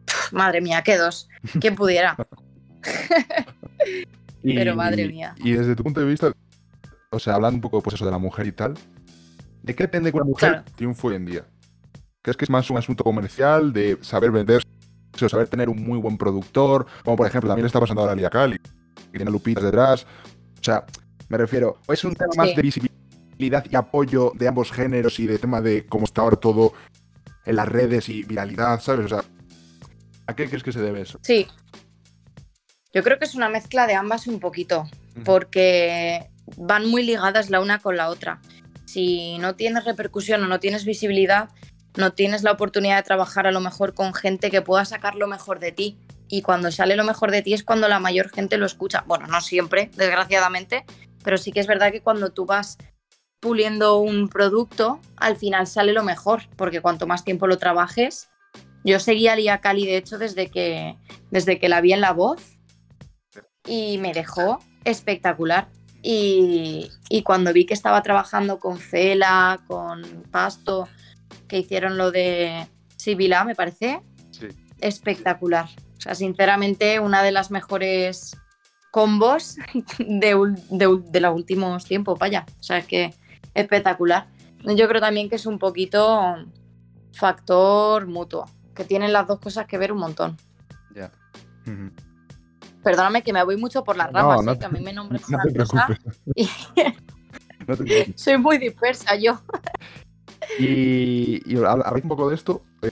Pff, 0.07 0.33
madre 0.33 0.61
mía, 0.61 0.83
qué 0.83 0.97
dos. 0.97 1.29
¿Quién 1.61 1.75
pudiera? 1.77 2.17
Pero 4.43 4.77
madre 4.77 5.07
mía. 5.09 5.35
Y 5.39 5.53
desde 5.53 5.75
tu 5.77 5.83
punto 5.83 6.01
de 6.01 6.07
vista, 6.07 6.33
o 7.11 7.19
sea, 7.19 7.35
hablando 7.35 7.57
un 7.57 7.61
poco 7.61 7.83
pues 7.83 7.95
eso 7.95 8.05
de 8.05 8.11
la 8.11 8.19
mujer 8.19 8.47
y 8.47 8.53
tal, 8.53 8.75
¿de 9.63 9.75
qué 9.75 9.85
depende 9.85 10.11
que 10.11 10.17
una 10.17 10.27
mujer 10.27 10.51
Claro. 10.51 10.65
triunfe 10.77 11.07
hoy 11.07 11.17
en 11.17 11.27
día? 11.27 11.45
¿Crees 12.23 12.37
que 12.37 12.45
es 12.45 12.51
más 12.51 12.69
un 12.71 12.77
asunto 12.77 13.05
comercial, 13.05 13.73
de 13.73 13.99
saber 14.03 14.31
vender, 14.31 14.63
o 15.21 15.29
saber 15.29 15.49
tener 15.49 15.69
un 15.69 15.83
muy 15.83 15.99
buen 15.99 16.19
productor? 16.19 16.87
Como 17.05 17.17
por 17.17 17.27
ejemplo, 17.27 17.49
también 17.49 17.65
le 17.65 17.69
está 17.69 17.81
pasando 17.81 18.03
ahora 18.03 18.13
a 18.13 18.17
Lia 18.17 18.31
Cali, 18.31 18.59
que 18.59 19.19
tiene 19.19 19.31
lupitas 19.31 19.65
detrás. 19.65 20.07
O 20.61 20.65
sea, 20.65 20.85
me 21.29 21.39
refiero, 21.39 21.79
¿o 21.87 21.93
es 21.93 22.05
un 22.05 22.15
tema 22.15 22.33
más 22.37 22.55
de 22.55 22.63
visibilidad 22.63 23.65
y 23.71 23.77
apoyo 23.77 24.33
de 24.35 24.49
ambos 24.49 24.73
géneros 24.73 25.19
y 25.21 25.27
de 25.27 25.39
tema 25.39 25.61
de 25.61 25.87
cómo 25.87 26.05
está 26.05 26.23
ahora 26.23 26.37
todo 26.37 26.73
en 27.47 27.57
las 27.57 27.69
redes 27.69 28.09
y 28.09 28.25
viralidad, 28.25 28.81
¿sabes? 28.81 29.07
O 29.07 29.09
sea, 29.09 29.25
¿a 30.27 30.37
qué 30.37 30.49
crees 30.49 30.63
que 30.63 30.73
se 30.73 30.81
debe 30.81 31.01
eso? 31.01 31.19
Sí. 31.23 31.47
Yo 32.93 33.03
creo 33.03 33.19
que 33.19 33.25
es 33.25 33.35
una 33.35 33.49
mezcla 33.49 33.87
de 33.87 33.95
ambas 33.95 34.27
un 34.27 34.41
poquito, 34.41 34.89
porque 35.25 36.31
van 36.57 36.87
muy 36.87 37.03
ligadas 37.03 37.51
la 37.51 37.61
una 37.61 37.79
con 37.79 37.97
la 37.97 38.09
otra. 38.09 38.41
Si 38.85 39.39
no 39.39 39.55
tienes 39.55 39.85
repercusión 39.85 40.43
o 40.43 40.47
no 40.47 40.61
tienes 40.61 40.85
visibilidad, 40.85 41.51
no 41.97 42.13
tienes 42.13 42.43
la 42.43 42.53
oportunidad 42.53 42.97
de 42.97 43.03
trabajar 43.03 43.47
a 43.47 43.53
lo 43.53 43.61
mejor 43.61 43.95
con 43.95 44.15
gente 44.15 44.51
que 44.51 44.63
pueda 44.63 44.85
sacar 44.85 45.15
lo 45.15 45.27
mejor 45.27 45.59
de 45.59 45.73
ti. 45.73 45.99
Y 46.29 46.43
cuando 46.43 46.71
sale 46.71 46.97
lo 46.97 47.05
mejor 47.05 47.31
de 47.31 47.43
ti 47.43 47.55
es 47.55 47.65
cuando 47.65 47.89
la 47.89 48.01
mayor 48.01 48.31
gente 48.31 48.57
lo 48.57 48.67
escucha. 48.67 49.05
Bueno, 49.07 49.27
no 49.27 49.41
siempre, 49.41 49.91
desgraciadamente, 49.97 50.85
pero 51.25 51.39
sí 51.39 51.53
que 51.53 51.61
es 51.61 51.67
verdad 51.67 51.91
que 51.91 52.03
cuando 52.03 52.31
tú 52.31 52.47
vas 52.47 52.79
puliendo 53.41 53.99
un 53.99 54.29
producto, 54.29 55.01
al 55.17 55.37
final 55.37 55.67
sale 55.67 55.93
lo 55.93 56.03
mejor, 56.03 56.43
porque 56.57 56.81
cuanto 56.81 57.07
más 57.07 57.25
tiempo 57.25 57.47
lo 57.47 57.59
trabajes. 57.59 58.29
Yo 58.85 59.01
seguía 59.01 59.33
a 59.33 59.37
Lia 59.37 59.61
Cali, 59.61 59.87
de 59.87 59.97
hecho, 59.97 60.19
desde 60.19 60.51
que, 60.51 60.97
desde 61.31 61.59
que 61.59 61.69
la 61.69 61.81
vi 61.81 61.93
en 61.93 62.01
La 62.01 62.13
Voz 62.13 62.59
y 63.67 63.99
me 63.99 64.13
dejó 64.13 64.61
espectacular. 64.85 65.69
Y, 66.11 66.91
y 67.11 67.23
cuando 67.23 67.53
vi 67.53 67.67
que 67.67 67.75
estaba 67.75 68.03
trabajando 68.03 68.59
con 68.59 68.79
Fela, 68.79 69.61
con 69.67 70.01
Pasto, 70.31 70.89
que 71.47 71.59
hicieron 71.59 71.99
lo 71.99 72.11
de 72.11 72.67
Sibila, 72.97 73.45
me 73.45 73.55
parece 73.55 74.01
Sí. 74.31 74.49
espectacular. 74.81 75.67
O 75.99 76.01
sea, 76.01 76.15
sinceramente, 76.15 76.99
una 76.99 77.23
de 77.23 77.31
las 77.31 77.51
mejores 77.51 78.35
combos 78.91 79.57
de, 79.99 80.35
de 80.71 81.21
los 81.21 81.35
últimos 81.35 81.85
tiempos, 81.85 82.19
vaya. 82.19 82.47
O 82.59 82.63
sea, 82.63 82.79
es 82.79 82.87
que 82.87 83.13
espectacular. 83.53 84.29
Yo 84.65 84.89
creo 84.89 85.03
también 85.03 85.29
que 85.29 85.37
es 85.37 85.45
un 85.45 85.59
poquito 85.59 86.37
factor 87.13 88.07
mutuo, 88.07 88.47
que 88.75 88.85
tienen 88.85 89.13
las 89.13 89.27
dos 89.27 89.41
cosas 89.41 89.67
que 89.67 89.77
ver 89.77 89.93
un 89.93 89.99
montón. 89.99 90.39
Ya. 90.95 91.13
Ujú. 91.67 91.91
Perdóname 92.89 93.23
que 93.23 93.35
me 93.35 93.45
voy 93.45 93.59
mucho 93.59 93.85
por 93.85 93.97
las 93.99 94.11
ramas, 94.11 94.43
no 94.43 94.55
te- 94.55 94.61
que 94.61 94.65
a 94.65 94.69
mí 94.71 94.81
me 94.81 94.95
nombran 94.95 95.21
No 95.29 95.39
te 95.43 95.53
cosa 95.59 95.87
preocupes. 95.87 96.21
y 96.35 96.45
No 97.67 97.77
te 97.77 97.85
preocupes. 97.85 98.09
soy 98.23 98.39
muy 98.39 98.57
dispersa 98.57 99.15
yo. 99.17 99.39
Y, 100.59 101.43
y 101.45 101.57
hab- 101.57 101.83
habláis 101.85 102.05
un 102.05 102.09
poco 102.09 102.29
de 102.31 102.35
esto. 102.35 102.63
eh, 102.83 102.91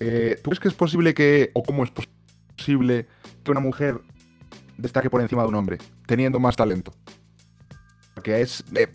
eh, 0.00 0.40
¿Tú 0.42 0.50
crees 0.50 0.58
que 0.60 0.68
es 0.68 0.74
posible 0.74 1.14
que, 1.14 1.50
o 1.54 1.62
cómo 1.62 1.84
es 1.84 1.90
posible 2.56 3.06
que 3.44 3.50
una 3.52 3.60
mujer 3.60 4.00
destaque 4.78 5.08
por 5.10 5.20
encima 5.20 5.42
de 5.42 5.48
un 5.48 5.54
hombre, 5.54 5.78
teniendo 6.06 6.40
más 6.40 6.56
talento? 6.56 6.92
Porque 8.14 8.40
es. 8.40 8.64
eh, 8.74 8.88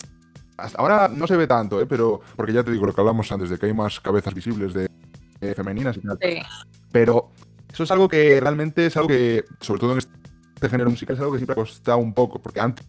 hasta 0.58 0.78
ahora 0.82 1.08
no 1.08 1.28
se 1.28 1.38
ve 1.38 1.47
tanto, 1.47 1.80
¿eh? 1.82 1.86
pero. 1.86 2.20
Porque 2.36 2.52
ya 2.52 2.62
te 2.64 2.72
digo 2.72 2.86
lo 2.86 2.93
que 2.93 2.99
hablamos 2.99 3.32
antes, 3.32 3.49
de 3.49 3.58
que 3.58 3.68
hay 3.68 3.74
más 3.74 4.02
cabezas 4.02 4.34
visibles 4.34 4.74
de, 4.74 4.89
de 5.39 5.56
femeninas 5.56 5.95
y 5.97 6.02
tal. 6.02 6.18
Sí, 6.22 6.39
Pero 6.91 7.32
eso 7.72 7.84
es 7.84 7.91
algo 7.91 8.10
que 8.10 8.39
realmente 8.41 8.86
es 8.88 8.97
algo 8.97 9.08
que, 9.08 9.45
sobre 9.62 9.80
todo 9.80 9.93
en 9.93 9.97
este 9.99 10.12
género 10.70 10.89
musical, 10.89 11.16
es 11.16 11.20
algo 11.20 11.32
que 11.34 11.39
siempre 11.39 11.53
ha 11.53 11.55
costado 11.55 11.97
un 11.97 12.14
poco. 12.14 12.41
Porque 12.41 12.59
antes, 12.59 12.86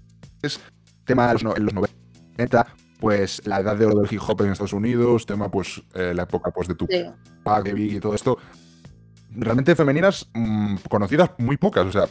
tema 1.04 1.26
de 1.28 1.32
los, 1.34 1.44
no- 1.44 1.56
en 1.56 1.64
los 1.64 1.74
90, 1.74 2.66
pues 3.00 3.42
la 3.46 3.60
edad 3.60 3.76
de 3.76 3.86
oro 3.86 4.00
del 4.00 4.12
hip 4.12 4.20
hop 4.26 4.42
en 4.42 4.52
Estados 4.52 4.72
Unidos, 4.72 5.26
tema 5.26 5.50
pues 5.50 5.82
eh, 5.94 6.12
la 6.14 6.22
época 6.24 6.50
pues 6.52 6.68
de 6.68 6.74
sí. 6.74 7.04
Tupac, 7.42 7.64
de 7.64 7.72
Biggie 7.74 7.96
y 7.96 8.00
todo 8.00 8.14
esto, 8.14 8.38
realmente 9.30 9.74
femeninas 9.74 10.28
mm, 10.34 10.76
conocidas 10.88 11.30
muy 11.38 11.56
pocas. 11.56 11.86
O 11.86 11.92
sea, 11.92 12.04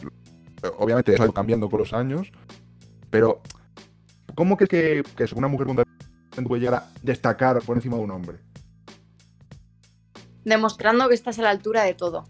obviamente 0.78 1.14
eso 1.14 1.22
ha 1.22 1.26
ido 1.26 1.32
cambiando 1.34 1.68
con 1.70 1.80
los 1.80 1.92
años, 1.92 2.30
Pero, 3.10 3.40
¿cómo 4.34 4.56
crees 4.56 4.68
que, 4.68 5.02
que 5.16 5.34
una 5.34 5.48
mujer 5.48 5.66
con 5.66 5.76
talento 5.76 6.48
puede 6.48 6.60
llegar 6.62 6.74
a 6.82 6.90
destacar 7.02 7.60
por 7.62 7.76
encima 7.76 7.96
de 7.96 8.02
un 8.02 8.10
hombre? 8.10 8.38
Demostrando 10.44 11.08
que 11.08 11.14
estás 11.14 11.38
a 11.38 11.42
la 11.42 11.50
altura 11.50 11.84
de 11.84 11.94
todo. 11.94 12.24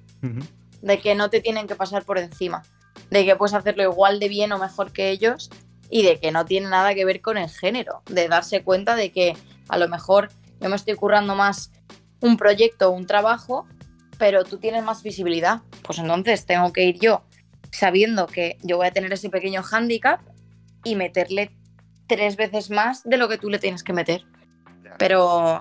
De 0.82 0.98
que 1.00 1.14
no 1.14 1.30
te 1.30 1.40
tienen 1.40 1.66
que 1.66 1.74
pasar 1.76 2.04
por 2.04 2.18
encima. 2.18 2.62
De 3.12 3.24
que 3.24 3.36
puedes 3.36 3.54
hacerlo 3.54 3.82
igual 3.82 4.18
de 4.18 4.28
bien 4.28 4.52
o 4.52 4.58
mejor 4.58 4.92
que 4.92 5.10
ellos. 5.10 5.50
Y 5.90 6.02
de 6.02 6.18
que 6.18 6.32
no 6.32 6.46
tiene 6.46 6.68
nada 6.68 6.94
que 6.94 7.04
ver 7.04 7.20
con 7.20 7.36
el 7.36 7.50
género. 7.50 8.02
De 8.06 8.28
darse 8.28 8.62
cuenta 8.62 8.96
de 8.96 9.12
que 9.12 9.36
a 9.68 9.76
lo 9.78 9.88
mejor 9.88 10.30
yo 10.60 10.68
me 10.68 10.76
estoy 10.76 10.94
currando 10.94 11.34
más 11.34 11.70
un 12.20 12.36
proyecto 12.36 12.88
o 12.88 12.92
un 12.92 13.06
trabajo, 13.06 13.66
pero 14.18 14.44
tú 14.44 14.58
tienes 14.58 14.82
más 14.84 15.02
visibilidad. 15.02 15.60
Pues 15.82 15.98
entonces 15.98 16.46
tengo 16.46 16.72
que 16.72 16.84
ir 16.84 16.98
yo 16.98 17.22
sabiendo 17.72 18.26
que 18.26 18.58
yo 18.62 18.76
voy 18.76 18.86
a 18.86 18.92
tener 18.92 19.12
ese 19.12 19.30
pequeño 19.30 19.62
hándicap 19.62 20.20
y 20.84 20.94
meterle 20.94 21.50
tres 22.06 22.36
veces 22.36 22.70
más 22.70 23.02
de 23.04 23.16
lo 23.16 23.28
que 23.28 23.38
tú 23.38 23.48
le 23.48 23.58
tienes 23.58 23.82
que 23.82 23.92
meter. 23.92 24.24
Pero 24.98 25.58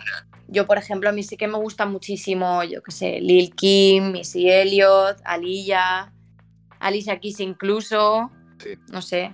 yo, 0.47 0.67
por 0.67 0.77
ejemplo, 0.77 1.09
a 1.09 1.13
mí 1.13 1.23
sí 1.23 1.37
que 1.37 1.47
me 1.47 1.57
gusta 1.57 1.85
muchísimo, 1.85 2.63
yo 2.63 2.83
qué 2.83 2.91
sé, 2.91 3.21
Lil 3.21 3.55
Kim, 3.55 4.11
Missy 4.11 4.49
Elliott, 4.49 5.19
Aliyah, 5.23 6.11
Alicia 6.81 7.19
Keys 7.19 7.39
incluso, 7.39 8.31
no 8.89 9.01
sé, 9.01 9.33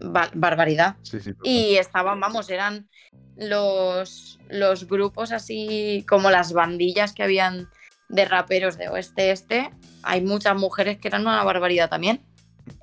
barbaridad. 0.00 0.96
y 1.42 1.76
estaban, 1.76 2.20
vamos, 2.20 2.50
eran 2.50 2.88
los, 3.36 4.38
los 4.48 4.86
grupos 4.86 5.32
así 5.32 6.04
como 6.08 6.30
las 6.30 6.52
bandillas 6.52 7.12
que 7.12 7.22
habían 7.22 7.68
de 8.08 8.26
raperos 8.26 8.76
de 8.76 8.88
oeste 8.88 9.30
este, 9.30 9.70
hay 10.02 10.20
muchas 10.20 10.56
mujeres 10.56 10.98
que 10.98 11.08
eran 11.08 11.22
una 11.22 11.42
barbaridad 11.42 11.88
también. 11.88 12.22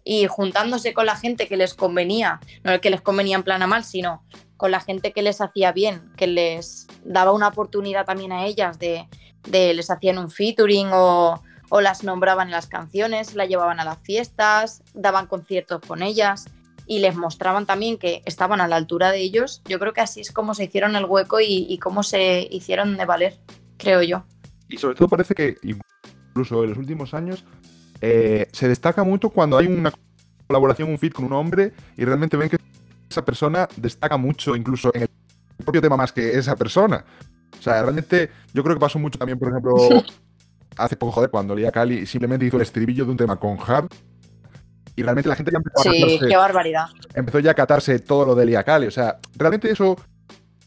Y 0.03 0.27
juntándose 0.27 0.93
con 0.93 1.07
la 1.07 1.15
gente 1.15 1.47
que 1.47 1.57
les 1.57 1.73
convenía, 1.73 2.39
no 2.63 2.71
el 2.71 2.79
que 2.81 2.91
les 2.91 3.01
convenía 3.01 3.35
en 3.35 3.43
plan 3.43 3.63
a 3.63 3.67
mal, 3.67 3.83
sino 3.83 4.23
con 4.57 4.69
la 4.69 4.79
gente 4.79 5.11
que 5.11 5.23
les 5.23 5.41
hacía 5.41 5.71
bien, 5.71 6.11
que 6.17 6.27
les 6.27 6.87
daba 7.03 7.31
una 7.31 7.47
oportunidad 7.47 8.05
también 8.05 8.31
a 8.31 8.45
ellas 8.45 8.77
de, 8.77 9.07
de 9.47 9.73
les 9.73 9.89
hacían 9.89 10.19
un 10.19 10.29
featuring 10.29 10.89
o, 10.91 11.41
o 11.73 11.79
las 11.79 12.03
nombraban 12.03 12.49
en 12.49 12.51
las 12.51 12.67
canciones, 12.67 13.33
la 13.33 13.45
llevaban 13.45 13.79
a 13.79 13.85
las 13.85 13.97
fiestas, 13.99 14.83
daban 14.93 15.27
conciertos 15.27 15.79
con 15.87 16.03
ellas 16.03 16.45
y 16.85 16.99
les 16.99 17.15
mostraban 17.15 17.65
también 17.65 17.97
que 17.97 18.21
estaban 18.25 18.59
a 18.59 18.67
la 18.67 18.75
altura 18.75 19.09
de 19.09 19.21
ellos, 19.21 19.61
yo 19.63 19.79
creo 19.79 19.93
que 19.93 20.01
así 20.01 20.19
es 20.19 20.33
como 20.33 20.53
se 20.53 20.65
hicieron 20.65 20.97
el 20.97 21.05
hueco 21.05 21.39
y, 21.39 21.77
cómo 21.81 22.03
se 22.03 22.45
hicieron 22.51 22.97
de 22.97 23.05
valer, 23.05 23.39
creo 23.77 24.01
yo. 24.03 24.25
Y 24.67 24.77
sobre 24.77 24.95
todo 24.95 25.07
parece 25.07 25.33
que 25.33 25.55
incluso 25.63 26.65
en 26.65 26.71
los 26.71 26.77
últimos 26.77 27.13
años 27.13 27.45
eh, 28.01 28.49
se 28.51 28.67
destaca 28.67 29.05
mucho 29.05 29.29
cuando 29.29 29.57
hay 29.57 29.67
una 29.67 29.93
colaboración, 30.47 30.89
un 30.89 30.97
fit 30.97 31.13
con 31.13 31.23
un 31.23 31.33
hombre 31.33 31.71
y 31.95 32.03
realmente 32.03 32.35
ven 32.35 32.49
que 32.49 32.57
esa 33.09 33.23
persona 33.23 33.69
destaca 33.77 34.17
mucho, 34.17 34.57
incluso 34.57 34.91
en 34.93 35.03
el 35.03 35.09
propio 35.63 35.81
tema 35.81 35.95
más 35.95 36.11
que 36.11 36.37
esa 36.37 36.57
persona. 36.57 37.05
O 37.57 37.61
sea, 37.61 37.81
realmente 37.81 38.29
yo 38.53 38.61
creo 38.61 38.75
que 38.75 38.81
pasó 38.81 38.99
mucho 38.99 39.17
también, 39.17 39.39
por 39.39 39.47
ejemplo, 39.47 39.73
hace 40.77 40.95
poco, 40.95 41.11
joder, 41.13 41.29
cuando 41.29 41.55
Lía 41.55 41.71
Cali 41.71 42.05
simplemente 42.05 42.45
hizo 42.45 42.57
el 42.57 42.63
estribillo 42.63 43.05
de 43.05 43.11
un 43.11 43.17
tema 43.17 43.39
con 43.39 43.57
Hard 43.59 43.89
y 44.95 45.03
realmente 45.03 45.29
la 45.29 45.35
gente 45.35 45.51
ya 45.51 45.57
empezó 45.57 45.89
a 45.89 45.93
Sí, 45.93 46.19
qué 46.27 46.37
barbaridad. 46.37 46.85
Empezó 47.13 47.39
ya 47.39 47.51
a 47.51 47.53
catarse 47.53 47.99
todo 47.99 48.25
lo 48.25 48.35
de 48.35 48.45
Lía 48.45 48.63
Cali. 48.63 48.87
O 48.87 48.91
sea, 48.91 49.17
realmente 49.35 49.71
eso. 49.71 49.95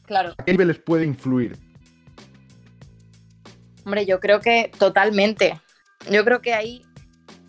Claro. 0.07 0.35
¿A 0.37 0.45
qué 0.45 0.53
niveles 0.53 0.79
puede 0.79 1.05
influir? 1.05 1.59
Hombre, 3.85 4.07
yo 4.07 4.21
creo 4.21 4.41
que 4.41 4.71
totalmente. 4.79 5.61
Yo 6.11 6.25
creo 6.25 6.41
que 6.41 6.55
ahí 6.55 6.85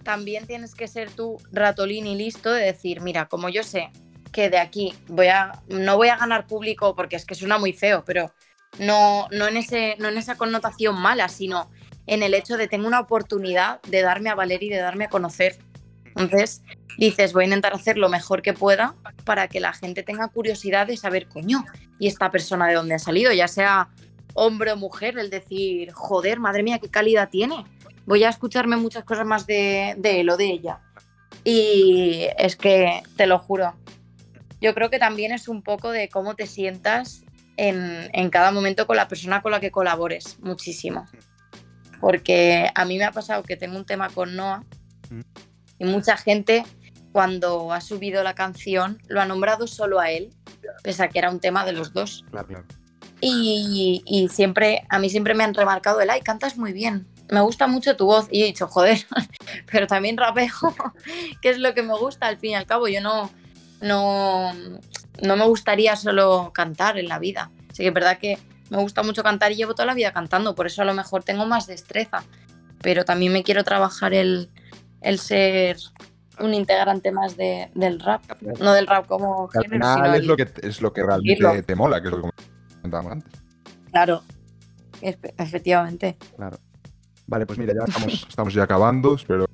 también 0.03 0.45
tienes 0.45 0.75
que 0.75 0.87
ser 0.87 1.09
tú 1.09 1.37
ratolín 1.51 2.07
y 2.07 2.15
listo 2.15 2.51
de 2.51 2.65
decir, 2.65 3.01
mira, 3.01 3.27
como 3.27 3.49
yo 3.49 3.63
sé 3.63 3.91
que 4.31 4.49
de 4.49 4.59
aquí 4.59 4.93
voy 5.07 5.27
a, 5.27 5.63
no 5.67 5.95
voy 5.95 6.09
a 6.09 6.17
ganar 6.17 6.45
público 6.45 6.93
porque 6.93 7.15
es 7.15 7.25
que 7.25 7.35
suena 7.35 7.57
muy 7.57 7.71
feo, 7.71 8.03
pero 8.05 8.33
no, 8.79 9.27
no, 9.31 9.47
en 9.47 9.57
ese, 9.57 9.95
no 9.97 10.09
en 10.09 10.17
esa 10.17 10.35
connotación 10.35 10.99
mala, 10.99 11.29
sino 11.29 11.71
en 12.07 12.23
el 12.23 12.33
hecho 12.33 12.57
de 12.57 12.67
tengo 12.67 12.87
una 12.87 12.99
oportunidad 12.99 13.81
de 13.83 14.01
darme 14.01 14.29
a 14.29 14.35
valer 14.35 14.63
y 14.63 14.69
de 14.69 14.77
darme 14.77 15.05
a 15.05 15.09
conocer. 15.09 15.57
Entonces 16.15 16.61
dices, 16.97 17.33
voy 17.33 17.43
a 17.43 17.47
intentar 17.47 17.73
hacer 17.73 17.97
lo 17.97 18.09
mejor 18.09 18.41
que 18.41 18.53
pueda 18.53 18.95
para 19.25 19.47
que 19.47 19.59
la 19.59 19.73
gente 19.73 20.03
tenga 20.03 20.27
curiosidad 20.29 20.87
de 20.87 20.97
saber, 20.97 21.27
coño, 21.27 21.65
y 21.99 22.07
esta 22.07 22.31
persona 22.31 22.67
de 22.67 22.75
dónde 22.75 22.95
ha 22.95 22.99
salido, 22.99 23.31
ya 23.31 23.47
sea 23.47 23.89
hombre 24.33 24.71
o 24.71 24.77
mujer, 24.77 25.17
el 25.17 25.29
decir, 25.29 25.91
joder, 25.93 26.39
madre 26.39 26.63
mía, 26.63 26.79
qué 26.79 26.89
calidad 26.89 27.29
tiene. 27.29 27.65
Voy 28.05 28.23
a 28.23 28.29
escucharme 28.29 28.77
muchas 28.77 29.03
cosas 29.03 29.25
más 29.25 29.47
de, 29.47 29.95
él 30.03 30.29
o 30.29 30.37
de 30.37 30.45
ella. 30.45 30.79
Y 31.43 32.27
es 32.37 32.55
que, 32.55 33.01
te 33.15 33.27
lo 33.27 33.39
juro, 33.39 33.73
yo 34.61 34.73
creo 34.73 34.89
que 34.89 34.99
también 34.99 35.31
es 35.31 35.47
un 35.47 35.61
poco 35.63 35.91
de 35.91 36.09
cómo 36.09 36.35
te 36.35 36.47
sientas 36.47 37.23
en, 37.57 38.09
en, 38.13 38.29
cada 38.29 38.51
momento 38.51 38.87
con 38.87 38.97
la 38.97 39.07
persona 39.07 39.41
con 39.41 39.51
la 39.51 39.59
que 39.59 39.71
colabores, 39.71 40.37
muchísimo. 40.39 41.07
Porque 41.99 42.69
a 42.73 42.85
mí 42.85 42.97
me 42.97 43.05
ha 43.05 43.11
pasado 43.11 43.43
que 43.43 43.57
tengo 43.57 43.77
un 43.77 43.85
tema 43.85 44.09
con 44.09 44.35
Noah 44.35 44.63
y 45.77 45.85
mucha 45.85 46.17
gente 46.17 46.63
cuando 47.11 47.71
ha 47.71 47.81
subido 47.81 48.23
la 48.23 48.35
canción 48.35 49.01
lo 49.07 49.21
ha 49.21 49.25
nombrado 49.25 49.67
solo 49.67 49.99
a 49.99 50.11
él, 50.11 50.33
pese 50.83 51.03
a 51.03 51.07
que 51.07 51.19
era 51.19 51.29
un 51.29 51.39
tema 51.39 51.65
de 51.65 51.73
los 51.73 51.93
dos. 51.93 52.25
Claro, 52.31 52.47
claro. 52.47 52.65
Y, 53.21 54.27
siempre, 54.31 54.85
a 54.89 54.99
mí 54.99 55.09
siempre 55.09 55.33
me 55.33 55.43
han 55.43 55.53
remarcado 55.53 56.01
el, 56.01 56.09
ay, 56.09 56.21
cantas 56.21 56.57
muy 56.57 56.73
bien, 56.73 57.07
me 57.31 57.41
gusta 57.41 57.67
mucho 57.67 57.95
tu 57.95 58.05
voz. 58.05 58.27
Y 58.29 58.43
he 58.43 58.45
dicho, 58.45 58.67
joder, 58.67 58.99
pero 59.71 59.87
también 59.87 60.17
rapeo, 60.17 60.53
que 61.41 61.49
es 61.49 61.57
lo 61.57 61.73
que 61.73 61.83
me 61.83 61.97
gusta 61.97 62.27
al 62.27 62.37
fin 62.37 62.51
y 62.51 62.55
al 62.55 62.65
cabo. 62.65 62.87
Yo 62.87 63.01
no, 63.01 63.31
no, 63.81 64.51
no 65.23 65.35
me 65.37 65.45
gustaría 65.45 65.95
solo 65.95 66.51
cantar 66.53 66.97
en 66.97 67.07
la 67.07 67.19
vida. 67.19 67.51
Así 67.69 67.83
que 67.83 67.87
es 67.87 67.93
verdad 67.93 68.17
que 68.17 68.37
me 68.69 68.77
gusta 68.77 69.03
mucho 69.03 69.23
cantar 69.23 69.51
y 69.51 69.55
llevo 69.55 69.73
toda 69.75 69.85
la 69.85 69.93
vida 69.93 70.11
cantando, 70.11 70.55
por 70.55 70.67
eso 70.67 70.81
a 70.81 70.85
lo 70.85 70.93
mejor 70.93 71.23
tengo 71.23 71.45
más 71.45 71.67
destreza. 71.67 72.23
Pero 72.81 73.05
también 73.05 73.33
me 73.33 73.43
quiero 73.43 73.63
trabajar 73.63 74.13
el, 74.13 74.49
el 75.01 75.19
ser 75.19 75.77
un 76.39 76.53
integrante 76.53 77.11
más 77.11 77.37
del 77.37 77.99
rap, 77.99 78.23
no 78.59 78.73
del 78.73 78.87
rap 78.87 79.07
como 79.07 79.47
género, 79.47 79.93
sino 79.93 80.13
es, 80.13 80.25
lo 80.25 80.35
que, 80.35 80.49
es 80.61 80.81
lo 80.81 80.91
que 80.93 81.03
realmente 81.03 81.63
te 81.63 81.75
mola, 81.75 82.01
que 82.01 82.09
es 82.09 82.13
lo 82.13 82.21
que 82.21 82.29
comentábamos 82.75 83.11
antes. 83.13 83.41
Claro, 83.91 84.23
efectivamente. 85.01 86.17
Claro. 86.35 86.57
Vale, 87.27 87.45
pues 87.45 87.57
mira, 87.57 87.73
ya 87.73 87.85
estamos, 87.85 88.25
estamos 88.29 88.53
ya 88.53 88.63
acabando, 88.63 89.15
espero 89.15 89.45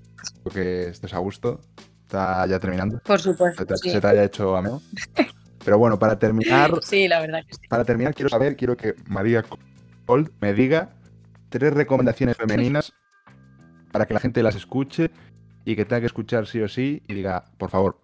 que 0.51 0.89
estés 0.89 1.13
a 1.13 1.19
gusto. 1.19 1.61
Está 2.03 2.45
ya 2.45 2.59
terminando. 2.59 2.99
Por 3.05 3.21
supuesto. 3.21 3.65
Se 3.77 4.01
te, 4.01 4.07
haya 4.07 4.25
hecho 4.25 4.57
ameno. 4.57 4.81
Pero 5.63 5.77
bueno, 5.77 5.99
para 5.99 6.17
terminar. 6.17 6.71
sí, 6.81 7.07
la 7.07 7.21
verdad 7.21 7.43
que 7.45 7.53
sí. 7.53 7.67
Para 7.67 7.85
terminar, 7.85 8.13
quiero 8.13 8.29
saber, 8.29 8.55
quiero 8.55 8.75
que 8.77 8.95
María 9.07 9.43
Cold 10.05 10.31
me 10.39 10.53
diga 10.53 10.89
tres 11.49 11.73
recomendaciones 11.73 12.37
femeninas 12.37 12.93
para 13.91 14.05
que 14.05 14.13
la 14.13 14.19
gente 14.19 14.41
las 14.41 14.55
escuche 14.55 15.11
y 15.65 15.75
que 15.75 15.85
tenga 15.85 15.99
que 15.99 16.05
escuchar 16.07 16.47
sí 16.47 16.61
o 16.61 16.67
sí 16.67 17.03
y 17.07 17.13
diga, 17.13 17.45
por 17.57 17.69
favor, 17.69 17.99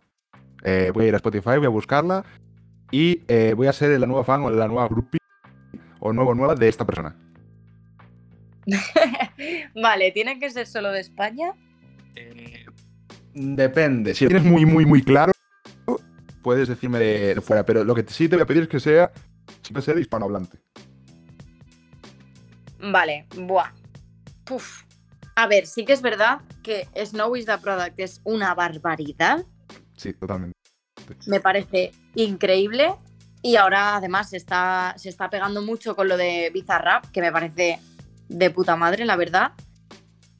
eh, 0.64 0.92
voy 0.94 1.06
a 1.06 1.08
ir 1.08 1.14
a 1.14 1.18
Spotify, 1.18 1.58
voy 1.58 1.66
a 1.66 1.70
buscarla 1.70 2.26
y 2.92 3.24
eh, 3.28 3.54
voy 3.56 3.68
a 3.68 3.74
ser 3.74 4.00
la 4.00 4.06
nueva 4.06 4.24
fan 4.24 4.44
o 4.44 4.50
la 4.50 4.68
nueva 4.68 4.88
groupie 4.88 5.20
o 6.00 6.14
nuevo 6.14 6.36
nueva 6.36 6.56
de 6.56 6.68
esta 6.68 6.86
persona. 6.86 7.16
vale, 9.76 10.12
¿tiene 10.12 10.40
que 10.40 10.50
ser 10.50 10.68
solo 10.68 10.92
de 10.92 11.00
España? 11.00 11.54
Eh, 12.16 12.66
depende. 13.34 14.14
Si 14.14 14.28
tienes 14.28 14.44
muy, 14.44 14.66
muy, 14.66 14.86
muy 14.86 15.02
claro, 15.02 15.32
puedes 16.48 16.70
decirme 16.70 16.98
de, 16.98 17.42
fuera. 17.42 17.66
Pero 17.66 17.84
lo 17.84 17.94
que 17.94 18.06
sí 18.08 18.30
te 18.30 18.38
voy 18.38 18.44
a 18.44 18.46
pedir 18.46 18.64
es 18.64 18.70
que 18.70 18.80
sea, 18.80 19.12
siempre 19.62 19.82
sea 19.82 20.00
hispanohablante. 20.00 20.60
Vale, 22.80 23.28
buah. 23.36 23.74
Puf. 24.46 24.84
A 25.36 25.46
ver, 25.48 25.68
sí 25.68 25.84
que 25.84 25.92
es 25.92 26.02
verdad 26.02 26.40
que 26.64 26.88
Snow 26.96 27.36
is 27.36 27.48
the 27.48 27.58
Product 27.58 28.00
es 28.00 28.22
una 28.24 28.56
barbaridad. 28.56 29.46
Sí, 29.98 30.14
totalmente. 30.14 30.58
Me 31.26 31.42
parece 31.42 31.92
increíble. 32.16 32.96
Y 33.42 33.58
ahora 33.58 33.98
además 33.98 34.30
se 34.30 34.38
está, 34.38 34.94
se 34.96 35.10
está 35.10 35.30
pegando 35.30 35.62
mucho 35.62 35.98
con 35.98 36.08
lo 36.08 36.16
de 36.16 36.50
Bizarrap, 36.54 37.12
que 37.12 37.20
me 37.20 37.34
parece 37.34 37.82
de 38.30 38.50
puta 38.52 38.78
madre, 38.78 39.04
la 39.04 39.18
verdad. 39.18 39.52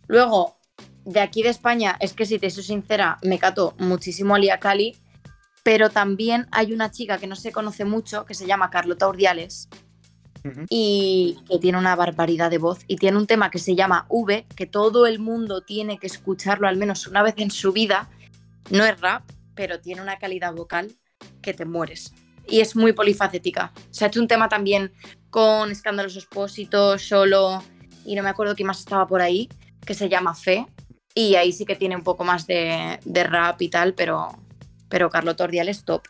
Luego, 0.08 0.58
de 1.04 1.20
aquí 1.20 1.44
de 1.44 1.50
España, 1.50 1.98
es 2.00 2.14
que 2.14 2.26
si 2.26 2.40
te 2.40 2.50
soy 2.50 2.64
sincera, 2.64 3.18
me 3.24 3.40
cato 3.40 3.76
muchísimo 3.78 4.36
a 4.36 4.40
Lia 4.40 4.58
Cali, 4.58 4.96
pero 5.68 5.90
también 5.90 6.48
hay 6.52 6.72
una 6.72 6.92
chica 6.92 7.18
que 7.18 7.28
no 7.28 7.36
se 7.36 7.52
conoce 7.52 7.84
mucho, 7.84 8.24
que 8.24 8.34
se 8.34 8.48
llama 8.48 8.70
Carlota 8.70 9.10
Urdiales, 9.10 9.68
y 10.70 11.40
que 11.50 11.60
tiene 11.60 11.78
una 11.78 11.94
barbaridad 11.94 12.50
de 12.50 12.58
voz 12.58 12.80
y 12.88 12.96
tiene 12.96 13.18
un 13.18 13.28
tema 13.28 13.52
que 13.52 13.60
se 13.60 13.76
llama 13.76 14.06
V, 14.08 14.46
que 14.56 14.66
todo 14.66 15.08
el 15.08 15.20
mundo 15.20 15.60
tiene 15.60 15.98
que 15.98 16.08
escucharlo 16.08 16.70
al 16.70 16.78
menos 16.78 17.06
una 17.06 17.22
vez 17.22 17.34
en 17.36 17.52
su 17.52 17.74
vida. 17.74 18.10
No 18.70 18.86
es 18.86 18.98
rap, 19.02 19.30
pero 19.56 19.82
tiene 19.82 20.02
una 20.02 20.18
calidad 20.18 20.54
vocal 20.54 20.96
que 21.42 21.54
te 21.54 21.66
mueres. 21.66 22.14
Y 22.48 22.62
es 22.62 22.78
muy 22.78 22.94
polifacética. 22.94 23.74
Se 23.92 24.06
ha 24.06 24.08
hecho 24.08 24.22
un 24.22 24.30
tema 24.30 24.48
también 24.48 24.94
con 25.30 25.70
Escándalos 25.70 26.16
Expósitos, 26.16 27.02
solo, 27.02 27.62
y 28.06 28.16
no 28.16 28.24
me 28.24 28.30
acuerdo 28.30 28.56
quién 28.56 28.68
más 28.68 28.80
estaba 28.80 29.06
por 29.06 29.22
ahí, 29.22 29.50
que 29.86 29.96
se 29.96 30.08
llama 30.08 30.34
Fe. 30.34 30.66
Y 31.14 31.36
ahí 31.36 31.52
sí 31.52 31.66
que 31.66 31.76
tiene 31.76 31.98
un 31.98 32.04
poco 32.04 32.24
más 32.24 32.48
de, 32.48 33.02
rap 33.26 33.62
y 33.62 33.68
tal, 33.68 33.96
pero, 33.96 34.47
pero 34.90 35.10
Carlos 35.10 35.36
Tordial 35.36 35.70
es 35.70 35.84
top. 35.84 36.04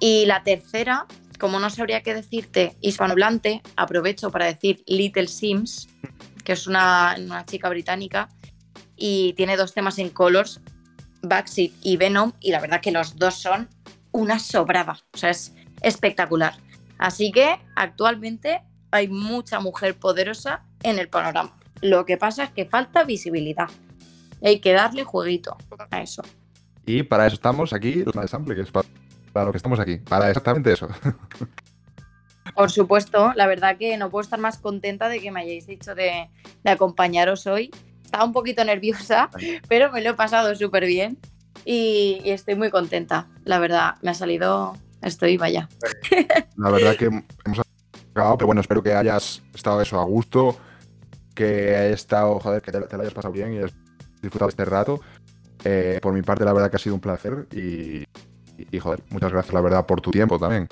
Y 0.00 0.26
la 0.26 0.42
tercera, 0.42 1.06
como 1.38 1.58
no 1.58 1.70
sabría 1.70 2.02
qué 2.02 2.14
decirte 2.14 2.76
hispanohablante, 2.80 3.62
aprovecho 3.76 4.30
para 4.30 4.46
decir 4.46 4.82
Little 4.86 5.28
Sims, 5.28 5.88
que 6.44 6.52
es 6.52 6.66
una, 6.66 7.16
una 7.18 7.44
chica 7.44 7.68
británica 7.68 8.28
y 8.96 9.34
tiene 9.34 9.56
dos 9.56 9.74
temas 9.74 9.98
en 9.98 10.10
Colors, 10.10 10.60
Backseat 11.22 11.72
y 11.82 11.96
Venom, 11.96 12.32
y 12.40 12.50
la 12.50 12.60
verdad 12.60 12.80
que 12.80 12.92
los 12.92 13.16
dos 13.16 13.34
son 13.34 13.68
una 14.12 14.38
sobrada, 14.38 14.98
o 15.12 15.18
sea, 15.18 15.30
es 15.30 15.54
espectacular. 15.82 16.54
Así 16.98 17.30
que 17.30 17.58
actualmente 17.74 18.62
hay 18.90 19.08
mucha 19.08 19.60
mujer 19.60 19.98
poderosa 19.98 20.64
en 20.82 20.98
el 20.98 21.08
panorama. 21.08 21.56
Lo 21.82 22.06
que 22.06 22.16
pasa 22.16 22.44
es 22.44 22.50
que 22.50 22.64
falta 22.64 23.04
visibilidad. 23.04 23.68
Hay 24.42 24.60
que 24.60 24.72
darle 24.72 25.04
jueguito 25.04 25.56
a 25.90 26.00
eso. 26.00 26.22
Y 26.86 27.02
para 27.02 27.26
eso 27.26 27.34
estamos 27.34 27.72
aquí, 27.72 28.04
la 28.14 28.28
sample, 28.28 28.54
que 28.54 28.62
es 28.62 28.70
para, 28.70 28.86
lo 29.44 29.50
que 29.50 29.56
estamos 29.56 29.80
aquí, 29.80 29.96
para 29.96 30.28
exactamente 30.28 30.72
eso. 30.72 30.88
Por 32.54 32.70
supuesto, 32.70 33.32
la 33.34 33.48
verdad 33.48 33.76
que 33.76 33.96
no 33.96 34.08
puedo 34.08 34.22
estar 34.22 34.38
más 34.38 34.58
contenta 34.58 35.08
de 35.08 35.20
que 35.20 35.32
me 35.32 35.40
hayáis 35.40 35.66
dicho 35.66 35.96
de, 35.96 36.30
acompañaros 36.64 37.46
hoy. 37.48 37.72
Estaba 38.04 38.24
un 38.24 38.32
poquito 38.32 38.64
nerviosa, 38.64 39.30
pero 39.68 39.90
me 39.90 40.00
lo 40.00 40.10
he 40.10 40.14
pasado 40.14 40.54
súper 40.54 40.86
bien 40.86 41.18
y, 41.64 42.20
estoy 42.24 42.54
muy 42.54 42.70
contenta. 42.70 43.26
La 43.44 43.58
verdad, 43.58 43.96
me 44.00 44.12
ha 44.12 44.14
salido, 44.14 44.76
estoy 45.02 45.36
vaya. 45.36 45.68
La 46.56 46.70
verdad 46.70 46.96
que 46.96 47.06
hemos 47.06 47.60
acabado, 48.12 48.38
pero 48.38 48.46
bueno, 48.46 48.60
espero 48.60 48.80
que 48.82 48.94
hayas 48.94 49.42
estado 49.52 49.82
eso 49.82 50.00
a 50.00 50.04
gusto, 50.04 50.56
que 51.34 51.74
hayas 51.76 52.00
estado, 52.00 52.38
joder, 52.38 52.62
que 52.62 52.70
te, 52.70 52.78
lo 52.78 53.00
hayas 53.00 53.12
pasado 53.12 53.32
bien 53.32 53.54
y 53.54 53.58
hayas 53.58 53.74
disfrutado 54.22 54.48
este 54.48 54.64
rato. 54.64 55.00
Eh, 55.64 55.98
por 56.00 56.12
mi 56.12 56.22
parte, 56.22 56.44
la 56.44 56.52
verdad 56.52 56.70
que 56.70 56.76
ha 56.76 56.80
sido 56.80 56.94
un 56.94 57.00
placer 57.00 57.46
y, 57.52 58.04
y, 58.70 58.78
joder, 58.78 59.02
muchas 59.10 59.32
gracias, 59.32 59.54
la 59.54 59.60
verdad, 59.60 59.86
por 59.86 60.00
tu 60.00 60.10
tiempo 60.10 60.38
también. 60.38 60.68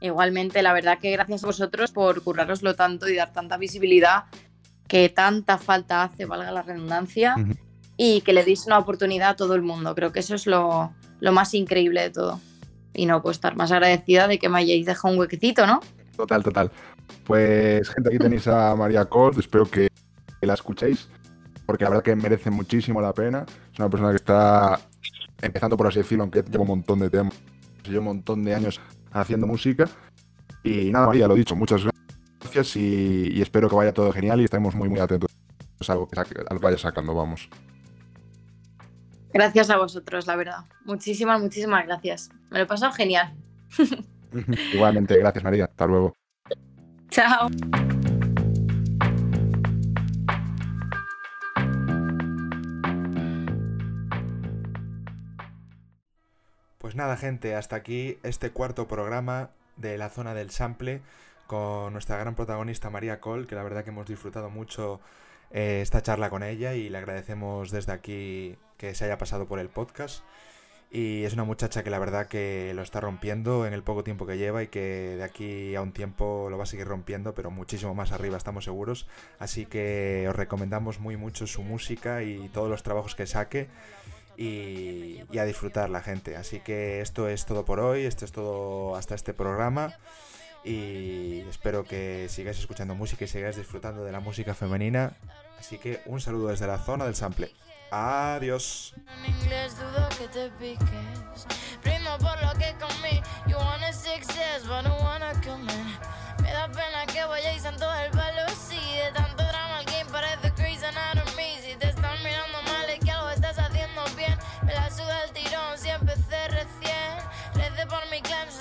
Igualmente, 0.00 0.62
la 0.62 0.72
verdad 0.72 0.98
que 0.98 1.10
gracias 1.10 1.44
a 1.44 1.46
vosotros 1.46 1.92
por 1.92 2.22
curraroslo 2.22 2.74
tanto 2.74 3.08
y 3.08 3.16
dar 3.16 3.32
tanta 3.32 3.58
visibilidad 3.58 4.24
que 4.88 5.08
tanta 5.08 5.56
falta 5.58 6.02
hace, 6.02 6.24
valga 6.24 6.50
la 6.50 6.62
redundancia, 6.62 7.36
y 7.96 8.22
que 8.22 8.32
le 8.32 8.42
deis 8.42 8.66
una 8.66 8.78
oportunidad 8.78 9.30
a 9.30 9.36
todo 9.36 9.54
el 9.54 9.62
mundo. 9.62 9.94
Creo 9.94 10.10
que 10.10 10.18
eso 10.18 10.34
es 10.34 10.46
lo, 10.46 10.92
lo, 11.20 11.32
más 11.32 11.54
increíble 11.54 12.00
de 12.00 12.10
todo. 12.10 12.40
Y 12.92 13.06
no 13.06 13.22
puedo 13.22 13.30
estar 13.30 13.54
más 13.54 13.70
agradecida 13.70 14.26
de 14.26 14.40
que 14.40 14.48
me 14.48 14.58
hayáis 14.58 14.86
dejado 14.86 15.14
un 15.14 15.20
huequecito, 15.20 15.64
¿no? 15.64 15.80
Total, 16.16 16.42
total. 16.42 16.72
Pues, 17.24 17.88
gente, 17.90 18.08
aquí 18.08 18.18
tenéis 18.18 18.48
a 18.48 18.74
María 18.74 19.04
Cos, 19.04 19.38
espero 19.38 19.64
que 19.70 19.88
la 20.40 20.54
escuchéis, 20.54 21.08
porque 21.70 21.84
la 21.84 21.90
verdad 21.90 22.02
que 22.02 22.16
merece 22.16 22.50
muchísimo 22.50 23.00
la 23.00 23.12
pena. 23.12 23.46
Es 23.72 23.78
una 23.78 23.88
persona 23.88 24.10
que 24.10 24.16
está 24.16 24.80
empezando, 25.40 25.76
por 25.76 25.86
así 25.86 25.98
decirlo, 25.98 26.24
aunque 26.24 26.42
lleva 26.42 26.62
un 26.62 26.68
montón 26.68 26.98
de 26.98 27.08
tiempo, 27.08 27.32
lleva 27.84 28.00
un 28.00 28.06
montón 28.06 28.42
de 28.42 28.56
años 28.56 28.80
haciendo 29.12 29.46
música. 29.46 29.88
Y 30.64 30.90
nada, 30.90 31.06
María, 31.06 31.28
lo 31.28 31.36
dicho, 31.36 31.54
muchas 31.54 31.84
gracias 32.40 32.74
y, 32.74 33.40
espero 33.40 33.68
que 33.68 33.76
vaya 33.76 33.94
todo 33.94 34.10
genial 34.10 34.40
y 34.40 34.44
estemos 34.46 34.74
muy, 34.74 34.88
muy 34.88 34.98
atentos 34.98 35.30
a 35.86 35.94
lo 35.94 36.08
que 36.08 36.58
vaya 36.60 36.76
sacando, 36.76 37.14
vamos. 37.14 37.48
Gracias 39.32 39.70
a 39.70 39.76
vosotros, 39.76 40.26
la 40.26 40.34
verdad. 40.34 40.64
Muchísimas, 40.84 41.40
muchísimas 41.40 41.86
gracias. 41.86 42.30
Me 42.50 42.58
lo 42.58 42.64
he 42.64 42.66
pasado 42.66 42.92
genial. 42.92 43.32
Igualmente, 44.74 45.16
gracias 45.16 45.44
María. 45.44 45.66
Hasta 45.66 45.86
luego. 45.86 46.16
Chao. 47.10 47.48
Pues 56.80 56.94
nada, 56.94 57.18
gente, 57.18 57.54
hasta 57.56 57.76
aquí 57.76 58.18
este 58.22 58.52
cuarto 58.52 58.88
programa 58.88 59.50
de 59.76 59.98
la 59.98 60.08
zona 60.08 60.32
del 60.32 60.50
sample 60.50 61.02
con 61.46 61.92
nuestra 61.92 62.16
gran 62.16 62.34
protagonista 62.34 62.88
María 62.88 63.20
Cole, 63.20 63.46
que 63.46 63.54
la 63.54 63.62
verdad 63.62 63.84
que 63.84 63.90
hemos 63.90 64.06
disfrutado 64.06 64.48
mucho 64.48 64.98
eh, 65.50 65.80
esta 65.82 66.02
charla 66.02 66.30
con 66.30 66.42
ella 66.42 66.72
y 66.72 66.88
le 66.88 66.96
agradecemos 66.96 67.70
desde 67.70 67.92
aquí 67.92 68.56
que 68.78 68.94
se 68.94 69.04
haya 69.04 69.18
pasado 69.18 69.46
por 69.46 69.58
el 69.58 69.68
podcast. 69.68 70.24
Y 70.90 71.24
es 71.24 71.34
una 71.34 71.44
muchacha 71.44 71.84
que 71.84 71.90
la 71.90 71.98
verdad 71.98 72.28
que 72.28 72.72
lo 72.74 72.80
está 72.80 72.98
rompiendo 72.98 73.66
en 73.66 73.74
el 73.74 73.82
poco 73.82 74.02
tiempo 74.02 74.26
que 74.26 74.38
lleva 74.38 74.62
y 74.62 74.68
que 74.68 75.16
de 75.18 75.22
aquí 75.22 75.74
a 75.74 75.82
un 75.82 75.92
tiempo 75.92 76.48
lo 76.48 76.56
va 76.56 76.62
a 76.62 76.66
seguir 76.66 76.86
rompiendo, 76.86 77.34
pero 77.34 77.50
muchísimo 77.50 77.94
más 77.94 78.10
arriba 78.10 78.38
estamos 78.38 78.64
seguros. 78.64 79.06
Así 79.38 79.66
que 79.66 80.24
os 80.30 80.34
recomendamos 80.34 80.98
muy 80.98 81.18
mucho 81.18 81.46
su 81.46 81.62
música 81.62 82.22
y 82.22 82.48
todos 82.48 82.70
los 82.70 82.82
trabajos 82.82 83.14
que 83.14 83.26
saque 83.26 83.68
y, 84.40 85.22
y 85.30 85.38
a 85.38 85.44
disfrutar 85.44 85.90
la 85.90 86.00
gente. 86.00 86.36
Así 86.36 86.60
que 86.60 87.02
esto 87.02 87.28
es 87.28 87.44
todo 87.44 87.66
por 87.66 87.78
hoy, 87.78 88.06
esto 88.06 88.24
es 88.24 88.32
todo 88.32 88.96
hasta 88.96 89.14
este 89.14 89.34
programa 89.34 89.94
y 90.64 91.40
espero 91.48 91.84
que 91.84 92.26
sigáis 92.28 92.58
escuchando 92.58 92.94
música 92.94 93.24
y 93.24 93.28
sigáis 93.28 93.56
disfrutando 93.56 94.02
de 94.02 94.12
la 94.12 94.20
música 94.20 94.54
femenina. 94.54 95.14
Así 95.58 95.78
que 95.78 96.00
un 96.06 96.20
saludo 96.20 96.48
desde 96.48 96.66
la 96.66 96.78
zona 96.78 97.04
del 97.04 97.14
sample. 97.14 97.52
Adiós. 97.90 98.94
En 98.96 99.34
inglés 99.34 99.76
dudo 99.76 100.08
que 100.18 100.28
te 100.28 100.48
piques. 100.58 101.46
Primo 101.82 102.16
por 102.18 102.40
lo 102.42 102.52
que 102.58 102.74
comí. 102.78 103.20
You 103.46 103.56
wanna 103.56 103.92
success, 103.92 104.64
but 104.66 104.84
no 104.84 104.96
wanna 105.02 105.32
come 105.42 105.70
in. 105.72 106.42
Me 106.42 106.52
da 106.52 106.68
pena 106.68 107.04
que 107.12 107.24
vayáis 107.24 107.64
en 107.66 107.76
todo 107.76 107.94
el 107.94 108.10
palo. 108.12 108.48
Si 108.48 108.76
de 108.76 109.12
tanto 109.12 109.42
drama 109.42 109.82
game 109.84 110.10
parece 110.10 110.50
Grey's 110.56 110.82
Anatomy. 110.82 111.69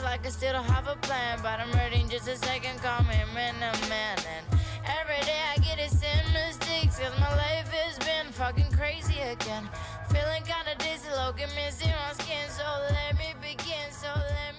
like 0.03 0.25
I 0.25 0.29
still 0.29 0.53
don't 0.53 0.65
have 0.65 0.87
a 0.87 0.95
plan. 0.95 1.39
But 1.41 1.59
I'm 1.59 1.71
hurting 1.71 2.09
just 2.09 2.27
a 2.27 2.35
second, 2.35 2.81
call 2.81 3.03
me 3.03 3.15
Minute 3.33 3.89
Man. 3.89 4.17
And 4.35 4.45
every 4.99 5.21
day 5.25 5.39
I 5.53 5.57
get 5.59 5.79
a 5.79 5.89
same 5.89 6.25
mistakes, 6.33 6.99
cause 6.99 7.13
my 7.19 7.29
life 7.35 7.71
has 7.71 7.97
been 7.99 8.31
fucking 8.31 8.71
crazy 8.71 9.19
again. 9.19 9.69
Feeling 10.09 10.43
kinda 10.43 10.75
dizzy, 10.79 11.09
looking 11.11 11.53
missing 11.55 11.91
my 11.91 12.13
skin, 12.13 12.49
so 12.49 12.65
let 12.91 13.17
me 13.17 13.33
begin, 13.41 13.91
so 13.91 14.07
let 14.15 14.58